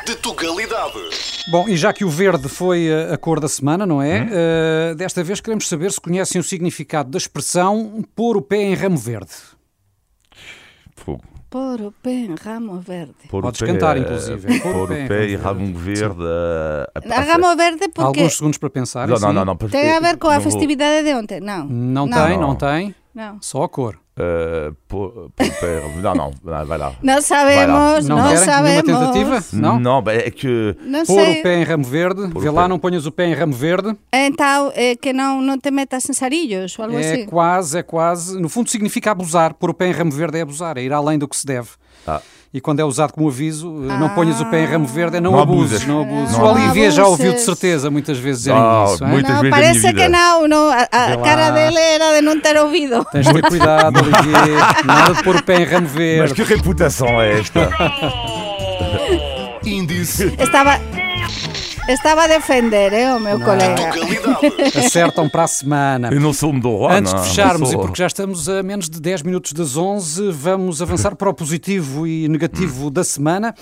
de 0.06 0.16
Tugalidade. 0.16 0.94
Bom, 1.50 1.68
e 1.68 1.76
já 1.76 1.92
que 1.92 2.06
o 2.06 2.10
verde 2.10 2.48
foi 2.48 2.88
a, 3.12 3.18
cor 3.18 3.40
da 3.40 3.48
semana, 3.48 3.86
não 3.86 4.02
é? 4.02 4.28
Eh, 4.32 4.96
desta 4.96 5.24
vez 5.24 5.42
queremos 5.42 5.68
saber 5.68 5.92
se 5.92 6.00
conhecem 6.00 6.40
o 6.40 6.44
significado 6.44 7.10
da 7.10 7.18
expressão 7.18 8.04
pôr 8.16 8.38
o 8.38 8.42
pé 8.42 8.58
em 8.58 8.74
ramo 8.76 8.98
verde. 8.98 9.34
Fogo. 10.96 11.33
Por 11.54 11.80
o 11.82 11.92
pé 11.92 12.10
em 12.12 12.34
ramo 12.34 12.80
verde. 12.80 13.14
Pôr 13.30 13.44
Podes 13.44 13.60
pé, 13.60 13.68
cantar, 13.68 13.96
eh, 13.96 14.00
inclusive. 14.00 14.60
Pôr 14.62 14.92
o 14.92 15.08
pé 15.08 15.28
e 15.28 15.36
ramo 15.36 15.78
verde. 15.78 16.18
eh, 16.20 17.14
A 17.14 17.22
ramo 17.22 17.56
verde 17.56 17.90
porque 17.90 18.22
alguns 18.22 18.38
segundos 18.38 18.58
para 18.58 18.72
pensar. 18.72 19.08
Não, 19.08 19.16
assim. 19.18 19.26
não, 19.28 19.34
não. 19.34 19.46
não 19.46 19.56
tem 19.56 19.92
a 19.92 20.00
ver 20.00 20.18
com 20.18 20.30
a 20.30 20.40
vou- 20.40 20.50
festividade 20.50 21.06
de 21.06 21.14
ontem. 21.14 21.40
Não. 21.40 21.66
Não, 21.68 22.08
Não. 22.08 22.26
tem, 22.28 22.38
não, 22.40 22.48
Não. 22.48 22.56
tem. 22.56 22.96
Não. 23.14 23.38
Só 23.42 23.64
a 23.64 23.70
cor. 23.70 24.00
eh, 24.18 24.72
pôr- 24.88 25.30
pôr 25.36 25.48
o 25.48 25.52
pé. 25.60 25.84
Não, 26.02 26.14
não. 26.16 26.32
Vai 26.44 26.78
lá. 26.78 26.94
Não 27.02 27.22
sabemos, 27.22 28.08
Não, 28.08 28.18
não, 28.18 28.24
querem 28.30 28.46
sabemos. 28.46 28.84
nenhuma 28.84 29.06
tentativa? 29.14 29.44
Não? 29.54 29.80
Não, 29.80 30.04
é 30.08 30.30
que. 30.32 30.76
Não 30.82 31.04
Pôr 31.06 31.20
sei. 31.24 31.40
o 31.40 31.44
pé 31.44 31.60
em 31.60 31.64
ramo 31.64 31.84
verde. 31.84 32.28
Pôr 32.30 32.42
Vê 32.44 32.50
lá, 32.50 32.64
pé. 32.64 32.68
não 32.70 32.80
ponhas 32.80 33.06
o 33.06 33.12
pé 33.12 33.26
em 33.28 33.34
ramo 33.34 33.54
verde. 33.54 33.96
Então, 34.12 34.72
é 34.76 34.96
que 34.96 35.12
não, 35.14 35.42
não 35.42 35.58
te 35.60 35.70
metas 35.72 36.08
em 36.10 36.14
sarilhos 36.14 36.78
ou 36.78 36.86
algo 36.86 36.98
É 36.98 37.00
assim. 37.14 37.26
quase, 37.26 37.78
é 37.80 37.84
quase. 37.84 38.40
No 38.40 38.50
fundo, 38.50 38.70
significa 38.70 39.12
abusar. 39.12 39.54
Pôr 39.56 39.70
o 39.72 39.74
pé 39.74 39.88
em 39.88 39.92
ramo 39.92 40.12
verde 40.12 40.38
é 40.38 40.42
abusar, 40.42 40.78
é 40.78 40.84
ir 40.84 40.94
além 40.94 41.18
do 41.20 41.28
que 41.28 41.36
se 41.36 41.46
deve. 41.46 41.70
Ah. 42.08 42.22
E 42.54 42.62
quando 42.62 42.80
é 42.82 42.86
usado 42.86 43.14
como 43.14 43.28
aviso, 43.28 43.68
eh, 43.90 43.98
não 43.98 44.10
ponhas 44.10 44.40
o 44.40 44.46
pé 44.46 44.62
em 44.64 44.68
ramo 44.68 44.86
verde, 44.86 45.18
é 45.18 45.20
não, 45.20 45.32
Não 45.32 45.40
abuses, 45.40 45.82
abuses. 45.82 45.88
não 45.88 46.02
abuses. 46.04 46.38
Não 46.38 46.46
o 46.46 46.52
Olivier 46.54 46.92
já 46.92 47.08
ouviu 47.08 47.34
de 47.34 47.42
certeza 47.42 47.90
muitas 47.90 48.20
vezes 48.20 48.44
dizerem 48.44 48.62
Ah, 48.62 48.84
isso. 48.86 49.04
muito. 49.04 49.14
Muitas 49.26 49.42
não, 49.42 49.50
parece 49.50 49.80
minha 49.80 49.94
que 49.94 50.08
não, 50.08 50.48
não 50.48 50.70
a, 50.70 50.82
a 50.84 51.18
cara 51.18 51.50
dele 51.50 51.80
era 51.80 52.14
de 52.14 52.22
não 52.22 52.40
ter 52.40 52.56
ouvido. 52.58 53.04
Tens 53.12 53.26
de 53.26 53.34
ter 53.34 53.42
cuidado, 53.42 53.98
Olivier. 54.00 54.58
Nada 54.86 55.14
de 55.16 55.24
pôr 55.24 55.36
o 55.38 55.44
pé 55.44 55.62
em 55.62 55.66
ramo 55.66 55.82
Mas 55.88 55.92
verde. 55.94 56.34
que 56.36 56.44
reputação 56.44 57.20
é 57.20 57.40
esta? 57.40 57.70
Índice 59.66 60.34
Estava, 60.40 60.80
estava 61.88 62.24
a 62.24 62.28
defender, 62.28 62.94
eh, 62.94 63.14
o 63.14 63.20
meu 63.20 63.40
colega. 63.40 63.92
Tugalidade. 63.92 64.78
Acertam 64.78 65.30
para 65.30 65.44
a 65.44 65.48
semana. 65.48 66.10
Eu 66.12 66.20
não 66.20 66.34
sou 66.34 66.52
um 66.52 66.60
do 66.60 66.88
Antes 66.88 67.14
de 67.14 67.20
não, 67.20 67.26
fecharmos, 67.26 67.72
não 67.72 67.80
e 67.80 67.82
porque 67.82 67.98
já 67.98 68.08
estamos 68.08 68.48
a 68.48 68.64
menos 68.64 68.90
de 68.90 69.00
10 69.00 69.24
minutos 69.24 69.54
das 69.54 69.76
11, 69.76 70.32
vamos 70.32 70.82
avançar 70.82 71.16
para 71.16 71.30
o 71.30 71.34
positivo 71.34 72.08
e 72.08 72.28
negativo 72.28 72.90
da 72.90 73.04
semana. 73.04 73.54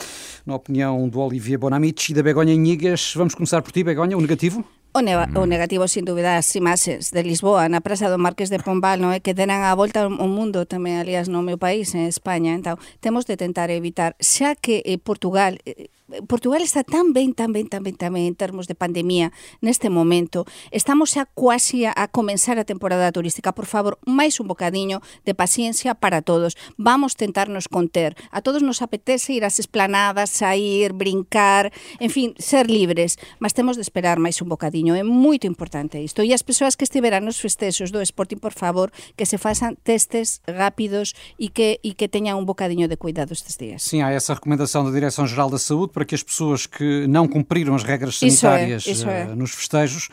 Na 0.46 0.56
opinião 0.56 1.08
do 1.10 1.20
Olivier 1.20 1.58
Bonamici 1.58 2.12
e 2.12 2.16
da 2.16 2.24
Begonha 2.24 2.54
Inigas, 2.54 3.14
vamos 3.16 3.34
começar 3.34 3.62
por 3.62 3.72
ti, 3.72 3.84
Begonha, 3.84 4.18
o 4.18 4.22
negativo? 4.22 4.64
O, 4.94 5.00
neva, 5.00 5.26
o 5.40 5.46
negativo, 5.46 5.88
sin 5.88 6.04
dúbida, 6.04 6.36
as 6.36 6.54
imaxes 6.54 7.12
de 7.12 7.24
Lisboa, 7.24 7.70
na 7.70 7.80
praza 7.80 8.10
do 8.10 8.20
Marqués 8.20 8.50
de 8.52 8.60
Pombal, 8.60 9.00
non 9.00 9.16
é 9.16 9.24
que 9.24 9.32
deran 9.32 9.64
a 9.64 9.72
volta 9.72 10.04
ao 10.04 10.28
mundo 10.28 10.68
tamén, 10.68 11.00
aliás, 11.00 11.32
no 11.32 11.40
meu 11.40 11.56
país, 11.56 11.96
en 11.96 12.12
España. 12.12 12.52
Entón, 12.52 12.76
temos 13.00 13.24
de 13.24 13.40
tentar 13.40 13.72
evitar, 13.72 14.20
xa 14.20 14.52
que 14.60 14.84
eh, 14.84 15.00
Portugal 15.00 15.64
eh, 15.64 15.88
Portugal 16.28 16.62
está 16.62 16.84
tan 16.84 17.14
ben, 17.14 17.34
tan 17.34 17.54
ben, 17.54 17.68
tan 17.68 17.84
ben, 17.84 17.96
tan 17.96 18.14
ben 18.14 18.26
en 18.28 18.36
termos 18.36 18.68
de 18.68 18.76
pandemia 18.76 19.32
neste 19.62 19.90
momento. 19.90 20.46
Estamos 20.72 21.16
xa 21.16 21.26
quasi 21.32 21.86
a, 21.86 21.94
a 21.96 22.08
comenzar 22.08 22.60
a 22.60 22.68
temporada 22.68 23.12
turística. 23.12 23.56
Por 23.56 23.66
favor, 23.66 24.00
máis 24.04 24.40
un 24.44 24.48
bocadiño 24.52 25.00
de 25.24 25.34
paciencia 25.34 25.96
para 25.96 26.22
todos. 26.22 26.60
Vamos 26.76 27.16
tentarnos 27.16 27.68
conter. 27.68 28.16
A 28.32 28.42
todos 28.44 28.64
nos 28.64 28.82
apetece 28.82 29.34
ir 29.34 29.46
ás 29.48 29.60
esplanadas, 29.60 30.30
sair, 30.30 30.94
brincar, 30.94 31.72
en 32.00 32.10
fin, 32.10 32.36
ser 32.38 32.70
libres, 32.70 33.18
mas 33.40 33.54
temos 33.56 33.76
de 33.80 33.84
esperar 33.84 34.20
máis 34.20 34.42
un 34.44 34.50
bocadiño. 34.52 34.96
É 34.96 35.04
moito 35.04 35.48
importante 35.48 36.02
isto. 36.02 36.24
E 36.24 36.36
as 36.36 36.44
persoas 36.44 36.76
que 36.76 36.84
estiveran 36.84 37.24
nos 37.24 37.40
festexos 37.40 37.92
do 37.92 38.04
Sporting, 38.04 38.38
por 38.38 38.54
favor, 38.54 38.92
que 39.16 39.26
se 39.26 39.38
façan 39.38 39.78
testes 39.82 40.42
rápidos 40.48 41.16
e 41.40 41.50
que, 41.50 41.80
e 41.84 41.96
que 41.96 42.12
teñan 42.12 42.38
un 42.38 42.46
bocadiño 42.46 42.92
de 42.92 42.98
cuidado 42.98 43.34
estes 43.34 43.58
días. 43.58 43.84
Sim, 43.84 44.02
há 44.02 44.12
essa 44.12 44.34
recomendação 44.34 44.84
da 44.84 44.92
Direção-Geral 44.92 45.50
da 45.50 45.60
Saúde 45.60 45.94
para 46.02 46.06
que 46.08 46.16
as 46.16 46.24
pessoas 46.24 46.66
que 46.66 47.06
não 47.06 47.28
cumpriram 47.28 47.76
as 47.76 47.84
regras 47.84 48.16
é, 48.16 48.30
sanitárias 48.30 48.88
é. 48.88 49.22
eh, 49.22 49.36
nos 49.36 49.52
festejos 49.52 50.10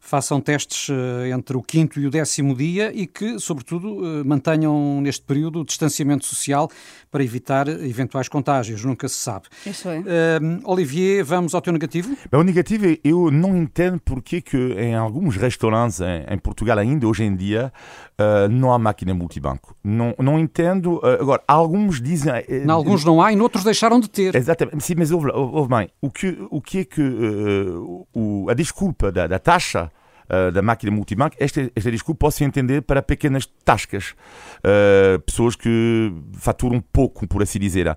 façam 0.00 0.40
testes 0.40 0.88
eh, 0.90 1.30
entre 1.30 1.56
o 1.56 1.62
quinto 1.62 2.00
e 2.00 2.06
o 2.06 2.10
décimo 2.10 2.54
dia 2.54 2.90
e 2.94 3.06
que, 3.06 3.38
sobretudo, 3.38 4.04
eh, 4.04 4.24
mantenham 4.24 5.00
neste 5.00 5.22
período 5.24 5.60
o 5.60 5.64
distanciamento 5.64 6.24
social 6.26 6.70
para 7.10 7.22
evitar 7.24 7.68
eventuais 7.68 8.28
contágios, 8.28 8.84
nunca 8.84 9.08
se 9.08 9.16
sabe. 9.16 9.46
Isso 9.66 9.88
é. 9.88 9.98
Eh, 9.98 10.40
Olivier, 10.64 11.24
vamos 11.24 11.54
ao 11.54 11.60
teu 11.60 11.72
negativo? 11.72 12.16
Bem, 12.30 12.40
o 12.40 12.44
negativo 12.44 12.86
é 12.86 12.98
eu 13.04 13.30
não 13.30 13.56
entendo 13.56 14.00
porque 14.04 14.40
que 14.40 14.56
em 14.56 14.94
alguns 14.94 15.36
restaurantes 15.36 16.00
em, 16.00 16.34
em 16.34 16.38
Portugal 16.38 16.78
ainda 16.78 17.06
hoje 17.06 17.24
em 17.24 17.34
dia 17.34 17.72
uh, 18.18 18.48
não 18.50 18.72
há 18.72 18.78
máquina 18.78 19.14
multibanco. 19.14 19.76
Não, 19.82 20.14
não 20.18 20.38
entendo. 20.38 20.96
uh, 20.96 21.20
agora, 21.20 21.42
alguns 21.46 22.00
dizem. 22.00 22.32
uh, 22.32 22.44
Em 22.48 22.70
alguns 22.70 23.04
não 23.04 23.22
há 23.22 23.32
e 23.32 23.36
noutros 23.36 23.64
deixaram 23.64 24.00
de 24.00 24.08
ter. 24.08 24.34
Exatamente, 24.34 24.84
sim, 24.84 24.94
mas 24.96 25.10
ouve, 25.10 25.30
ouve 25.30 25.68
bem, 25.68 25.88
o 26.00 26.10
que, 26.10 26.36
o 26.50 26.60
que 26.60 26.78
é 26.78 26.84
que 26.84 27.00
uh, 27.00 28.06
o, 28.14 28.46
a 28.50 28.54
desculpa 28.54 29.10
da, 29.12 29.26
da 29.26 29.38
taxa 29.38 29.90
uh, 30.28 30.52
da 30.52 30.62
máquina 30.62 30.92
multibanco, 30.92 31.36
esta, 31.38 31.70
esta 31.74 31.90
desculpa 31.90 32.18
posso 32.18 32.44
entender 32.44 32.82
para 32.82 33.02
pequenas 33.02 33.46
tascas, 33.64 34.14
uh, 34.58 35.18
pessoas 35.20 35.56
que 35.56 36.12
faturam 36.34 36.80
pouco, 36.80 37.26
por 37.26 37.42
assim 37.42 37.58
dizer. 37.58 37.96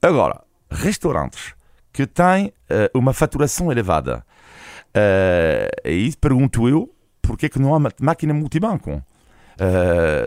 Agora, 0.00 0.40
restaurantes 0.70 1.54
que 1.92 2.06
têm 2.06 2.46
uh, 2.46 2.98
uma 2.98 3.12
faturação 3.12 3.70
elevada, 3.70 4.24
uh, 4.88 5.88
aí 5.88 6.14
pergunto 6.16 6.68
eu, 6.68 6.94
porquê 7.20 7.48
que 7.48 7.58
não 7.58 7.74
há 7.74 7.92
máquina 8.00 8.32
multibanco? 8.34 9.02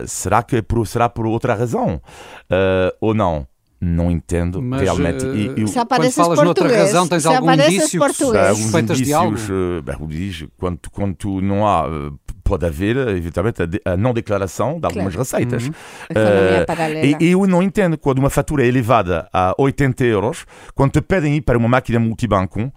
Será 0.06 0.42
que 0.42 0.56
é 0.56 0.62
por, 0.62 0.86
será 0.86 1.08
por 1.10 1.26
outra 1.26 1.52
razão? 1.52 2.00
Ou 3.00 3.12
não? 3.12 3.46
Não 3.80 4.10
entendo 4.10 4.62
Mas, 4.62 4.80
realmente. 4.82 5.24
eh, 5.26 5.34
E- 5.56 5.60
eu- 5.62 5.68
Se 5.68 5.74
Quando 5.74 6.10
falas 6.12 6.42
noutra 6.42 6.64
razão, 6.76 7.06
tens 7.06 7.26
algum 7.26 7.52
indício 7.52 8.02
alguns 8.48 8.62
suspeitas 8.62 8.96
de 8.96 9.02
indícios, 9.02 9.50
algo? 9.50 9.78
eh, 9.78 9.82
bem, 9.82 9.96
como 9.96 10.08
diz, 10.08 10.46
quando, 10.56 10.78
quando 10.90 11.40
não 11.42 11.66
há, 11.66 11.86
eh, 11.86 12.12
pode 12.46 12.64
haver, 12.64 12.96
evidentemente, 13.08 13.60
a 13.84 13.96
não 13.96 14.14
declaração 14.14 14.78
de 14.80 14.86
algumas 14.86 15.14
Claro. 15.14 15.18
receitas. 15.18 15.64
Uhum. 15.66 16.64
Paralela. 16.66 17.16
e 17.20 17.30
eu 17.30 17.46
não 17.46 17.62
entendo 17.62 17.98
quando 17.98 18.18
uma 18.18 18.30
fatura 18.30 18.64
é 18.64 18.66
elevada 18.66 19.28
a 19.32 19.54
80 19.58 20.04
euros, 20.04 20.46
quando 20.74 20.92
te 20.92 21.00
pedem 21.00 21.36
ir 21.36 21.40
para 21.42 21.58
uma 21.58 21.68
máquina 21.68 21.98
multibanco, 21.98 22.72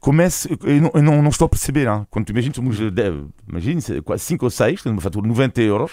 comece, 0.00 0.48
eu 0.64 0.80
não, 0.82 0.90
eu 0.94 1.02
não, 1.02 1.22
não 1.22 1.30
estou 1.30 1.46
a 1.46 1.48
perceber. 1.48 1.86
hein? 1.88 2.06
Quando 2.10 2.28
imagina, 2.30 2.54
somos, 2.54 2.78
deve- 2.92 3.24
imagina 3.48 3.80
5 4.18 4.44
ou 4.44 4.50
6, 4.50 4.84
uma 4.86 5.00
fatura 5.00 5.22
de 5.22 5.28
90 5.28 5.60
euros, 5.62 5.92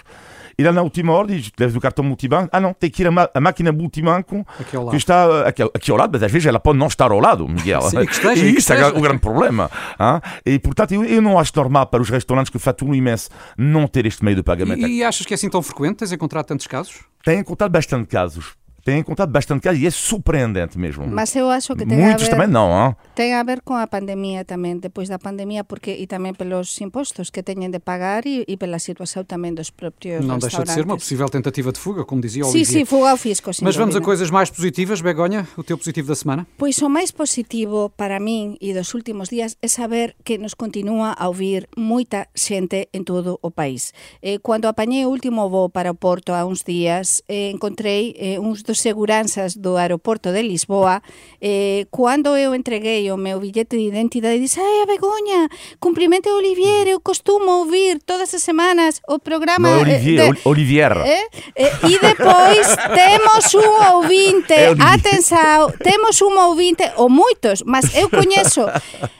e 0.57 0.63
lá 0.63 0.71
na 0.71 0.81
última 0.83 1.13
hora 1.13 1.27
diz, 1.29 1.51
leves 1.59 1.75
o 1.75 1.79
cartão 1.81 2.03
multibanco, 2.05 2.49
ah 2.51 2.59
não, 2.59 2.73
tem 2.73 2.89
que 2.89 3.01
ir 3.01 3.07
a, 3.07 3.11
ma- 3.11 3.29
a 3.33 3.41
máquina 3.41 3.71
multibanco 3.71 4.45
Aqui 4.59 4.77
que 4.91 4.95
está 4.97 5.47
aqui, 5.47 5.63
aqui 5.63 5.91
ao 5.91 5.97
lado, 5.97 6.11
mas 6.13 6.21
às 6.23 6.31
vezes 6.31 6.45
ela 6.45 6.59
pode 6.59 6.77
não 6.77 6.87
estar 6.87 7.11
ao 7.11 7.19
lado, 7.19 7.47
Miguel. 7.47 7.81
Sim, 7.83 8.05
que 8.05 8.11
esteja, 8.11 8.45
e 8.45 8.55
isso 8.55 8.71
é 8.73 8.87
o 8.87 9.01
grande 9.01 9.19
problema. 9.19 9.69
hein? 9.99 10.21
E 10.45 10.59
portanto, 10.59 10.93
eu, 10.93 11.03
eu 11.03 11.21
não 11.21 11.39
acho 11.39 11.51
normal 11.55 11.87
para 11.87 12.01
os 12.01 12.09
restaurantes 12.09 12.51
que 12.51 12.59
faturam 12.59 12.93
imenso 12.93 13.12
não 13.57 13.87
ter 13.87 14.05
este 14.05 14.23
meio 14.23 14.35
de 14.37 14.43
pagamento. 14.43 14.87
E, 14.87 14.97
e 14.97 15.03
achas 15.03 15.25
que 15.25 15.33
é 15.33 15.35
assim 15.35 15.49
tão 15.49 15.61
frequente? 15.61 15.97
Tens 15.97 16.11
encontrado 16.11 16.45
tantos 16.45 16.67
casos? 16.67 17.01
Têm 17.23 17.39
encontrado 17.39 17.71
bastante 17.71 18.07
casos. 18.07 18.55
Têm 18.83 18.99
encontrado 18.99 19.31
bastante 19.31 19.63
casos 19.63 19.79
e 19.79 19.87
é 19.87 19.91
surpreendente 19.91 20.77
mesmo. 20.77 21.07
Mas 21.07 21.35
eu 21.35 21.49
acho 21.49 21.71
que 21.75 21.87
ten 21.87 21.95
Muitos 21.95 22.27
a 22.27 22.27
ver, 22.27 22.31
também 22.35 22.47
não, 22.51 22.67
hein? 22.67 22.95
ten 23.15 23.31
a 23.31 23.43
ver 23.43 23.63
con 23.63 23.79
a 23.79 23.87
pandemia 23.87 24.43
tamén, 24.43 24.83
depois 24.83 25.07
da 25.07 25.15
pandemia, 25.15 25.63
porque 25.63 25.95
e 25.95 26.03
tamén 26.03 26.35
pelos 26.35 26.75
impostos 26.83 27.31
que 27.31 27.39
teñen 27.39 27.71
de 27.71 27.79
pagar 27.79 28.27
e, 28.27 28.43
e 28.43 28.59
pela 28.59 28.83
situación 28.83 29.23
tamén 29.23 29.55
dos 29.55 29.71
propios 29.71 30.19
Não 30.19 30.35
deixa 30.35 30.67
de 30.67 30.75
ser 30.75 30.83
uma 30.83 30.99
possível 30.99 31.31
tentativa 31.31 31.71
de 31.71 31.79
fuga, 31.79 32.03
como 32.03 32.19
dizia 32.19 32.43
o 32.43 32.51
Olivier. 32.51 32.67
sí, 32.67 32.83
fuga 32.83 33.15
ao 33.15 33.19
fisco, 33.19 33.55
sin 33.55 33.63
Mas 33.63 33.79
vamos 33.79 33.95
a 33.95 34.03
coisas 34.03 34.27
mais 34.27 34.51
positivas. 34.51 34.99
Begonha, 34.99 35.47
o 35.55 35.63
teu 35.63 35.79
positivo 35.79 36.11
da 36.11 36.19
semana? 36.19 36.43
Pois 36.59 36.75
o 36.83 36.91
máis 36.91 37.15
positivo 37.15 37.87
para 37.95 38.19
min 38.19 38.59
e 38.59 38.75
dos 38.75 38.91
últimos 38.91 39.31
días 39.31 39.55
é 39.63 39.71
saber 39.71 40.19
que 40.27 40.35
nos 40.35 40.59
continúa 40.59 41.15
a 41.15 41.31
ouvir 41.31 41.71
moita 41.79 42.27
xente 42.35 42.91
en 42.91 43.07
todo 43.07 43.39
o 43.39 43.47
país. 43.47 43.95
Eh, 44.19 44.43
cando 44.43 44.67
apañei 44.67 45.07
o 45.07 45.11
último 45.13 45.47
voo 45.47 45.71
para 45.71 45.87
o 45.87 45.95
Porto 45.95 46.35
há 46.35 46.43
uns 46.43 46.67
días, 46.67 47.23
eh, 47.31 47.47
encontrei 47.47 48.11
eh, 48.19 48.43
uns 48.43 48.65
dos 48.65 48.72
dos 48.73 48.81
seguranzas 48.81 49.53
do 49.53 49.77
aeroporto 49.77 50.33
de 50.33 50.41
Lisboa, 50.41 51.05
eh, 51.37 51.85
cando 51.93 52.33
eu 52.33 52.55
entreguei 52.57 53.05
o 53.13 53.17
meu 53.17 53.37
billete 53.39 53.77
de 53.77 53.85
identidade, 53.85 54.41
dixe, 54.41 54.59
ai, 54.59 54.81
a 54.81 54.85
Begoña, 54.89 55.45
cumprimente 55.79 56.27
o 56.29 56.37
Olivier, 56.41 56.87
eu 56.87 56.99
costumo 56.99 57.61
ouvir 57.61 58.01
todas 58.01 58.33
as 58.33 58.41
semanas 58.41 58.99
o 59.07 59.19
programa... 59.19 59.69
No, 59.69 59.85
eh, 59.85 59.93
Olivier, 59.93 60.25
eh, 60.25 60.33
de, 60.33 60.39
Olivier. 60.43 60.93
Eh, 61.05 61.27
eh, 61.55 61.73
e 61.85 61.93
depois 62.01 62.65
temos 62.97 63.53
un 63.53 63.73
ouvinte, 63.93 64.57
atenção, 64.81 65.69
temos 65.77 66.19
un 66.23 66.33
ouvinte, 66.33 66.83
ou 66.97 67.09
moitos, 67.09 67.61
mas 67.63 67.93
eu 67.93 68.09
coñezo, 68.09 68.65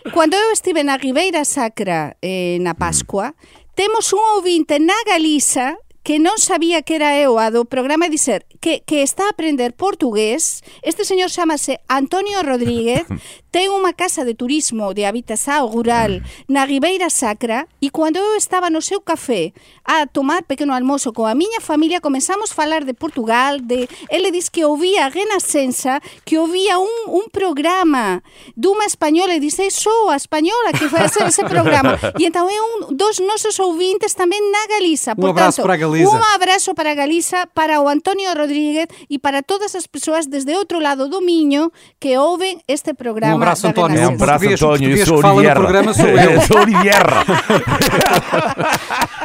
cando 0.09 0.35
eu 0.35 0.51
estive 0.51 0.81
na 0.81 0.97
Ribeira 0.97 1.45
Sacra 1.45 2.17
eh, 2.23 2.57
na 2.59 2.73
mm. 2.73 2.81
Pascua, 2.81 3.35
temos 3.75 4.11
un 4.13 4.25
ouvinte 4.33 4.79
na 4.79 4.97
Galiza 5.05 5.77
que 6.03 6.19
non 6.19 6.35
sabía 6.35 6.83
que 6.83 6.99
era 6.99 7.15
eu 7.15 7.39
a 7.39 7.47
do 7.47 7.63
programa 7.63 8.11
de 8.11 8.19
ser 8.19 8.43
que, 8.59 8.83
que 8.83 9.01
está 9.01 9.27
a 9.27 9.33
aprender 9.33 9.71
portugués. 9.71 10.61
Este 10.83 11.07
señor 11.07 11.31
chamase 11.31 11.79
Antonio 11.87 12.43
Rodríguez 12.43 13.07
ten 13.53 13.69
unha 13.69 13.93
casa 13.93 14.25
de 14.25 14.33
turismo 14.33 14.97
de 14.97 15.05
habitação 15.05 15.69
rural 15.69 16.25
na 16.49 16.65
Ribeira 16.65 17.13
Sacra 17.13 17.69
e 17.77 17.93
cando 17.93 18.17
eu 18.17 18.33
estaba 18.33 18.73
no 18.73 18.81
seu 18.81 18.97
café 18.97 19.53
a 19.85 20.09
tomar 20.09 20.41
pequeno 20.41 20.73
almozo 20.73 21.13
coa 21.13 21.37
miña 21.37 21.61
familia 21.61 22.01
comenzamos 22.01 22.49
a 22.49 22.55
falar 22.57 22.81
de 22.81 22.97
Portugal, 22.97 23.61
de 23.61 23.85
ele 24.09 24.33
diz 24.33 24.49
que 24.49 24.65
ouvía 24.65 25.05
a 25.05 25.13
Renascença, 25.13 26.01
que 26.25 26.41
ouvía 26.41 26.81
un, 26.81 27.13
un 27.13 27.29
programa 27.29 28.25
dunha 28.57 28.89
española 28.89 29.37
e 29.37 29.39
dice, 29.39 29.69
sou 29.69 30.09
a 30.09 30.17
española 30.17 30.73
que 30.73 30.89
foi 30.89 31.05
a 31.05 31.13
hacer 31.13 31.29
ese 31.29 31.45
programa. 31.45 32.01
E 32.17 32.25
então 32.25 32.49
é 32.49 32.57
un 32.57 32.97
dos 32.97 33.21
nosos 33.21 33.61
ouvintes 33.61 34.17
tamén 34.17 34.41
na 34.49 34.65
Galiza. 34.65 35.13
Un 35.13 35.29
abrazo 35.29 35.61
para 35.61 35.77
a 35.77 35.81
Galiza. 35.85 36.09
Un 36.09 36.25
abrazo 36.33 36.73
para 36.73 36.97
Galiza, 36.97 37.45
para 37.53 37.77
o 37.77 37.85
Antonio 37.85 38.33
Rodríguez 38.33 38.89
e 39.13 39.21
para 39.21 39.45
todas 39.45 39.77
as 39.77 39.85
persoas 39.85 40.25
desde 40.25 40.57
outro 40.57 40.81
lado 40.81 41.05
do 41.05 41.21
Miño 41.21 41.69
que 42.01 42.17
ouven 42.17 42.57
este 42.65 42.97
programa. 42.97 43.37
Um 43.37 43.42
abraço, 43.43 43.67
António. 43.67 43.99
É 43.99 44.07
Um 44.07 44.13
abraço, 44.13 44.45
António. 44.49 44.97
Eu 44.97 45.05
sou 45.05 45.17
Olivier. 45.23 45.53
programa 45.55 45.93
sou 45.93 46.07
eu. 46.07 46.41
sou 46.47 46.59
Olivier. 46.59 47.03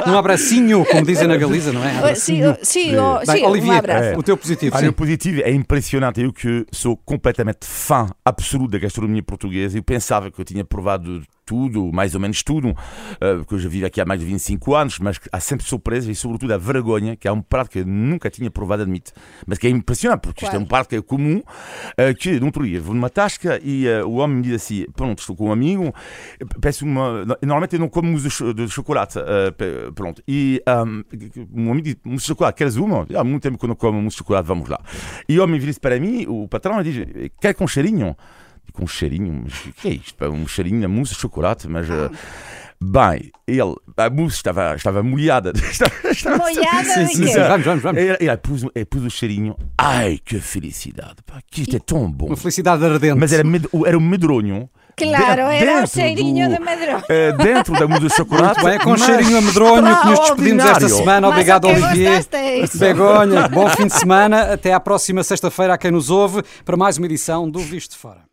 Um 0.07 0.17
abracinho, 0.17 0.85
como 0.85 1.05
dizem 1.05 1.27
na 1.27 1.35
Galiza, 1.35 1.73
não 1.73 1.83
é? 1.83 2.11
Eh, 2.11 2.15
Sí, 2.15 2.41
o- 2.43 2.57
sí, 2.63 2.95
o- 2.97 3.19
Bem, 3.25 3.37
sí, 3.37 3.43
um 3.43 3.49
Olivier, 3.49 3.77
abraço. 3.77 4.19
o 4.19 4.23
teu 4.23 4.37
positivo, 4.37 4.75
Olha, 4.75 4.83
sim. 4.85 4.89
o 4.89 4.93
positivo 4.93 5.41
é 5.43 5.51
impressionante. 5.51 6.21
Eu 6.21 6.31
que 6.31 6.65
sou 6.71 6.95
completamente 6.97 7.59
fã 7.65 8.07
absoluto 8.23 8.71
da 8.71 8.79
gastronomia 8.79 9.21
portuguesa. 9.21 9.77
Eu 9.77 9.83
pensava 9.83 10.31
que 10.31 10.39
eu 10.39 10.45
tinha 10.45 10.63
provado 10.63 11.21
tudo, 11.49 11.91
mais 11.91 12.13
ou 12.13 12.21
menos 12.21 12.43
tudo, 12.43 12.75
eh, 13.19 13.35
porque 13.37 13.55
eu 13.55 13.59
já 13.59 13.67
vivo 13.67 13.87
aqui 13.87 13.99
há 13.99 14.05
mais 14.05 14.19
de 14.19 14.25
25 14.27 14.75
anos, 14.75 14.99
mas 14.99 15.19
há 15.31 15.39
sempre 15.39 15.65
surpresas 15.65 16.07
e, 16.07 16.13
sobretudo, 16.13 16.53
a 16.53 16.57
vergonha, 16.59 17.15
que 17.15 17.27
é 17.27 17.31
um 17.31 17.41
prato 17.41 17.71
que 17.71 17.79
eu 17.79 17.85
nunca 17.87 18.29
tinha 18.29 18.51
provado, 18.51 18.83
admito, 18.83 19.11
mas 19.47 19.57
que 19.57 19.65
é 19.65 19.69
impressionante, 19.71 20.21
porque 20.21 20.45
isto 20.45 20.55
é 20.55 20.59
um 20.59 20.65
prato 20.65 20.87
que 20.89 20.95
é 20.95 21.01
comum, 21.01 21.41
eh, 21.97 22.13
que, 22.13 22.39
no 22.39 22.45
outro 22.45 22.63
dia, 22.63 22.79
vou 22.79 22.93
numa 22.93 23.09
tasca 23.09 23.59
e 23.63 23.87
eh, 23.87 24.03
o 24.03 24.13
homem 24.17 24.37
me 24.37 24.43
diz 24.43 24.53
assim, 24.61 24.85
pronto, 24.95 25.19
estou 25.19 25.35
com 25.35 25.47
um 25.47 25.51
amigo, 25.51 25.91
peço 26.61 26.85
uma... 26.85 27.25
Normalmente 27.41 27.73
eu 27.73 27.79
não 27.79 27.89
como 27.89 28.09
mousse 28.11 28.25
de 28.25 28.29
cho- 28.29 28.53
de 28.53 28.69
chocolate, 28.69 29.17
pronto, 29.95 30.21
e 30.27 30.61
um, 30.85 31.03
um 31.63 31.71
amigo 31.71 31.85
diz, 31.85 31.95
mousse 32.03 32.23
de 32.25 32.27
chocolate, 32.27 32.57
queres 32.57 32.75
uma? 32.75 33.07
Há 33.15 33.23
muito 33.23 33.41
tempo 33.41 33.57
que 33.57 33.65
eu 33.65 33.69
não 33.69 33.75
como 33.75 33.99
mousse 33.99 34.15
de 34.15 34.19
chocolate, 34.19 34.47
vamos 34.47 34.69
lá. 34.69 34.79
E 35.27 35.39
o 35.39 35.43
homem 35.43 35.59
vira-se 35.59 35.79
para 35.79 35.99
mim, 35.99 36.25
o 36.27 36.47
patrão, 36.47 36.79
e 36.79 36.83
diz, 36.83 37.31
quer 37.41 37.53
com 37.55 37.65
cheirinho? 37.67 38.15
Com 38.71 38.83
um 38.83 38.87
cheirinho, 38.87 39.41
mas 39.43 39.53
o 39.65 39.73
que 39.73 39.87
é 39.87 39.91
isto? 39.91 40.25
Um 40.25 40.47
cheirinho 40.47 40.85
a 40.85 40.87
mousse 40.87 41.13
de 41.13 41.19
chocolate, 41.19 41.67
mas. 41.67 41.89
eh, 41.89 42.09
bem, 42.81 43.31
ele, 43.47 43.75
a 43.97 44.09
mousse 44.09 44.37
estava, 44.37 44.75
estava 44.75 45.03
molhada. 45.03 45.51
estava, 45.69 45.91
estava- 46.11 46.37
Molhada 46.37 46.83
Sim, 46.83 47.05
de 47.05 47.15
sim, 47.15 47.23
quê? 47.25 47.33
sim. 47.33 47.39
Vamos, 47.39 47.65
vamos, 47.65 47.83
vamos. 47.83 48.01
Ele, 48.01 48.17
ele 48.19 48.37
pôs, 48.37 48.63
ele 48.75 48.85
pôs 48.85 49.03
o 49.03 49.09
cheirinho. 49.09 49.55
Ai, 49.77 50.19
que 50.23 50.39
felicidade! 50.39 51.15
Pá, 51.25 51.39
que 51.49 51.61
isto 51.61 51.75
é 51.75 51.79
tão 51.79 52.09
bom. 52.11 52.27
Uma 52.27 52.37
felicidade 52.37 52.85
ardente. 52.85 53.15
Mas 53.19 53.33
era, 53.33 53.43
med- 53.43 53.67
era 53.85 53.97
um 53.97 54.01
medronho. 54.01 54.69
Claro, 54.95 55.47
de- 55.47 55.55
era 55.55 55.83
o 55.83 55.87
cheirinho 55.87 56.49
do- 56.49 56.55
de 56.55 56.61
medronho. 56.61 57.03
eh, 57.09 57.31
dentro 57.31 57.73
da 57.79 57.87
mousse 57.87 58.07
de 58.07 58.13
chocolate. 58.15 58.61
Bem, 58.65 58.77
com 58.79 58.89
mas 58.91 59.01
cheirinho 59.01 59.37
a 59.37 59.41
medronho 59.41 59.97
que 60.01 60.07
nos 60.09 60.19
despedimos 60.19 60.65
esta 60.65 60.89
semana. 60.89 61.21
Mas 61.21 61.31
Obrigado, 61.31 61.67
Olivier. 61.67 62.25
é. 62.33 62.67
Begonha, 62.77 63.47
bom 63.47 63.69
fim 63.69 63.87
de 63.87 63.93
semana. 63.93 64.53
Até 64.53 64.73
à 64.73 64.79
próxima 64.79 65.23
sexta-feira 65.23 65.73
a 65.73 65.77
quem 65.77 65.91
nos 65.91 66.09
ouve 66.09 66.43
para 66.65 66.75
mais 66.75 66.97
uma 66.97 67.05
edição 67.05 67.49
do 67.49 67.59
Visto 67.59 67.91
de 67.91 67.97
Fora. 67.97 68.28